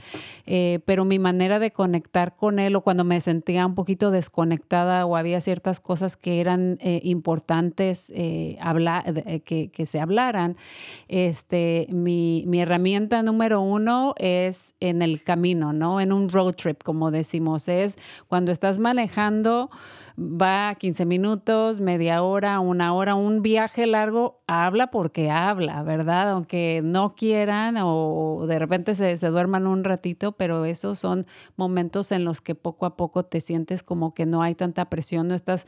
Eh, 0.45 0.81
pero 0.83 1.05
mi 1.05 1.19
manera 1.19 1.57
de 1.57 1.71
conectar 1.71 2.35
con 2.35 2.59
él 2.59 2.75
o 2.75 2.81
cuando 2.81 3.05
me 3.05 3.21
sentía 3.21 3.65
un 3.65 3.75
poquito 3.75 4.11
desconectada 4.11 5.05
o 5.05 5.15
había 5.15 5.39
ciertas 5.39 5.79
cosas 5.79 6.17
que 6.17 6.41
eran 6.41 6.77
eh, 6.81 6.99
importantes 7.03 8.11
eh, 8.13 8.57
que, 9.45 9.69
que, 9.69 9.85
se 9.85 10.01
hablaran, 10.01 10.57
este, 11.07 11.87
mi, 11.91 12.43
mi, 12.45 12.59
herramienta 12.59 13.23
número 13.23 13.61
uno 13.61 14.13
es 14.17 14.75
en 14.81 15.01
el 15.01 15.23
camino, 15.23 15.71
¿no? 15.71 16.01
En 16.01 16.11
un 16.11 16.27
road 16.27 16.55
trip, 16.55 16.83
como 16.83 17.09
decimos, 17.09 17.69
es 17.69 17.97
cuando 18.27 18.51
estás 18.51 18.79
manejando 18.79 19.69
va 20.17 20.73
15 20.75 21.05
minutos, 21.05 21.79
media 21.79 22.23
hora, 22.23 22.59
una 22.59 22.93
hora, 22.93 23.13
un 23.13 23.43
viaje 23.43 23.85
largo, 23.85 24.41
habla 24.47 24.89
porque 24.89 25.29
habla, 25.29 25.83
¿verdad? 25.83 26.31
Aunque 26.31 26.81
no 26.83 27.15
quieran 27.15 27.77
o 27.79 28.45
de 28.47 28.57
repente 28.57 28.95
se, 28.95 29.15
se 29.15 29.27
duerman 29.27 29.67
un 29.67 29.83
ratito, 29.83 30.31
pero 30.31 30.65
esos 30.65 30.97
son 30.97 31.25
momentos 31.55 32.11
en 32.11 32.25
los 32.25 32.41
que 32.41 32.55
poco 32.55 32.87
a 32.87 32.97
poco 32.97 33.23
te 33.23 33.41
sientes 33.41 33.83
como 33.83 34.15
que 34.15 34.25
no 34.25 34.41
hay 34.41 34.55
tanta 34.55 34.85
presión, 34.89 35.27
no 35.27 35.35
estás 35.35 35.67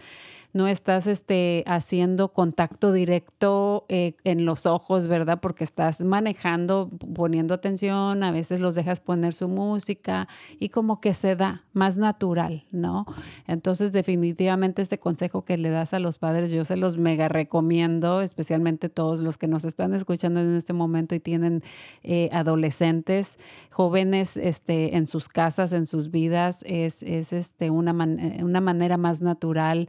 no 0.54 0.68
estás 0.68 1.06
este, 1.08 1.64
haciendo 1.68 2.34
contacto 2.34 2.92
directo 2.92 3.86
eh, 3.88 4.16
en 4.24 4.46
los 4.46 4.66
ojos, 4.66 5.08
¿verdad? 5.08 5.40
Porque 5.42 5.64
estás 5.64 6.02
manejando, 6.02 6.90
poniendo 7.14 7.54
atención, 7.54 8.24
a 8.24 8.32
veces 8.32 8.60
los 8.60 8.76
dejas 8.76 9.00
poner 9.00 9.34
su 9.34 9.48
música 9.48 10.28
y 10.60 10.70
como 10.70 11.02
que 11.02 11.14
se 11.14 11.36
da 11.36 11.64
más 11.74 11.98
natural, 11.98 12.66
¿no? 12.72 13.06
Entonces 13.48 13.94
definitivamente 13.94 14.82
este 14.82 15.00
consejo 15.00 15.46
que 15.46 15.58
le 15.58 15.70
das 15.70 15.94
a 15.94 16.00
los 16.00 16.18
padres, 16.18 16.52
yo 16.52 16.64
se 16.64 16.78
los 16.78 16.98
mega 16.98 17.28
recomiendo, 17.28 18.22
especialmente 18.22 18.90
todos 18.90 19.22
los 19.22 19.38
que 19.38 19.48
nos 19.48 19.66
están 19.66 19.94
escuchando 19.94 20.40
en 20.40 20.56
este 20.56 20.74
momento 20.74 21.14
y 21.14 21.20
tienen 21.20 21.64
eh, 22.04 22.30
adolescentes, 22.32 23.38
jóvenes 23.70 24.36
este, 24.36 24.98
en 24.98 25.06
sus 25.06 25.30
casas, 25.30 25.74
en 25.74 25.86
sus 25.86 26.10
vidas, 26.10 26.64
es, 26.66 27.04
es 27.04 27.34
este, 27.34 27.70
una, 27.70 27.92
una 27.92 28.62
manera 28.62 28.98
más 28.98 29.22
natural 29.22 29.88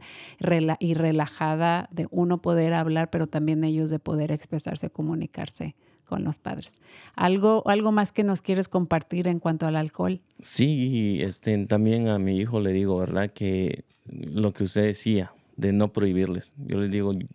y 0.79 0.93
relajada 0.93 1.87
de 1.91 2.07
uno 2.11 2.41
poder 2.41 2.73
hablar, 2.73 3.09
pero 3.09 3.27
también 3.27 3.63
ellos 3.63 3.89
de 3.89 3.99
poder 3.99 4.31
expresarse, 4.31 4.89
comunicarse 4.89 5.75
con 6.05 6.23
los 6.23 6.39
padres. 6.39 6.81
¿Algo, 7.15 7.63
algo 7.67 7.91
más 7.91 8.11
que 8.11 8.23
nos 8.23 8.41
quieres 8.41 8.67
compartir 8.67 9.27
en 9.27 9.39
cuanto 9.39 9.65
al 9.65 9.75
alcohol? 9.75 10.19
Sí, 10.41 11.19
este, 11.21 11.65
también 11.67 12.09
a 12.09 12.19
mi 12.19 12.37
hijo 12.37 12.59
le 12.59 12.73
digo, 12.73 12.97
¿verdad? 12.97 13.31
Que 13.31 13.85
lo 14.05 14.51
que 14.51 14.65
usted 14.65 14.83
decía, 14.83 15.31
de 15.55 15.71
no 15.71 15.93
prohibirles. 15.93 16.53
Yo 16.57 16.79
le 16.79 16.89
digo, 16.89 17.13
eh, 17.13 17.25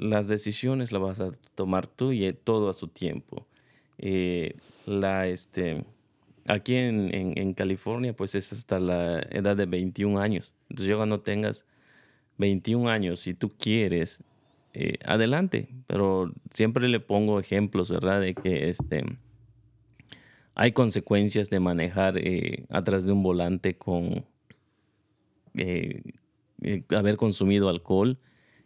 las 0.00 0.26
decisiones 0.26 0.90
las 0.90 1.02
vas 1.02 1.20
a 1.20 1.30
tomar 1.54 1.86
tú 1.86 2.12
y 2.12 2.24
eh, 2.24 2.32
todo 2.32 2.70
a 2.70 2.74
su 2.74 2.88
tiempo. 2.88 3.46
Eh, 3.98 4.56
la, 4.86 5.28
este, 5.28 5.84
aquí 6.46 6.74
en, 6.74 7.54
California, 7.54 8.14
pues 8.14 8.34
es 8.34 8.52
hasta 8.52 8.80
la 8.80 9.20
edad 9.30 9.56
de 9.56 9.66
21 9.66 10.18
años. 10.18 10.54
Entonces, 10.70 10.88
yo 10.88 10.96
cuando 10.96 11.20
tengas 11.20 11.66
21 12.38 12.88
años, 12.88 13.20
si 13.20 13.34
tú 13.34 13.50
quieres, 13.50 14.22
eh, 14.74 14.98
adelante. 15.04 15.68
Pero 15.86 16.32
siempre 16.50 16.88
le 16.88 17.00
pongo 17.00 17.38
ejemplos, 17.38 17.90
¿verdad? 17.90 18.20
De 18.20 18.34
que 18.34 18.68
este, 18.68 19.04
hay 20.54 20.72
consecuencias 20.72 21.50
de 21.50 21.60
manejar 21.60 22.16
eh, 22.18 22.64
atrás 22.70 23.04
de 23.04 23.12
un 23.12 23.22
volante 23.22 23.76
con 23.76 24.24
eh, 25.54 26.02
haber 26.90 27.16
consumido 27.16 27.68
alcohol 27.68 28.18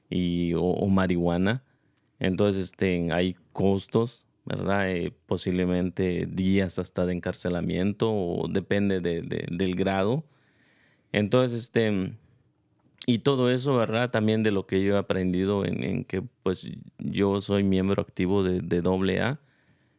y, 0.09 0.53
o, 0.55 0.87
marihuana. 0.87 1.64
Entonces 2.21 2.71
este, 2.71 3.11
hay 3.12 3.37
costos, 3.53 4.27
¿verdad? 4.45 4.87
posiblemente 5.27 6.27
días 6.27 6.79
hasta 6.79 7.05
de 7.05 7.14
encarcelamiento 7.14 8.12
o 8.12 8.47
depende 8.49 9.01
del 9.01 9.75
grado. 9.75 10.25
Entonces, 11.12 11.64
este, 11.64 12.12
y 13.07 13.20
todo 13.20 13.50
eso, 13.50 13.76
¿verdad? 13.76 14.11
También 14.11 14.42
de 14.42 14.50
lo 14.50 14.66
que 14.66 14.82
yo 14.82 14.96
he 14.96 14.98
aprendido 14.98 15.64
en, 15.64 16.04
que 16.04 16.22
pues 16.42 16.68
yo 16.98 17.40
soy 17.40 17.62
miembro 17.62 18.02
activo 18.02 18.42
de, 18.42 18.61
de 18.61 18.78
AA. 18.78 19.40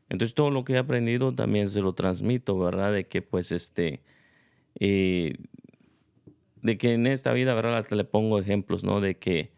Entonces 0.09 0.35
todo 0.35 0.51
lo 0.51 0.65
que 0.65 0.73
he 0.73 0.77
aprendido 0.77 1.33
también 1.33 1.69
se 1.69 1.81
lo 1.81 1.93
transmito, 1.93 2.59
¿verdad? 2.59 2.91
De 2.91 3.07
que 3.07 3.21
pues 3.21 3.53
este, 3.53 4.01
eh, 4.79 5.37
de 6.61 6.77
que 6.77 6.93
en 6.93 7.07
esta 7.07 7.31
vida, 7.31 7.53
¿verdad? 7.53 7.89
Le 7.89 8.03
pongo 8.03 8.39
ejemplos, 8.39 8.83
¿no? 8.83 8.99
De 8.99 9.17
que 9.17 9.51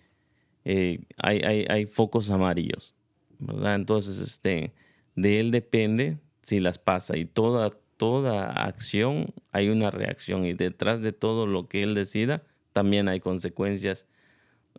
eh, 0.63 1.01
hay, 1.17 1.39
hay, 1.39 1.65
hay, 1.69 1.85
focos 1.87 2.29
amarillos, 2.29 2.93
¿verdad? 3.39 3.75
Entonces, 3.75 4.19
este, 4.19 4.73
de 5.15 5.39
él 5.39 5.49
depende 5.49 6.19
si 6.43 6.59
las 6.59 6.77
pasa 6.77 7.17
y 7.17 7.25
toda, 7.25 7.71
toda 7.97 8.51
acción 8.51 9.33
hay 9.51 9.69
una 9.69 9.89
reacción 9.89 10.45
y 10.45 10.53
detrás 10.53 11.01
de 11.01 11.13
todo 11.13 11.47
lo 11.47 11.67
que 11.67 11.81
él 11.83 11.95
decida 11.95 12.43
también 12.73 13.07
hay 13.07 13.19
consecuencias. 13.19 14.07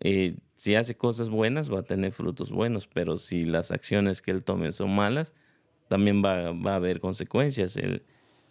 Eh, 0.01 0.37
si 0.57 0.75
hace 0.75 0.97
cosas 0.97 1.31
buenas, 1.31 1.73
va 1.73 1.81
a 1.81 1.85
tener 1.85 2.13
frutos 2.13 2.51
buenos, 2.51 2.87
pero 2.87 3.17
si 3.17 3.45
las 3.45 3.73
acciones 3.73 4.23
que 4.23 4.31
él 4.31 4.45
tome 4.45 4.73
son 4.73 4.95
malas, 4.95 5.35
también 5.89 6.23
va, 6.25 6.49
a 6.49 6.75
haber 6.75 7.01
consecuencias. 7.01 7.77
El, 7.77 8.03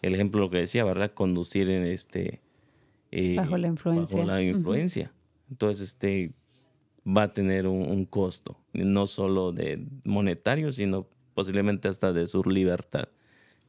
el, 0.01 0.15
ejemplo 0.15 0.41
lo 0.41 0.49
que 0.49 0.57
decía, 0.57 0.83
¿verdad? 0.83 1.13
Conducir 1.13 1.69
en 1.69 1.85
este... 1.85 2.41
Eh, 3.11 3.35
bajo 3.35 3.57
la 3.57 3.67
influencia. 3.67 4.17
Bajo 4.17 4.29
la 4.29 4.41
influencia. 4.41 5.11
Entonces, 5.49 5.89
este 5.89 6.33
va 7.07 7.23
a 7.23 7.33
tener 7.33 7.65
un, 7.65 7.89
un, 7.89 8.05
costo, 8.05 8.59
no 8.73 9.07
solo 9.07 9.51
de 9.51 9.83
monetario, 10.03 10.71
sino 10.71 11.07
posiblemente 11.33 11.87
hasta 11.87 12.13
de 12.13 12.27
su 12.27 12.43
libertad. 12.43 13.09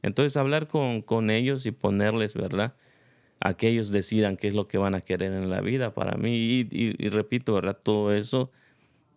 Entonces 0.02 0.36
hablar 0.36 0.66
con, 0.66 1.02
con 1.02 1.30
ellos 1.30 1.66
y 1.66 1.70
ponerles, 1.72 2.34
¿verdad? 2.34 2.74
A 3.40 3.54
que 3.56 3.68
ellos 3.68 3.90
decidan 3.90 4.36
qué 4.36 4.48
es 4.48 4.54
lo 4.54 4.68
que 4.68 4.78
van 4.78 4.94
a 4.94 5.00
querer 5.02 5.32
en 5.32 5.50
la 5.50 5.60
vida 5.62 5.94
para 5.94 6.16
mí. 6.18 6.36
Y, 6.36 6.68
y- 6.72 7.08
repito, 7.08 7.54
¿verdad? 7.54 7.78
Todo 7.82 8.12
eso 8.14 8.50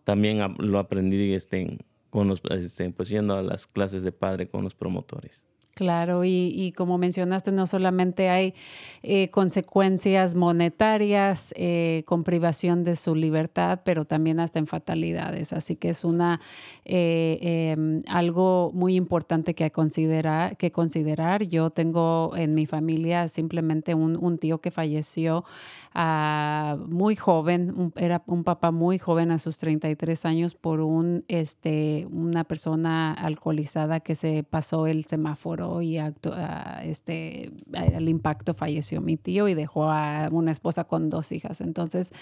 también 0.04 0.40
lo 0.58 0.78
aprendí 0.78 1.34
este, 1.34 1.78
con 2.10 2.28
los, 2.28 2.42
este, 2.50 2.90
pues 2.92 3.08
yendo 3.10 3.36
a 3.38 3.42
las 3.42 3.66
clases 3.66 4.02
de 4.04 4.12
padre 4.12 4.48
con 4.48 4.64
los 4.64 4.74
promotores. 4.74 5.44
Claro, 5.74 6.24
y, 6.24 6.52
y 6.54 6.70
como 6.70 6.98
mencionaste, 6.98 7.50
no 7.50 7.66
solamente 7.66 8.28
hay 8.28 8.54
eh, 9.02 9.28
consecuencias 9.30 10.36
monetarias 10.36 11.52
eh, 11.56 12.04
con 12.06 12.22
privación 12.22 12.84
de 12.84 12.94
su 12.94 13.16
libertad, 13.16 13.80
pero 13.84 14.04
también 14.04 14.38
hasta 14.38 14.60
en 14.60 14.68
fatalidades. 14.68 15.52
Así 15.52 15.74
que 15.74 15.88
es 15.88 16.04
una 16.04 16.40
eh, 16.84 17.72
em, 17.72 18.02
algo 18.08 18.70
muy 18.72 18.94
importante 18.94 19.54
que 19.56 19.68
considerar, 19.72 20.56
que 20.56 20.70
considerar. 20.70 21.42
Yo 21.42 21.70
tengo 21.70 22.36
en 22.36 22.54
mi 22.54 22.66
familia 22.66 23.26
simplemente 23.26 23.94
un, 23.94 24.16
un 24.16 24.38
tío 24.38 24.60
que 24.60 24.70
falleció 24.70 25.44
ah, 25.92 26.76
muy 26.86 27.16
joven, 27.16 27.92
era 27.96 28.22
un 28.26 28.44
papá 28.44 28.70
muy 28.70 28.98
joven 28.98 29.32
a 29.32 29.38
sus 29.38 29.58
33 29.58 30.24
años 30.24 30.54
por 30.54 30.80
un, 30.80 31.24
este, 31.26 32.06
una 32.12 32.44
persona 32.44 33.12
alcoholizada 33.12 33.98
que 33.98 34.14
se 34.14 34.44
pasó 34.44 34.86
el 34.86 35.04
semáforo 35.04 35.63
y 35.82 35.98
ah, 35.98 36.12
este, 36.84 37.52
al 37.74 38.08
impacto 38.08 38.54
falleció 38.54 39.00
mi 39.00 39.16
tío 39.16 39.48
y 39.48 39.54
dejó 39.54 39.90
a 39.90 40.28
una 40.30 40.50
esposa 40.50 40.84
con 40.84 41.08
dos 41.08 41.32
hijas. 41.32 41.60
Entonces 41.60 42.12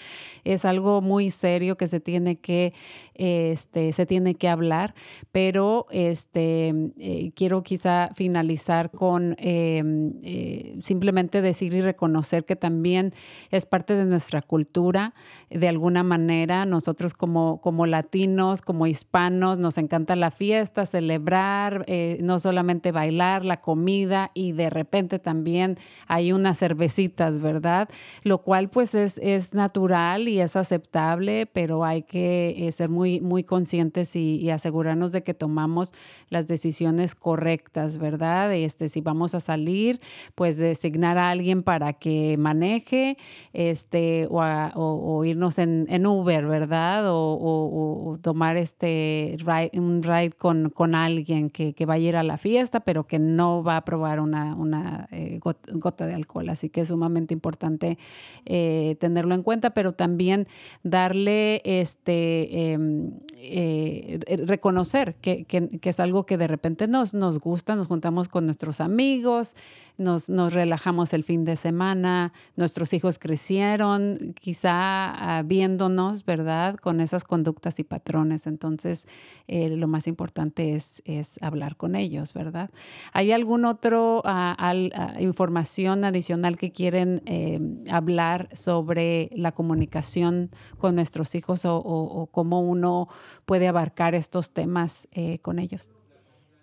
es 0.43 0.65
algo 0.65 1.01
muy 1.01 1.29
serio 1.29 1.77
que 1.77 1.87
se 1.87 1.99
tiene 1.99 2.37
que, 2.37 2.73
este, 3.15 3.91
se 3.91 4.05
tiene 4.05 4.35
que 4.35 4.49
hablar, 4.49 4.93
pero 5.31 5.87
este, 5.91 6.73
eh, 6.97 7.31
quiero 7.35 7.63
quizá 7.63 8.09
finalizar 8.15 8.91
con 8.91 9.35
eh, 9.39 9.83
eh, 10.23 10.77
simplemente 10.81 11.41
decir 11.41 11.73
y 11.73 11.81
reconocer 11.81 12.45
que 12.45 12.55
también 12.55 13.13
es 13.51 13.65
parte 13.65 13.95
de 13.95 14.05
nuestra 14.05 14.41
cultura. 14.41 15.13
De 15.49 15.67
alguna 15.67 16.03
manera, 16.03 16.65
nosotros 16.65 17.13
como, 17.13 17.61
como 17.61 17.85
latinos, 17.85 18.61
como 18.61 18.87
hispanos, 18.87 19.59
nos 19.59 19.77
encanta 19.77 20.15
la 20.15 20.31
fiesta, 20.31 20.85
celebrar, 20.85 21.83
eh, 21.87 22.17
no 22.21 22.39
solamente 22.39 22.91
bailar, 22.91 23.32
la 23.41 23.61
comida 23.61 24.31
y 24.33 24.51
de 24.51 24.69
repente 24.69 25.19
también 25.19 25.77
hay 26.07 26.31
unas 26.31 26.59
cervecitas, 26.59 27.41
¿verdad? 27.41 27.89
Lo 28.23 28.43
cual 28.43 28.69
pues 28.69 28.95
es, 28.95 29.19
es 29.23 29.53
natural 29.53 30.27
y 30.27 30.39
es 30.39 30.55
aceptable, 30.55 31.47
pero 31.47 31.83
hay 31.83 32.03
que 32.03 32.67
eh, 32.67 32.71
ser 32.71 32.89
muy, 32.89 33.21
muy 33.21 33.43
conscientes 33.43 34.15
y, 34.15 34.43
asegurarnos 34.53 35.11
de 35.11 35.23
que 35.23 35.33
tomamos 35.33 35.93
las 36.29 36.47
decisiones 36.47 37.15
correctas, 37.15 37.97
¿verdad? 37.97 38.53
Este, 38.53 38.87
si 38.87 39.01
vamos 39.01 39.33
a 39.33 39.39
salir, 39.39 39.99
pues 40.35 40.57
designar 40.57 41.17
a 41.17 41.31
alguien 41.31 41.63
para 41.63 41.93
que 41.93 42.37
maneje 42.37 43.17
este, 43.53 44.27
o, 44.29 45.25
irnos 45.25 45.57
en, 45.57 46.05
Uber, 46.05 46.45
¿verdad? 46.45 47.05
O, 47.07 48.19
tomar 48.21 48.57
este 48.57 49.37
un 49.73 50.03
ride 50.03 50.31
con, 50.31 50.69
con 50.69 50.93
alguien 50.93 51.49
que, 51.49 51.73
que 51.73 51.85
vaya 51.85 52.05
a 52.05 52.09
ir 52.09 52.15
a 52.17 52.23
la 52.23 52.37
fiesta, 52.37 52.81
pero 52.81 53.07
que 53.07 53.19
no 53.23 53.63
va 53.63 53.77
a 53.77 53.85
probar 53.85 54.19
una, 54.19 54.55
una 54.55 55.07
eh, 55.11 55.39
got- 55.41 55.67
gota 55.73 56.05
de 56.05 56.13
alcohol. 56.13 56.49
Así 56.49 56.69
que 56.69 56.81
es 56.81 56.89
sumamente 56.89 57.33
importante 57.33 57.97
eh, 58.45 58.95
tenerlo 58.99 59.33
en 59.35 59.43
cuenta, 59.43 59.71
pero 59.71 59.93
también 59.93 60.47
darle 60.83 61.61
este 61.65 62.71
em, 62.73 63.11
eh, 63.37 64.19
re- 64.27 64.45
reconocer 64.45 65.15
que, 65.15 65.45
que- 65.45 65.67
que 65.79 65.89
es 65.89 65.99
algo 65.99 66.25
que 66.25 66.37
de 66.37 66.47
repente 66.47 66.87
nos, 66.87 67.13
nos 67.13 67.39
gusta, 67.39 67.75
nos 67.75 67.87
juntamos 67.87 68.27
con 68.29 68.45
nuestros 68.45 68.81
amigos, 68.81 69.55
nos, 69.97 70.29
nos 70.29 70.53
relajamos 70.53 71.13
el 71.13 71.23
fin 71.23 71.45
de 71.45 71.55
semana, 71.55 72.33
nuestros 72.55 72.93
hijos 72.93 73.19
crecieron 73.19 74.33
quizá 74.39 75.37
ah, 75.37 75.43
viéndonos, 75.43 76.25
¿verdad? 76.25 76.75
Con 76.75 76.99
esas 76.99 77.23
conductas 77.23 77.79
y 77.79 77.83
patrones. 77.83 78.47
Entonces, 78.47 79.07
eh, 79.47 79.69
lo 79.69 79.87
más 79.87 80.07
importante 80.07 80.75
es, 80.75 81.01
es 81.05 81.37
hablar 81.41 81.77
con 81.77 81.95
ellos, 81.95 82.33
¿verdad? 82.33 82.69
¿Hay 83.13 83.31
algún 83.31 83.65
otro 83.65 84.21
ah, 84.25 84.55
ah, 84.57 85.21
información 85.21 86.05
adicional 86.05 86.57
que 86.57 86.71
quieren 86.71 87.21
eh, 87.25 87.59
hablar 87.91 88.49
sobre 88.53 89.29
la 89.33 89.51
comunicación 89.51 90.49
con 90.77 90.95
nuestros 90.95 91.35
hijos 91.35 91.61
o 91.65 92.29
cómo 92.31 92.61
uno 92.61 93.09
puede 93.45 93.67
abarcar 93.67 94.15
estos 94.15 94.51
temas 94.51 95.07
eh, 95.11 95.39
con 95.39 95.59
ellos? 95.59 95.93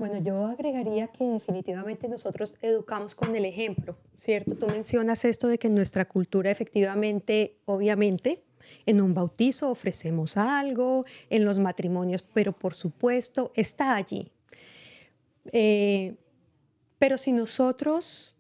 Bueno, 0.01 0.16
yo 0.16 0.46
agregaría 0.46 1.09
que 1.09 1.24
definitivamente 1.24 2.09
nosotros 2.09 2.57
educamos 2.62 3.14
con 3.14 3.36
el 3.36 3.44
ejemplo, 3.44 3.98
¿cierto? 4.16 4.55
Tú 4.55 4.66
mencionas 4.66 5.26
esto 5.26 5.46
de 5.46 5.59
que 5.59 5.66
en 5.66 5.74
nuestra 5.74 6.09
cultura 6.09 6.51
efectivamente, 6.51 7.59
obviamente, 7.66 8.42
en 8.86 9.03
un 9.03 9.12
bautizo 9.12 9.68
ofrecemos 9.68 10.38
algo, 10.38 11.05
en 11.28 11.44
los 11.44 11.59
matrimonios, 11.59 12.22
pero 12.22 12.53
por 12.53 12.72
supuesto 12.72 13.53
está 13.55 13.94
allí. 13.94 14.32
Eh, 15.53 16.14
pero 16.98 17.18
si 17.18 17.32
nosotros, 17.32 18.38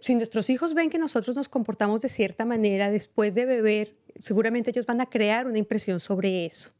si 0.00 0.16
nuestros 0.16 0.50
hijos 0.50 0.74
ven 0.74 0.90
que 0.90 0.98
nosotros 0.98 1.36
nos 1.36 1.48
comportamos 1.48 2.02
de 2.02 2.08
cierta 2.08 2.44
manera 2.44 2.90
después 2.90 3.36
de 3.36 3.44
beber, 3.44 3.94
seguramente 4.18 4.70
ellos 4.70 4.86
van 4.86 5.00
a 5.00 5.06
crear 5.06 5.46
una 5.46 5.58
impresión 5.58 6.00
sobre 6.00 6.44
eso. 6.44 6.72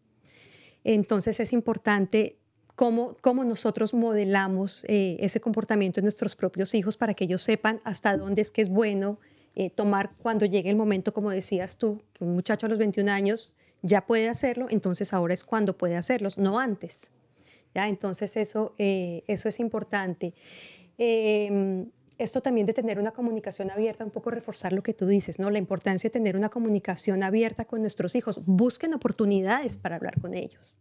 Entonces 0.83 1.39
es 1.39 1.53
importante 1.53 2.41
cómo, 2.77 3.17
cómo 3.21 3.45
nosotros 3.45 3.95
modelamos 3.95 4.85
eh, 4.87 5.17
ese 5.21 5.41
comportamiento 5.41 5.99
en 5.99 6.05
nuestros 6.05 6.37
propios 6.37 6.75
hijos 6.75 6.97
para 6.97 7.15
que 7.15 7.25
ellos 7.25 7.43
sepan 7.43 7.81
hasta 7.85 8.17
dónde 8.17 8.43
es 8.43 8.53
que 8.53 8.63
es 8.63 8.69
bueno 8.69 9.19
eh, 9.57 9.71
tomar 9.71 10.13
cuando 10.19 10.45
llegue 10.45 10.71
el 10.71 10.77
momento, 10.77 11.15
como 11.15 11.31
decías 11.31 11.79
tú, 11.79 12.03
que 12.13 12.25
un 12.25 12.35
muchacho 12.35 12.67
a 12.67 12.69
los 12.69 12.79
21 12.79 13.11
años 13.11 13.55
ya 13.81 14.07
puede 14.07 14.29
hacerlo, 14.29 14.67
entonces 14.69 15.13
ahora 15.13 15.33
es 15.33 15.45
cuando 15.45 15.77
puede 15.77 15.97
hacerlos, 15.97 16.37
no 16.39 16.59
antes. 16.59 17.13
¿ya? 17.75 17.89
Entonces 17.89 18.37
eso, 18.37 18.75
eh, 18.79 19.25
eso 19.27 19.49
es 19.49 19.59
importante. 19.59 20.35
Eh, 20.99 21.87
esto 22.19 22.41
también 22.41 22.67
de 22.67 22.73
tener 22.73 22.99
una 22.99 23.11
comunicación 23.11 23.71
abierta, 23.71 24.05
un 24.05 24.11
poco 24.11 24.31
reforzar 24.31 24.73
lo 24.73 24.83
que 24.83 24.95
tú 24.95 25.07
dices, 25.07 25.39
¿no? 25.39 25.51
La 25.51 25.59
importancia 25.59 26.09
de 26.09 26.13
tener 26.13 26.37
una 26.37 26.49
comunicación 26.49 27.23
abierta 27.23 27.67
con 27.67 27.81
nuestros 27.81 28.15
hijos. 28.15 28.41
Busquen 28.47 28.95
oportunidades 28.95 29.77
para 29.77 29.97
hablar 29.97 30.19
con 30.21 30.33
ellos. 30.33 30.79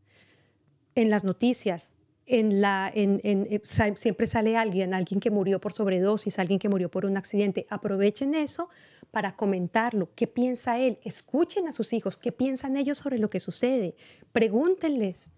En 0.96 1.10
las 1.10 1.24
noticias, 1.24 1.92
en 2.26 2.62
la, 2.62 2.90
en, 2.94 3.20
eh, 3.24 3.62
siempre 3.64 4.28
sale 4.28 4.58
alguien, 4.58 4.94
alguien 4.94 5.20
que 5.20 5.30
murió 5.30 5.62
por 5.62 5.74
sobredosis, 5.74 6.40
alguien 6.40 6.60
que 6.60 6.70
murió 6.70 6.90
por 6.90 7.06
un 7.06 7.18
accidente. 7.18 7.68
Aprovechen 7.70 8.34
eso 8.34 8.70
para 9.12 9.36
comentarlo. 9.36 10.10
¿Qué 10.16 10.28
piensa 10.28 10.80
él? 10.80 10.98
Escuchen 11.04 11.68
a 11.68 11.74
sus 11.74 11.94
hijos. 11.94 12.18
¿Qué 12.18 12.32
piensan 12.32 12.78
ellos 12.78 12.98
sobre 12.98 13.20
lo 13.20 13.30
que 13.30 13.40
sucede? 13.40 13.96
Pregúntenles 14.32 15.32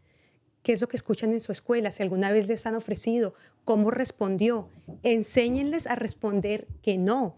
qué 0.64 0.74
es 0.74 0.82
lo 0.82 0.88
que 0.88 0.98
escuchan 0.98 1.34
en 1.34 1.42
su 1.42 1.52
escuela, 1.52 1.92
si 1.92 2.04
alguna 2.04 2.32
vez 2.32 2.48
les 2.48 2.66
han 2.66 2.76
ofrecido, 2.76 3.34
cómo 3.64 3.92
respondió. 3.92 4.70
Enséñenles 5.04 5.88
a 5.88 5.96
responder 5.96 6.68
que 6.82 6.98
no. 6.98 7.36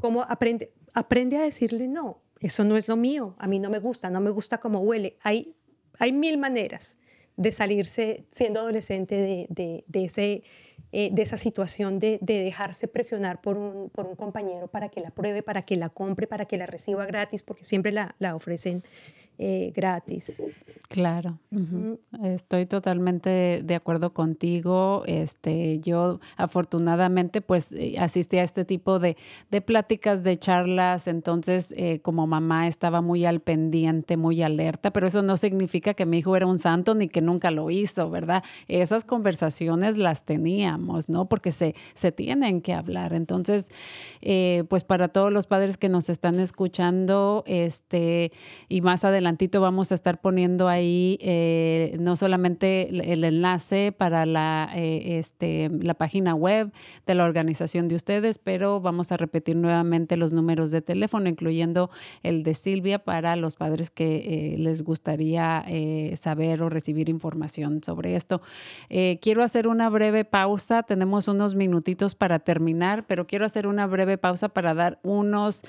¿Cómo 0.00 0.22
aprende, 0.22 0.72
aprende 0.94 1.36
a 1.36 1.42
decirle 1.42 1.88
no? 1.88 2.22
Eso 2.40 2.64
no 2.64 2.76
es 2.76 2.88
lo 2.88 2.96
mío, 2.96 3.36
a 3.38 3.46
mí 3.46 3.58
no 3.58 3.68
me 3.68 3.78
gusta, 3.78 4.08
no 4.08 4.20
me 4.20 4.30
gusta 4.30 4.58
cómo 4.58 4.80
huele. 4.80 5.18
Hay, 5.22 5.54
hay 5.98 6.12
mil 6.12 6.38
maneras 6.38 6.98
de 7.36 7.52
salirse 7.52 8.24
siendo 8.30 8.60
adolescente 8.60 9.14
de, 9.14 9.84
de- 9.86 10.04
ese, 10.04 10.42
eh, 10.92 11.08
de 11.12 11.22
esa 11.22 11.36
situación 11.36 11.98
de, 11.98 12.18
de 12.20 12.42
dejarse 12.42 12.86
presionar 12.88 13.40
por 13.40 13.56
un, 13.56 13.88
por 13.90 14.06
un 14.06 14.14
compañero 14.14 14.66
para 14.68 14.88
que 14.90 15.00
la 15.00 15.10
pruebe, 15.10 15.42
para 15.42 15.62
que 15.62 15.76
la 15.76 15.88
compre, 15.88 16.26
para 16.26 16.44
que 16.44 16.58
la 16.58 16.66
reciba 16.66 17.06
gratis, 17.06 17.42
porque 17.42 17.64
siempre 17.64 17.92
la, 17.92 18.14
la 18.18 18.34
ofrecen 18.34 18.82
eh, 19.42 19.72
gratis. 19.74 20.42
Claro, 20.88 21.38
estoy 22.24 22.66
totalmente 22.66 23.62
de 23.64 23.74
acuerdo 23.74 24.12
contigo. 24.12 25.04
Este, 25.06 25.78
yo 25.78 26.18
afortunadamente 26.36 27.40
pues 27.40 27.72
eh, 27.72 27.94
asistí 27.98 28.38
a 28.38 28.42
este 28.42 28.64
tipo 28.64 28.98
de, 28.98 29.16
de 29.50 29.60
pláticas, 29.60 30.24
de 30.24 30.36
charlas, 30.36 31.06
entonces 31.06 31.72
eh, 31.76 32.00
como 32.00 32.26
mamá 32.26 32.66
estaba 32.66 33.00
muy 33.00 33.24
al 33.24 33.40
pendiente, 33.40 34.16
muy 34.16 34.42
alerta, 34.42 34.90
pero 34.90 35.06
eso 35.06 35.22
no 35.22 35.36
significa 35.36 35.94
que 35.94 36.06
mi 36.06 36.18
hijo 36.18 36.36
era 36.36 36.46
un 36.46 36.58
santo 36.58 36.94
ni 36.94 37.08
que 37.08 37.22
nunca 37.22 37.50
lo 37.50 37.70
hizo, 37.70 38.10
¿verdad? 38.10 38.42
Esas 38.68 39.04
conversaciones 39.04 39.96
las 39.96 40.24
teníamos, 40.24 41.08
¿no? 41.08 41.28
Porque 41.28 41.50
se, 41.50 41.76
se 41.94 42.12
tienen 42.12 42.60
que 42.60 42.74
hablar. 42.74 43.14
Entonces, 43.14 43.70
eh, 44.20 44.64
pues 44.68 44.84
para 44.84 45.08
todos 45.08 45.32
los 45.32 45.46
padres 45.46 45.78
que 45.78 45.88
nos 45.88 46.10
están 46.10 46.40
escuchando, 46.40 47.44
este, 47.46 48.32
y 48.68 48.80
más 48.80 49.04
adelante 49.04 49.29
adelantito 49.30 49.60
vamos 49.60 49.92
a 49.92 49.94
estar 49.94 50.20
poniendo 50.20 50.66
ahí 50.66 51.16
eh, 51.20 51.96
no 52.00 52.16
solamente 52.16 52.88
el, 53.12 53.22
enlace 53.22 53.92
para 53.96 54.26
la, 54.26 54.70
eh, 54.74 55.18
este, 55.18 55.70
la 55.80 55.94
página 55.94 56.34
web 56.34 56.72
de 57.06 57.14
la 57.14 57.24
organización 57.24 57.86
de 57.86 57.94
ustedes, 57.94 58.38
pero 58.38 58.80
vamos 58.80 59.12
a 59.12 59.16
repetir 59.16 59.54
nuevamente 59.54 60.16
los 60.16 60.32
números 60.32 60.72
de 60.72 60.82
teléfono, 60.82 61.28
incluyendo 61.28 61.90
el 62.24 62.42
de 62.42 62.54
Silvia 62.54 62.98
para 62.98 63.36
los 63.36 63.54
padres 63.54 63.90
que 63.90 64.54
eh, 64.54 64.58
les 64.58 64.82
gustaría 64.82 65.64
saber 66.14 66.62
o 66.62 66.68
recibir 66.68 67.08
información 67.08 67.82
sobre 67.84 68.16
esto. 68.16 68.42
Quiero 68.88 69.42
hacer 69.42 69.68
una 69.68 69.88
breve 69.88 70.24
pausa, 70.24 70.82
tenemos 70.82 71.28
unos 71.28 71.54
minutitos 71.54 72.14
para 72.14 72.40
terminar, 72.40 73.06
pero 73.06 73.26
quiero 73.26 73.44
hacer 73.44 73.66
una 73.66 73.86
breve 73.86 74.18
pausa 74.18 74.48
para 74.48 74.74
dar 74.74 74.98
unos 75.02 75.62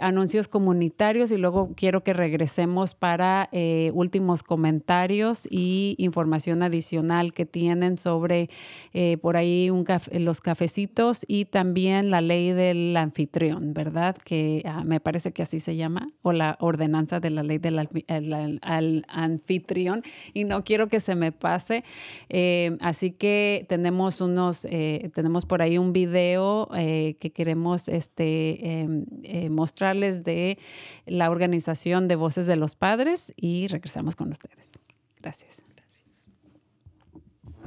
anuncios 0.00 0.48
comunitarios 0.48 1.30
y 1.30 1.36
luego 1.36 1.70
quiero 1.76 2.02
que 2.02 2.12
regresemos 2.12 2.67
para 2.94 3.48
eh, 3.52 3.90
últimos 3.94 4.42
comentarios 4.42 5.48
y 5.50 5.94
información 5.98 6.62
adicional 6.62 7.32
que 7.32 7.46
tienen 7.46 7.98
sobre 7.98 8.48
eh, 8.92 9.16
por 9.20 9.36
ahí 9.36 9.70
un 9.70 9.84
caf- 9.84 10.12
los 10.18 10.40
cafecitos 10.40 11.24
y 11.26 11.46
también 11.46 12.10
la 12.10 12.20
ley 12.20 12.52
del 12.52 12.96
anfitrión, 12.96 13.74
¿verdad? 13.74 14.16
Que 14.24 14.62
ah, 14.66 14.84
me 14.84 15.00
parece 15.00 15.32
que 15.32 15.42
así 15.42 15.60
se 15.60 15.76
llama, 15.76 16.10
o 16.22 16.32
la 16.32 16.56
ordenanza 16.60 17.20
de 17.20 17.30
la 17.30 17.42
ley 17.42 17.58
del 17.58 17.78
el- 18.06 18.32
al- 18.32 18.58
al 18.62 19.04
anfitrión, 19.08 20.02
y 20.34 20.44
no 20.44 20.62
quiero 20.64 20.88
que 20.88 21.00
se 21.00 21.14
me 21.14 21.32
pase. 21.32 21.84
Eh, 22.28 22.76
así 22.82 23.10
que 23.12 23.64
tenemos 23.68 24.20
unos, 24.20 24.66
tenemos 25.14 25.46
por 25.46 25.62
ahí 25.62 25.78
un 25.78 25.92
video 25.92 26.68
que 26.72 27.32
queremos 27.34 27.88
este, 27.88 28.82
eh, 29.22 29.48
mostrarles 29.50 30.24
de 30.24 30.58
la 31.06 31.30
organización 31.30 32.08
de 32.08 32.16
Voces 32.16 32.46
de 32.46 32.56
los 32.58 32.74
Padres 32.74 33.32
y 33.36 33.68
regresamos 33.68 34.16
con 34.16 34.30
ustedes. 34.30 34.70
Gracias. 35.20 35.62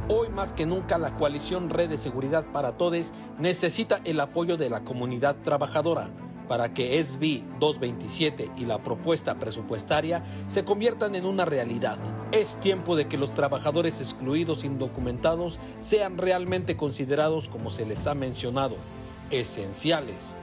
Hoy 0.08 0.30
más 0.30 0.52
que 0.52 0.66
nunca 0.66 0.98
la 0.98 1.16
coalición 1.16 1.70
Red 1.70 1.90
de 1.90 1.98
Seguridad 1.98 2.46
para 2.52 2.76
Todes 2.76 3.14
necesita 3.40 4.02
el 4.04 4.20
apoyo 4.20 4.58
de 4.58 4.70
la 4.70 4.84
comunidad 4.84 5.38
trabajadora 5.44 6.12
para 6.52 6.74
que 6.74 7.02
SB 7.02 7.44
227 7.60 8.52
y 8.58 8.66
la 8.66 8.84
propuesta 8.84 9.40
presupuestaria 9.40 10.26
se 10.48 10.66
conviertan 10.66 11.16
en 11.16 11.26
una 11.26 11.46
realidad. 11.46 11.98
Es 12.34 12.60
tiempo 12.60 12.98
de 12.98 13.08
que 13.08 13.18
los 13.18 13.34
trabajadores 13.34 14.02
excluidos 14.02 14.66
indocumentados 14.66 15.62
sean 15.80 16.18
realmente 16.18 16.76
considerados 16.76 17.48
como 17.48 17.70
se 17.70 17.86
les 17.86 18.06
ha 18.06 18.16
mencionado, 18.16 18.76
esenciales. 19.30 20.36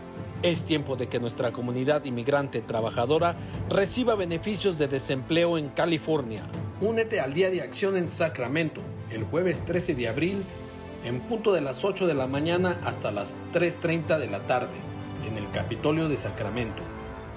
Es 0.43 0.65
tiempo 0.65 0.97
de 0.97 1.09
que 1.09 1.21
nuestra 1.21 1.53
comunidad 1.53 2.05
inmigrante 2.05 2.61
trabajadora 2.63 3.37
reciba 3.69 4.15
beneficios 4.15 4.79
de 4.79 4.89
desempleo 4.89 5.59
en 5.59 5.69
California. 5.69 6.45
Únete 6.81 7.21
al 7.21 7.35
Día 7.35 7.51
de 7.51 7.63
Acción 7.63 7.97
en 7.97 8.09
Sacramento 8.09 8.81
el 9.11 9.25
jueves 9.25 9.65
13 9.65 9.95
de 9.95 10.09
abril 10.09 10.45
en 11.05 11.21
punto 11.21 11.53
de 11.53 11.61
las 11.61 11.85
8 11.85 12.07
de 12.07 12.15
la 12.15 12.27
mañana 12.27 12.81
hasta 12.85 13.11
las 13.11 13.37
3.30 13.53 14.19
de 14.19 14.27
la 14.29 14.47
tarde 14.47 14.77
en 15.27 15.37
el 15.37 15.51
Capitolio 15.51 16.09
de 16.09 16.17
Sacramento. 16.17 16.83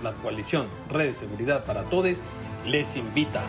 La 0.03 0.13
coalición 0.13 0.67
Red 0.89 1.07
de 1.07 1.13
Seguridad 1.13 1.65
para 1.65 1.83
Todes 1.83 2.23
les 2.65 2.97
invita. 2.97 3.43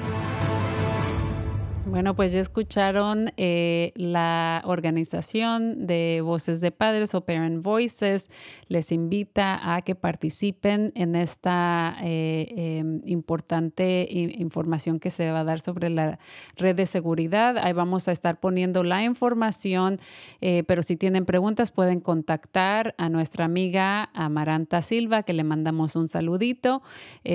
Bueno, 1.92 2.16
pues 2.16 2.32
ya 2.32 2.40
escucharon 2.40 3.34
eh, 3.36 3.92
la 3.96 4.62
organización 4.64 5.86
de 5.86 6.22
Voces 6.24 6.62
de 6.62 6.70
Padres 6.70 7.14
o 7.14 7.20
Parent 7.20 7.62
Voices. 7.62 8.30
Les 8.68 8.92
invita 8.92 9.74
a 9.74 9.82
que 9.82 9.94
participen 9.94 10.92
en 10.94 11.14
esta 11.14 11.98
eh, 12.02 12.46
eh, 12.56 13.00
importante 13.04 14.08
información 14.10 15.00
que 15.00 15.10
se 15.10 15.30
va 15.30 15.40
a 15.40 15.44
dar 15.44 15.60
sobre 15.60 15.90
la 15.90 16.18
red 16.56 16.76
de 16.76 16.86
seguridad. 16.86 17.58
Ahí 17.58 17.74
vamos 17.74 18.08
a 18.08 18.12
estar 18.12 18.40
poniendo 18.40 18.84
la 18.84 19.04
información, 19.04 19.98
eh, 20.40 20.64
pero 20.66 20.82
si 20.82 20.96
tienen 20.96 21.26
preguntas 21.26 21.72
pueden 21.72 22.00
contactar 22.00 22.94
a 22.96 23.10
nuestra 23.10 23.44
amiga 23.44 24.08
Amaranta 24.14 24.80
Silva, 24.80 25.24
que 25.24 25.34
le 25.34 25.44
mandamos 25.44 25.94
un 25.94 26.08
saludito. 26.08 26.80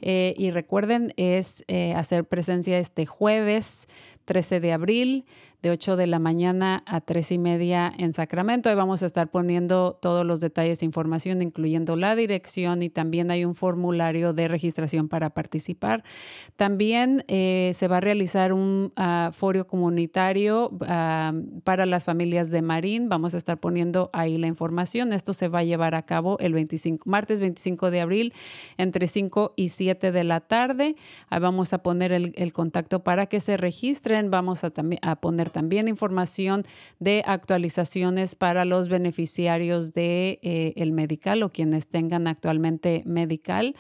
Eh, 0.02 0.34
y 0.38 0.52
recuerden, 0.52 1.14
es 1.18 1.64
eh, 1.68 1.93
hacer 1.96 2.26
presencia 2.26 2.78
este 2.78 3.06
jueves 3.06 3.88
13 4.26 4.60
de 4.60 4.74
abril 4.74 5.26
de 5.66 5.72
8 5.72 5.95
de 5.95 6.05
la 6.05 6.20
mañana 6.20 6.84
a 6.86 7.01
3 7.01 7.32
y 7.32 7.38
media 7.39 7.91
en 7.97 8.13
Sacramento. 8.13 8.70
Ahí 8.70 8.76
vamos 8.76 9.01
a 9.01 9.07
estar 9.07 9.32
poniendo 9.32 9.97
todos 9.99 10.24
los 10.24 10.39
detalles 10.39 10.84
e 10.84 10.86
información, 10.86 11.41
incluyendo 11.41 11.95
la 11.95 12.16
dirección 12.16 12.84
y 12.84 12.91
también 12.91 13.32
hay 13.32 13.45
un 13.45 13.55
formulario 13.55 14.32
de 14.34 14.47
registración 14.47 15.09
para 15.09 15.32
participar. 15.32 16.03
También 16.55 17.26
eh, 17.28 17.72
se 17.74 17.88
va 17.88 17.97
a 17.97 17.99
realizar 17.99 18.53
un 18.53 18.93
ah, 18.95 19.32
foro 19.34 19.66
comunitario 19.66 20.70
ah, 20.82 21.34
para 21.63 21.88
las 21.88 22.03
familias 22.03 22.51
de 22.51 22.61
Marín. 22.61 23.09
Vamos 23.09 23.34
a 23.34 23.38
estar 23.38 23.59
poniendo 23.59 24.11
ahí 24.13 24.38
la 24.38 24.45
información. 24.45 25.13
Esto 25.13 25.34
se 25.34 25.47
va 25.47 25.59
a 25.59 25.63
llevar 25.63 25.95
a 25.95 26.03
cabo 26.03 26.38
el 26.38 26.53
25, 26.53 27.09
martes 27.09 27.39
25 27.39 27.89
de 27.89 28.01
abril 28.01 28.34
entre 28.78 29.07
5 29.07 29.53
y 29.55 29.70
7 29.70 30.11
de 30.11 30.24
la 30.26 30.41
tarde. 30.41 30.95
Ahí 31.32 31.39
vamos 31.39 31.74
a 31.74 31.80
poner 31.80 32.11
el, 32.11 32.34
el 32.36 32.53
contacto 32.53 33.03
para 33.03 33.26
que 33.26 33.39
se 33.39 33.57
registren. 33.57 34.30
Vamos 34.30 34.63
a, 34.63 34.72
a 35.01 35.16
poner 35.16 35.55
también 35.56 35.88
información 35.88 36.64
de 36.99 37.24
actualizaciones 37.26 38.36
para 38.36 38.66
los 38.66 38.89
beneficiarios 38.89 39.93
de 39.93 40.38
eh, 40.41 40.74
el 40.76 40.91
medical 40.91 41.43
o 41.43 41.49
quienes 41.49 41.88
tengan 41.88 42.28
actualmente 42.28 43.03
medical. 43.06 43.74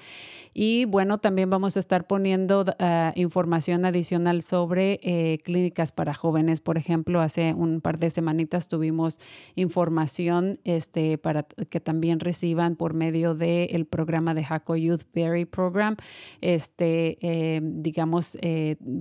Y 0.53 0.85
bueno, 0.85 1.17
también 1.17 1.49
vamos 1.49 1.75
a 1.75 1.81
estar 1.81 2.07
poniendo 2.07 2.63
ah, 2.79 3.11
información 3.17 3.83
adicional 3.83 4.41
sobre 4.41 5.01
eh, 5.03 5.37
clínicas 5.43 5.91
para 5.91 6.13
jóvenes. 6.13 6.61
Por 6.61 6.77
ejemplo, 6.77 7.19
hace 7.19 7.53
un 7.53 7.81
par 7.81 7.99
de 7.99 8.09
semanitas 8.09 8.69
tuvimos 8.69 9.19
información 9.55 10.57
este, 10.63 11.17
para 11.17 11.43
que 11.43 11.81
también 11.81 12.21
reciban 12.21 12.77
por 12.77 12.93
medio 12.93 13.35
del 13.35 13.85
programa 13.85 14.33
de 14.33 14.45
Jaco 14.45 14.77
Youth 14.77 15.03
Berry 15.13 15.43
Program, 15.43 15.97
este, 16.39 17.17
eh, 17.19 17.59
digamos, 17.61 18.37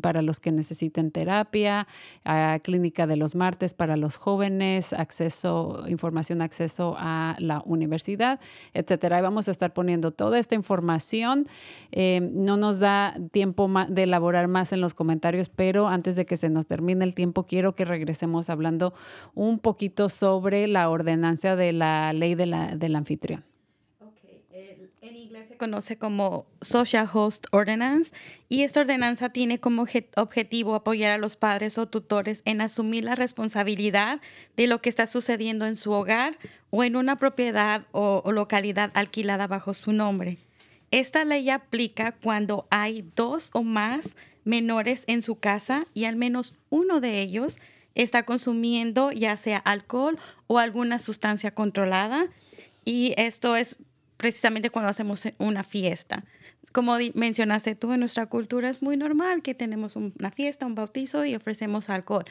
para 0.03 0.23
los 0.23 0.41
que 0.41 0.51
necesiten 0.51 1.13
terapia, 1.13 1.87
clínica 2.59 3.07
de 3.07 3.17
los 3.17 3.35
martes 3.35 3.75
para 3.75 3.97
los 3.97 4.17
jóvenes, 4.17 4.93
acceso, 4.93 5.85
información, 5.89 6.43
acceso 6.43 6.97
a 6.99 7.37
la 7.39 7.63
universidad, 7.65 8.41
etcétera. 8.73 9.17
Ahí 9.17 9.23
vamos 9.23 9.49
a 9.49 9.51
estar 9.51 9.73
poniendo 9.73 10.11
toda 10.11 10.39
esta 10.39 10.55
información. 10.55 11.47
Eh, 11.93 12.21
no 12.33 12.57
nos 12.57 12.81
da 12.81 13.17
tiempo 13.33 13.71
de 13.89 14.03
elaborar 14.03 14.49
más 14.49 14.73
en 14.73 14.81
los 14.81 14.95
comentarios, 14.95 15.49
pero 15.49 15.89
antes 15.89 16.17
de 16.17 16.27
que 16.27 16.37
se 16.37 16.51
nos 16.51 16.67
termine 16.67 17.05
el 17.05 17.15
tiempo, 17.15 17.45
quiero 17.45 17.75
que 17.75 17.85
regresemos 17.85 18.51
hablando 18.51 18.95
un 19.35 19.59
poquito 19.59 20.09
sobre 20.09 20.67
la 20.67 20.89
ordenanza 20.89 21.57
de 21.57 21.73
la 21.73 22.13
ley 22.13 22.35
de 22.35 22.47
la, 22.47 22.77
del 22.77 22.97
anfitrión. 22.97 23.54
Se 25.55 25.59
conoce 25.59 25.97
como 25.97 26.47
Social 26.63 27.09
Host 27.13 27.47
Ordinance 27.53 28.13
y 28.49 28.63
esta 28.65 28.81
ordenanza 28.81 29.29
tiene 29.29 29.61
como 29.61 29.87
obje- 29.87 30.09
objetivo 30.17 30.75
apoyar 30.75 31.13
a 31.13 31.19
los 31.19 31.37
padres 31.37 31.79
o 31.79 31.87
tutores 31.87 32.43
en 32.45 32.61
asumir 32.61 33.05
la 33.05 33.15
responsabilidad 33.15 34.21
de 34.57 34.67
lo 34.67 34.83
que 34.83 34.89
está 34.89 35.07
sucediendo 35.07 35.65
en 35.67 35.77
su 35.77 35.93
hogar 35.93 36.37
o 36.71 36.83
en 36.83 36.97
una 36.97 37.19
propiedad 37.21 37.87
o, 37.93 38.21
o 38.25 38.33
localidad 38.33 38.91
alquilada 38.95 39.47
bajo 39.47 39.75
su 39.75 39.93
nombre. 39.93 40.39
Esta 40.91 41.25
ley 41.25 41.49
aplica 41.51 42.17
cuando 42.21 42.67
hay 42.71 43.09
dos 43.15 43.51
o 43.53 43.63
más 43.63 44.17
menores 44.43 45.05
en 45.07 45.23
su 45.23 45.37
casa 45.37 45.87
y 45.95 46.07
al 46.07 46.17
menos 46.17 46.55
uno 46.69 47.01
de 47.01 47.21
ellos 47.23 47.59
está 47.95 48.25
consumiendo 48.25 49.13
ya 49.13 49.37
sea 49.37 49.59
alcohol 49.59 50.19
o 50.49 50.59
alguna 50.59 50.99
sustancia 50.99 51.55
controlada 51.55 52.27
y 52.85 53.15
esto 53.17 53.55
es 53.55 53.79
precisamente 54.17 54.71
cuando 54.71 54.91
hacemos 54.91 55.25
una 55.39 55.65
fiesta. 55.65 56.25
Como 56.73 56.97
mencionaste 57.15 57.75
tú, 57.75 57.93
en 57.93 58.01
nuestra 58.01 58.27
cultura 58.27 58.69
es 58.69 58.83
muy 58.83 58.97
normal 58.97 59.43
que 59.43 59.55
tenemos 59.55 59.97
un- 59.97 60.13
una 60.19 60.31
fiesta, 60.31 60.67
un 60.67 60.75
bautizo 60.75 61.25
y 61.25 61.35
ofrecemos 61.35 61.89
alcohol. 61.91 62.25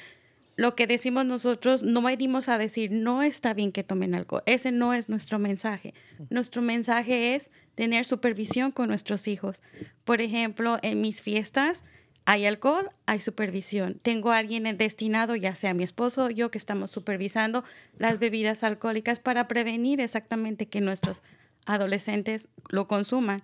Lo 0.56 0.76
que 0.76 0.86
decimos 0.86 1.26
nosotros, 1.26 1.82
no 1.82 2.02
venimos 2.02 2.48
a 2.50 2.58
decir, 2.58 2.92
no 2.92 3.24
está 3.24 3.54
bien 3.54 3.72
que 3.72 3.84
tomen 3.84 4.14
alcohol. 4.14 4.44
Ese 4.46 4.72
no 4.72 4.94
es 4.94 5.10
nuestro 5.10 5.40
mensaje. 5.40 5.94
Nuestro 6.30 6.62
mensaje 6.62 7.36
es 7.36 7.50
tener 7.76 8.06
supervisión 8.06 8.72
con 8.72 8.90
nuestros 8.90 9.28
hijos. 9.28 9.64
Por 10.04 10.22
ejemplo, 10.22 10.78
en 10.84 11.02
mis 11.02 11.22
fiestas 11.24 11.82
hay 12.26 12.46
alcohol, 12.46 12.92
hay 13.08 13.20
supervisión. 13.20 14.00
Tengo 14.02 14.32
a 14.32 14.38
alguien 14.38 14.64
destinado, 14.78 15.36
ya 15.36 15.56
sea 15.56 15.74
mi 15.74 15.84
esposo 15.84 16.26
o 16.26 16.30
yo, 16.30 16.52
que 16.52 16.60
estamos 16.60 16.92
supervisando 16.92 17.64
las 17.98 18.20
bebidas 18.20 18.64
alcohólicas 18.64 19.20
para 19.20 19.48
prevenir 19.48 20.02
exactamente 20.02 20.68
que 20.68 20.82
nuestros 20.82 21.24
adolescentes 21.66 22.48
lo 22.70 22.88
consuman. 22.88 23.44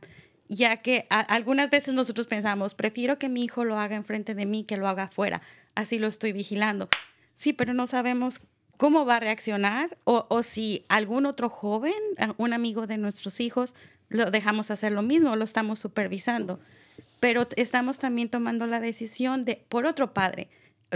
ya 0.52 0.78
que 0.78 1.06
algunas 1.10 1.70
veces 1.70 1.94
nosotros 1.94 2.26
pensamos, 2.26 2.74
prefiero 2.74 3.20
que 3.20 3.30
mi 3.30 3.44
hijo 3.44 3.66
lo 3.66 3.78
haga 3.78 3.96
enfrente 3.96 4.34
de 4.34 4.48
mí 4.48 4.64
que 4.64 4.78
lo 4.78 4.88
haga 4.88 5.04
afuera, 5.04 5.44
así 5.76 6.00
lo 6.00 6.08
estoy 6.08 6.32
vigilando. 6.32 6.90
Sí, 7.36 7.54
pero 7.54 7.74
no 7.76 7.86
sabemos 7.86 8.42
cómo 8.80 9.06
va 9.06 9.18
a 9.18 9.20
reaccionar 9.20 9.98
o, 10.06 10.42
si 10.42 10.86
algún 10.88 11.26
otro 11.26 11.50
joven, 11.50 11.94
un 12.38 12.54
amigo 12.54 12.88
de 12.88 12.98
nuestros 12.98 13.42
hijos, 13.42 13.76
lo 14.08 14.32
dejamos 14.32 14.72
hacer 14.72 14.94
lo 14.94 15.02
mismo, 15.02 15.36
lo 15.36 15.44
estamos 15.44 15.80
supervisando. 15.80 16.62
Pero 17.20 17.46
estamos 17.58 18.00
también 18.00 18.30
tomando 18.30 18.68
la 18.68 18.80
decisión 18.80 19.44
de 19.44 19.64
por 19.68 19.86
otro 19.86 20.14
padre. 20.14 20.48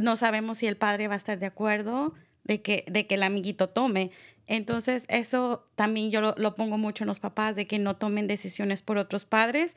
No 0.01 0.15
sabemos 0.15 0.59
si 0.59 0.67
el 0.67 0.78
padre 0.78 1.09
va 1.09 1.15
a 1.15 1.17
estar 1.17 1.38
de 1.39 1.45
acuerdo 1.45 2.13
de 2.45 2.61
que, 2.61 2.86
de 2.88 3.05
que 3.05 3.15
el 3.15 3.24
amiguito 3.24 3.67
tome. 3.67 4.11
Entonces, 4.48 5.06
eso 5.08 5.66
también 5.76 6.12
yo 6.12 6.22
lo, 6.22 6.56
pongo 6.56 6.78
mucho 6.78 7.04
en 7.04 7.08
los 7.08 7.20
papás, 7.20 7.56
de 7.56 7.68
que 7.68 7.80
no 7.80 7.96
tomen 7.96 8.28
decisiones 8.28 8.82
por 8.82 8.98
otros 8.98 9.26
padres. 9.26 9.76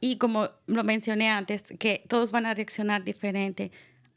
Y 0.00 0.16
como 0.18 0.50
lo 0.66 0.84
mencioné 0.84 1.28
antes, 1.28 1.64
que 1.78 2.04
todos 2.08 2.30
van 2.30 2.46
a 2.46 2.54
reaccionar 2.54 3.02
diferente. 3.04 3.72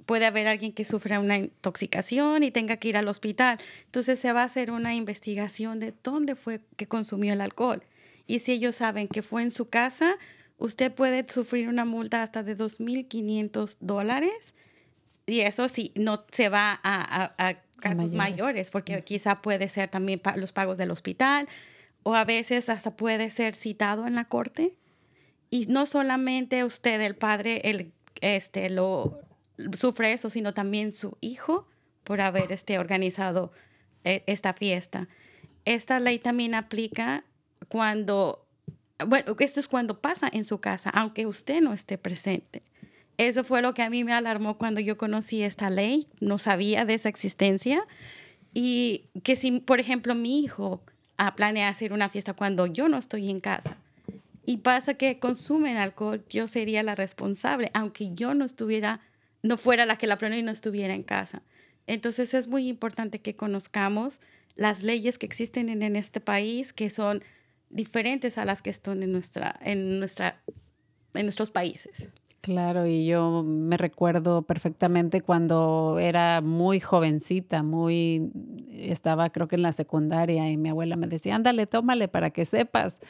Puede 0.06 0.26
haber 0.26 0.48
alguien 0.48 0.74
que 0.74 0.86
sufra 0.86 1.20
una 1.20 1.38
intoxicación 1.38 2.44
y 2.44 2.52
tenga 2.52 2.78
que 2.78 2.90
ir 2.90 2.98
al 2.98 3.08
hospital. 3.08 3.60
Entonces 3.86 4.20
se 4.20 4.34
va 4.34 4.42
a 4.42 4.46
hacer 4.46 4.72
una 4.72 4.96
investigación 4.96 5.80
de 5.80 5.94
dónde 6.04 6.36
fue 6.36 6.62
que 6.78 6.88
consumió 6.88 7.34
el 7.34 7.42
alcohol. 7.42 7.84
Y 8.28 8.40
si 8.40 8.54
ellos 8.54 8.76
saben 8.76 9.08
que 9.08 9.24
fue 9.24 9.44
en 9.44 9.52
su 9.52 9.70
casa, 9.70 10.18
usted 10.58 10.94
puede 10.94 11.26
sufrir 11.28 11.68
una 11.68 11.86
multa 11.86 12.22
hasta 12.22 12.44
de 12.44 12.56
2.500 12.58 13.78
dólares. 13.80 14.54
Y 15.26 15.42
eso 15.42 15.70
sí, 15.70 15.92
no 15.96 16.26
se 16.32 16.50
va 16.50 16.80
a, 16.84 17.34
a 17.38 17.62
casos 17.80 18.14
mayores. 18.14 18.72
porque 18.72 19.04
quizá 19.04 19.42
puede 19.42 19.70
ser 19.70 19.90
también 19.90 20.22
los 20.36 20.52
pagos 20.52 20.78
del 20.78 20.92
hospital 20.92 21.48
o 22.04 22.16
a 22.16 22.24
veces 22.26 22.70
hasta 22.70 22.96
puede 22.96 23.32
ser 23.32 23.56
citado 23.56 24.08
en 24.08 24.16
la 24.16 24.26
corte. 24.26 24.76
Y 25.50 25.66
no 25.66 25.86
solamente 25.86 26.64
usted, 26.64 27.02
el 27.02 27.16
padre, 27.16 27.62
el, 27.64 27.92
este, 28.22 28.70
lo 28.70 29.20
sufre 29.74 30.14
eso, 30.14 30.30
sino 30.30 30.54
también 30.54 30.94
su 30.94 31.18
hijo 31.22 31.68
por 32.04 32.22
haber 32.22 32.52
este, 32.52 32.80
organizado 32.80 33.52
eh, 34.04 34.24
esta 34.28 34.54
fiesta. 34.54 35.08
Esta 35.66 36.00
ley 36.00 36.20
también 36.20 36.56
aplica 36.56 37.24
cuando, 37.68 38.48
bueno, 39.06 39.36
esto 39.40 39.60
es 39.60 39.68
cuando 39.68 40.00
pasa 40.00 40.30
en 40.32 40.46
su 40.46 40.60
casa, 40.60 40.90
aunque 40.92 41.26
usted 41.26 41.62
no 41.62 41.74
esté 41.74 41.98
presente. 41.98 42.64
Eso 43.20 43.44
fue 43.44 43.62
lo 43.62 43.74
que 43.74 43.82
a 43.82 43.90
mí 43.90 44.06
me 44.06 44.14
alarmó 44.14 44.58
cuando 44.58 44.80
yo 44.80 44.98
conocí 44.98 45.44
esta 45.44 45.70
ley, 45.70 46.08
no 46.22 46.40
sabía 46.40 46.86
de 46.86 46.94
esa 46.94 47.10
existencia. 47.10 47.86
Y 48.54 49.10
que 49.24 49.36
si, 49.36 49.60
por 49.60 49.82
ejemplo, 49.82 50.16
mi 50.16 50.40
hijo 50.40 50.82
ah, 51.18 51.36
planea 51.36 51.68
hacer 51.68 51.92
una 51.92 52.08
fiesta 52.08 52.34
cuando 52.34 52.66
yo 52.66 52.88
no 52.88 52.98
estoy 52.98 53.30
en 53.30 53.42
casa 53.42 53.76
y 54.46 54.60
pasa 54.60 54.94
que 54.94 55.20
consumen 55.20 55.76
alcohol, 55.76 56.24
yo 56.30 56.48
sería 56.48 56.82
la 56.82 56.96
responsable, 56.96 57.72
aunque 57.74 58.16
yo 58.16 58.34
no 58.36 58.46
estuviera, 58.46 59.02
no 59.44 59.58
fuera 59.58 59.86
la 59.86 59.98
que 59.98 60.08
la 60.08 60.18
planeó 60.18 60.40
y 60.40 60.44
no 60.44 60.52
estuviera 60.52 60.94
en 60.94 61.04
casa. 61.04 61.42
Entonces 61.88 62.34
es 62.34 62.48
muy 62.48 62.70
importante 62.70 63.20
que 63.20 63.36
conozcamos 63.36 64.22
las 64.56 64.82
leyes 64.82 65.18
que 65.18 65.26
existen 65.26 65.68
en, 65.68 65.98
este 65.98 66.22
país, 66.22 66.72
que 66.72 66.90
son 66.90 67.22
diferentes 67.70 68.38
a 68.38 68.46
las 68.46 68.62
que 68.62 68.70
están 68.70 69.04
en, 69.04 69.12
nuestra, 69.12 69.60
en, 69.62 70.00
nuestra, 70.00 70.42
en 71.14 71.26
nuestros 71.26 71.52
países. 71.52 72.08
Claro, 72.42 72.88
y 72.88 73.06
yo 73.06 73.44
me 73.44 73.76
recuerdo 73.76 74.44
perfectamente 74.44 75.20
cuando 75.20 75.98
era 76.00 76.40
muy 76.40 76.80
jovencita, 76.80 77.64
muy 77.64 78.32
estaba 78.72 79.30
creo 79.30 79.50
que 79.50 79.58
en 79.58 79.62
la 79.62 79.74
secundaria 79.74 80.50
y 80.50 80.56
mi 80.56 80.70
abuela 80.70 80.96
me 80.96 81.08
decía, 81.08 81.36
"Ándale, 81.36 81.68
tómale 81.68 82.08
para 82.08 82.30
que 82.30 82.46
sepas 82.46 83.02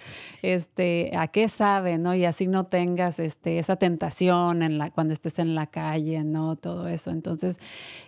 este 0.41 1.11
a 1.15 1.27
qué 1.27 1.47
sabe, 1.47 1.99
¿no? 1.99 2.15
Y 2.15 2.25
así 2.25 2.47
no 2.47 2.65
tengas 2.65 3.19
este 3.19 3.59
esa 3.59 3.75
tentación 3.75 4.63
en 4.63 4.79
la 4.79 4.89
cuando 4.89 5.13
estés 5.13 5.37
en 5.37 5.53
la 5.53 5.67
calle, 5.67 6.23
¿no? 6.23 6.55
Todo 6.55 6.87
eso. 6.87 7.11
Entonces, 7.11 7.59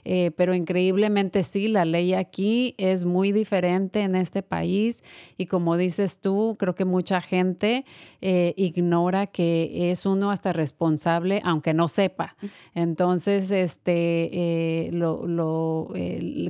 eh, 0.06 0.32
pero 0.36 0.56
increíblemente 0.56 1.44
sí, 1.44 1.68
la 1.68 1.86
ley 1.86 2.16
aquí 2.16 2.74
es 2.80 3.06
muy 3.06 3.32
diferente 3.32 4.02
en 4.02 4.16
este 4.16 4.42
país 4.42 5.04
y 5.38 5.46
como 5.46 5.78
dices 5.78 6.20
tú, 6.20 6.56
creo 6.58 6.74
que 6.74 6.86
mucha 6.86 7.22
gente 7.22 7.86
eh, 8.22 8.56
ignora 8.58 9.28
que 9.28 9.70
es 9.90 10.06
uno 10.06 10.32
hasta 10.32 10.54
responsable 10.54 11.42
aunque 11.44 11.74
no 11.74 11.88
sepa. 11.88 12.36
Entonces, 12.74 13.52
este, 13.52 14.88
eh, 14.88 14.90
lo, 14.92 15.88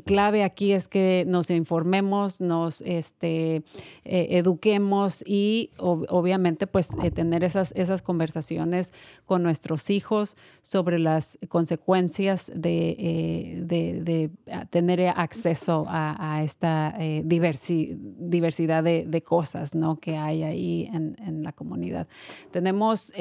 clave 0.05 0.43
aquí 0.43 0.71
es 0.71 0.87
que 0.87 1.25
nos 1.27 1.49
informemos, 1.49 2.41
nos 2.41 2.81
este, 2.81 3.63
eh, 4.05 4.27
eduquemos 4.31 5.23
y 5.25 5.71
obviamente 5.77 6.67
pues 6.67 6.89
eh, 7.03 7.11
tener 7.11 7.43
esas, 7.43 7.73
esas 7.75 8.01
conversaciones 8.01 8.93
con 9.25 9.43
nuestros 9.43 9.89
hijos 9.89 10.35
sobre 10.61 10.99
las 10.99 11.37
consecuencias 11.49 12.51
de, 12.53 13.61
de, 13.65 14.29
tener 14.69 15.07
acceso 15.07 15.85
a, 15.87 16.41
esta 16.43 16.95
diversidad 17.23 18.83
de, 18.83 19.23
cosas 19.23 19.75
¿no? 19.75 19.97
que 19.99 20.17
hay 20.17 20.43
ahí 20.43 20.89
en, 20.91 21.15
en 21.25 21.43
la 21.43 21.51
comunidad. 21.51 22.07
Tenemos 22.51 23.13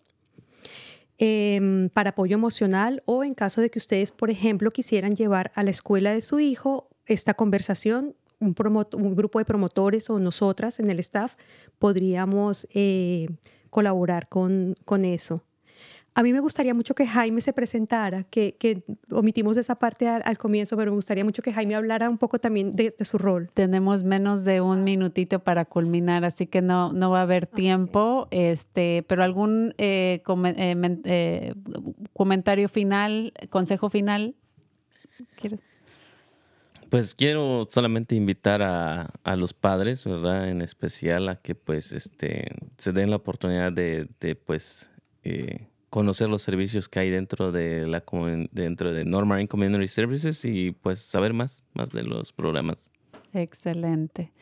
em, 1.18 1.90
para 1.90 2.12
apoyo 2.12 2.36
emocional 2.36 3.04
o 3.06 3.26
en 3.26 3.34
caso 3.34 3.60
de 3.60 3.70
que 3.70 3.80
ustedes, 3.80 4.12
por 4.12 4.30
ejemplo, 4.30 4.72
quisieran 4.72 5.18
llevar 5.18 5.52
a 5.54 5.64
la 5.64 5.72
escuela 5.72 6.14
de 6.14 6.22
su 6.22 6.40
hijo 6.40 6.88
esta 7.06 7.34
conversación, 7.34 8.16
un, 8.42 8.56
un, 8.94 9.16
grupo 9.16 9.40
de 9.40 9.46
promotores 9.46 10.10
o 10.10 10.20
nosotras 10.20 10.80
en 10.80 10.90
el 10.90 11.00
staff 11.00 11.36
podríamos 11.80 12.68
eh, 12.74 13.30
colaborar 13.70 14.28
con, 14.28 14.76
con, 14.84 15.06
eso. 15.06 15.44
A 16.14 16.24
mí 16.24 16.34
me 16.34 16.42
gustaría 16.42 16.74
mucho 16.74 16.94
que 16.94 17.08
Jaime 17.08 17.40
se 17.40 17.54
presentara, 17.54 18.24
que, 18.26 18.58
que 18.60 18.84
omitimos 19.12 19.56
esa 19.56 19.76
parte 19.76 20.10
al, 20.10 20.38
comienzo, 20.38 20.76
pero 20.76 20.92
me 20.92 20.96
gustaría 20.96 21.24
mucho 21.24 21.42
que 21.42 21.54
Jaime 21.54 21.76
hablara 21.76 22.10
un 22.10 22.18
poco 22.18 22.38
también 22.38 22.76
de, 22.76 22.94
su 23.06 23.18
rol. 23.18 23.50
Tenemos 23.54 24.04
menos 24.04 24.44
de 24.44 24.60
un 24.60 24.84
minutito 24.84 25.40
para 25.40 25.64
culminar, 25.64 26.26
así 26.26 26.48
que 26.48 26.62
no, 26.62 26.92
no 26.92 27.12
va 27.12 27.20
a 27.20 27.22
haber 27.22 27.48
tiempo, 27.48 28.28
este, 28.32 29.06
pero 29.08 29.24
algún 29.24 29.74
eh, 29.78 30.22
eh, 30.26 31.54
comentario 32.12 32.68
final, 32.68 33.32
consejo 33.50 33.90
final. 33.90 34.36
¿Quieres? 35.38 35.62
Pues 36.92 37.16
quiero 37.16 37.66
solamente 37.70 38.16
invitar 38.16 38.62
a, 38.62 39.14
a, 39.24 39.38
los 39.38 39.54
padres, 39.54 40.04
¿verdad? 40.04 40.50
En 40.50 40.62
especial 40.62 41.30
a 41.30 41.38
que 41.38 41.56
pues 41.56 41.94
este, 41.94 42.50
se 42.78 42.92
den 42.92 43.10
la 43.10 43.16
oportunidad 43.16 43.72
de, 43.72 44.10
de 44.20 44.36
pues 44.36 44.90
eh, 45.24 45.70
conocer 45.90 46.28
los 46.28 46.42
servicios 46.42 46.90
que 46.90 47.00
hay 47.00 47.10
dentro 47.10 47.54
de 47.54 47.88
la 47.88 48.04
dentro 48.52 48.92
de 48.92 49.06
Normal 49.06 49.48
Community 49.48 49.88
Services 49.88 50.44
y 50.44 50.72
pues 50.72 51.00
saber 51.00 51.32
más, 51.32 51.66
más 51.74 51.92
de 51.92 52.04
los 52.04 52.34
programas. 52.34 52.90
Excelente. 53.32 54.34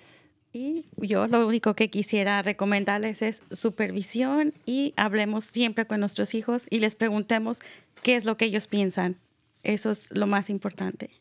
Y 0.51 0.87
yo 0.97 1.27
lo 1.27 1.45
único 1.45 1.75
que 1.75 1.91
quisiera 1.91 2.41
recomendarles 2.41 3.21
es 3.21 3.43
supervisión 3.51 4.55
y 4.65 4.95
hablemos 4.97 5.45
siempre 5.45 5.85
con 5.85 5.99
nuestros 5.99 6.33
hijos 6.33 6.65
y 6.71 6.79
les 6.79 6.95
preguntemos 6.95 7.59
qué 8.01 8.15
es 8.15 8.25
lo 8.25 8.37
que 8.37 8.45
ellos 8.45 8.65
piensan. 8.65 9.17
Eso 9.61 9.91
es 9.91 10.09
lo 10.09 10.25
más 10.25 10.49
importante. 10.49 11.11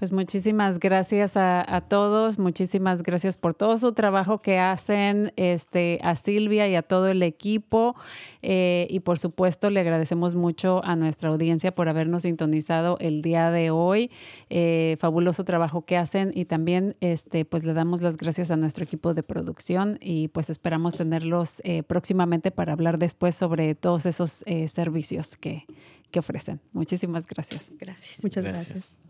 Pues 0.00 0.12
muchísimas 0.12 0.78
gracias 0.78 1.36
a, 1.36 1.76
a, 1.76 1.82
todos, 1.82 2.38
muchísimas 2.38 3.02
gracias 3.02 3.36
por 3.36 3.52
todo 3.52 3.76
su 3.76 3.92
trabajo 3.92 4.40
que 4.40 4.58
hacen 4.58 5.34
este, 5.36 5.98
a 6.02 6.14
Silvia 6.14 6.66
y 6.68 6.74
a 6.74 6.80
todo 6.80 7.08
el 7.08 7.22
equipo 7.22 7.94
eh, 8.40 8.86
y 8.88 9.00
por 9.00 9.18
supuesto 9.18 9.68
le 9.68 9.80
agradecemos 9.80 10.36
mucho 10.36 10.82
a 10.86 10.96
nuestra 10.96 11.28
audiencia 11.28 11.74
por 11.74 11.90
habernos 11.90 12.22
sintonizado 12.22 12.96
el 12.98 13.20
día 13.20 13.50
de 13.50 13.70
hoy, 13.70 14.10
eh, 14.48 14.96
fabuloso 14.98 15.44
trabajo 15.44 15.84
que 15.84 15.98
hacen 15.98 16.32
y 16.34 16.46
también 16.46 16.96
este, 17.02 17.44
pues 17.44 17.64
le 17.64 17.74
damos 17.74 18.00
las 18.00 18.16
gracias 18.16 18.50
a 18.50 18.56
nuestro 18.56 18.84
equipo 18.84 19.12
de 19.12 19.22
producción 19.22 19.98
y 20.00 20.28
pues 20.28 20.48
esperamos 20.48 20.94
tenerlos 20.94 21.60
eh, 21.62 21.82
próximamente 21.82 22.50
para 22.50 22.72
hablar 22.72 22.96
después 22.98 23.34
sobre 23.34 23.74
todos 23.74 24.06
esos 24.06 24.44
eh, 24.46 24.66
servicios 24.66 25.36
que, 25.36 25.66
que 26.10 26.20
ofrecen. 26.20 26.58
Muchísimas 26.72 27.26
gracias. 27.26 27.70
Gracias. 27.78 28.24
Muchas 28.24 28.42
Gracias. 28.42 28.70
gracias. 28.70 29.09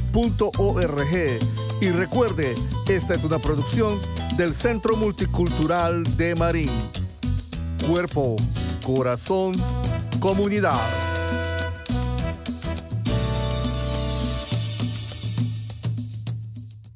y 1.79 1.89
recuerde, 1.89 2.53
esta 2.89 3.15
es 3.15 3.23
una 3.23 3.39
producción 3.39 3.97
del 4.35 4.53
Centro 4.53 4.97
Multicultural 4.97 6.03
de 6.17 6.35
Marín. 6.35 6.69
Cuerpo, 7.87 8.35
corazón, 8.83 9.53
comunidad. 10.19 10.79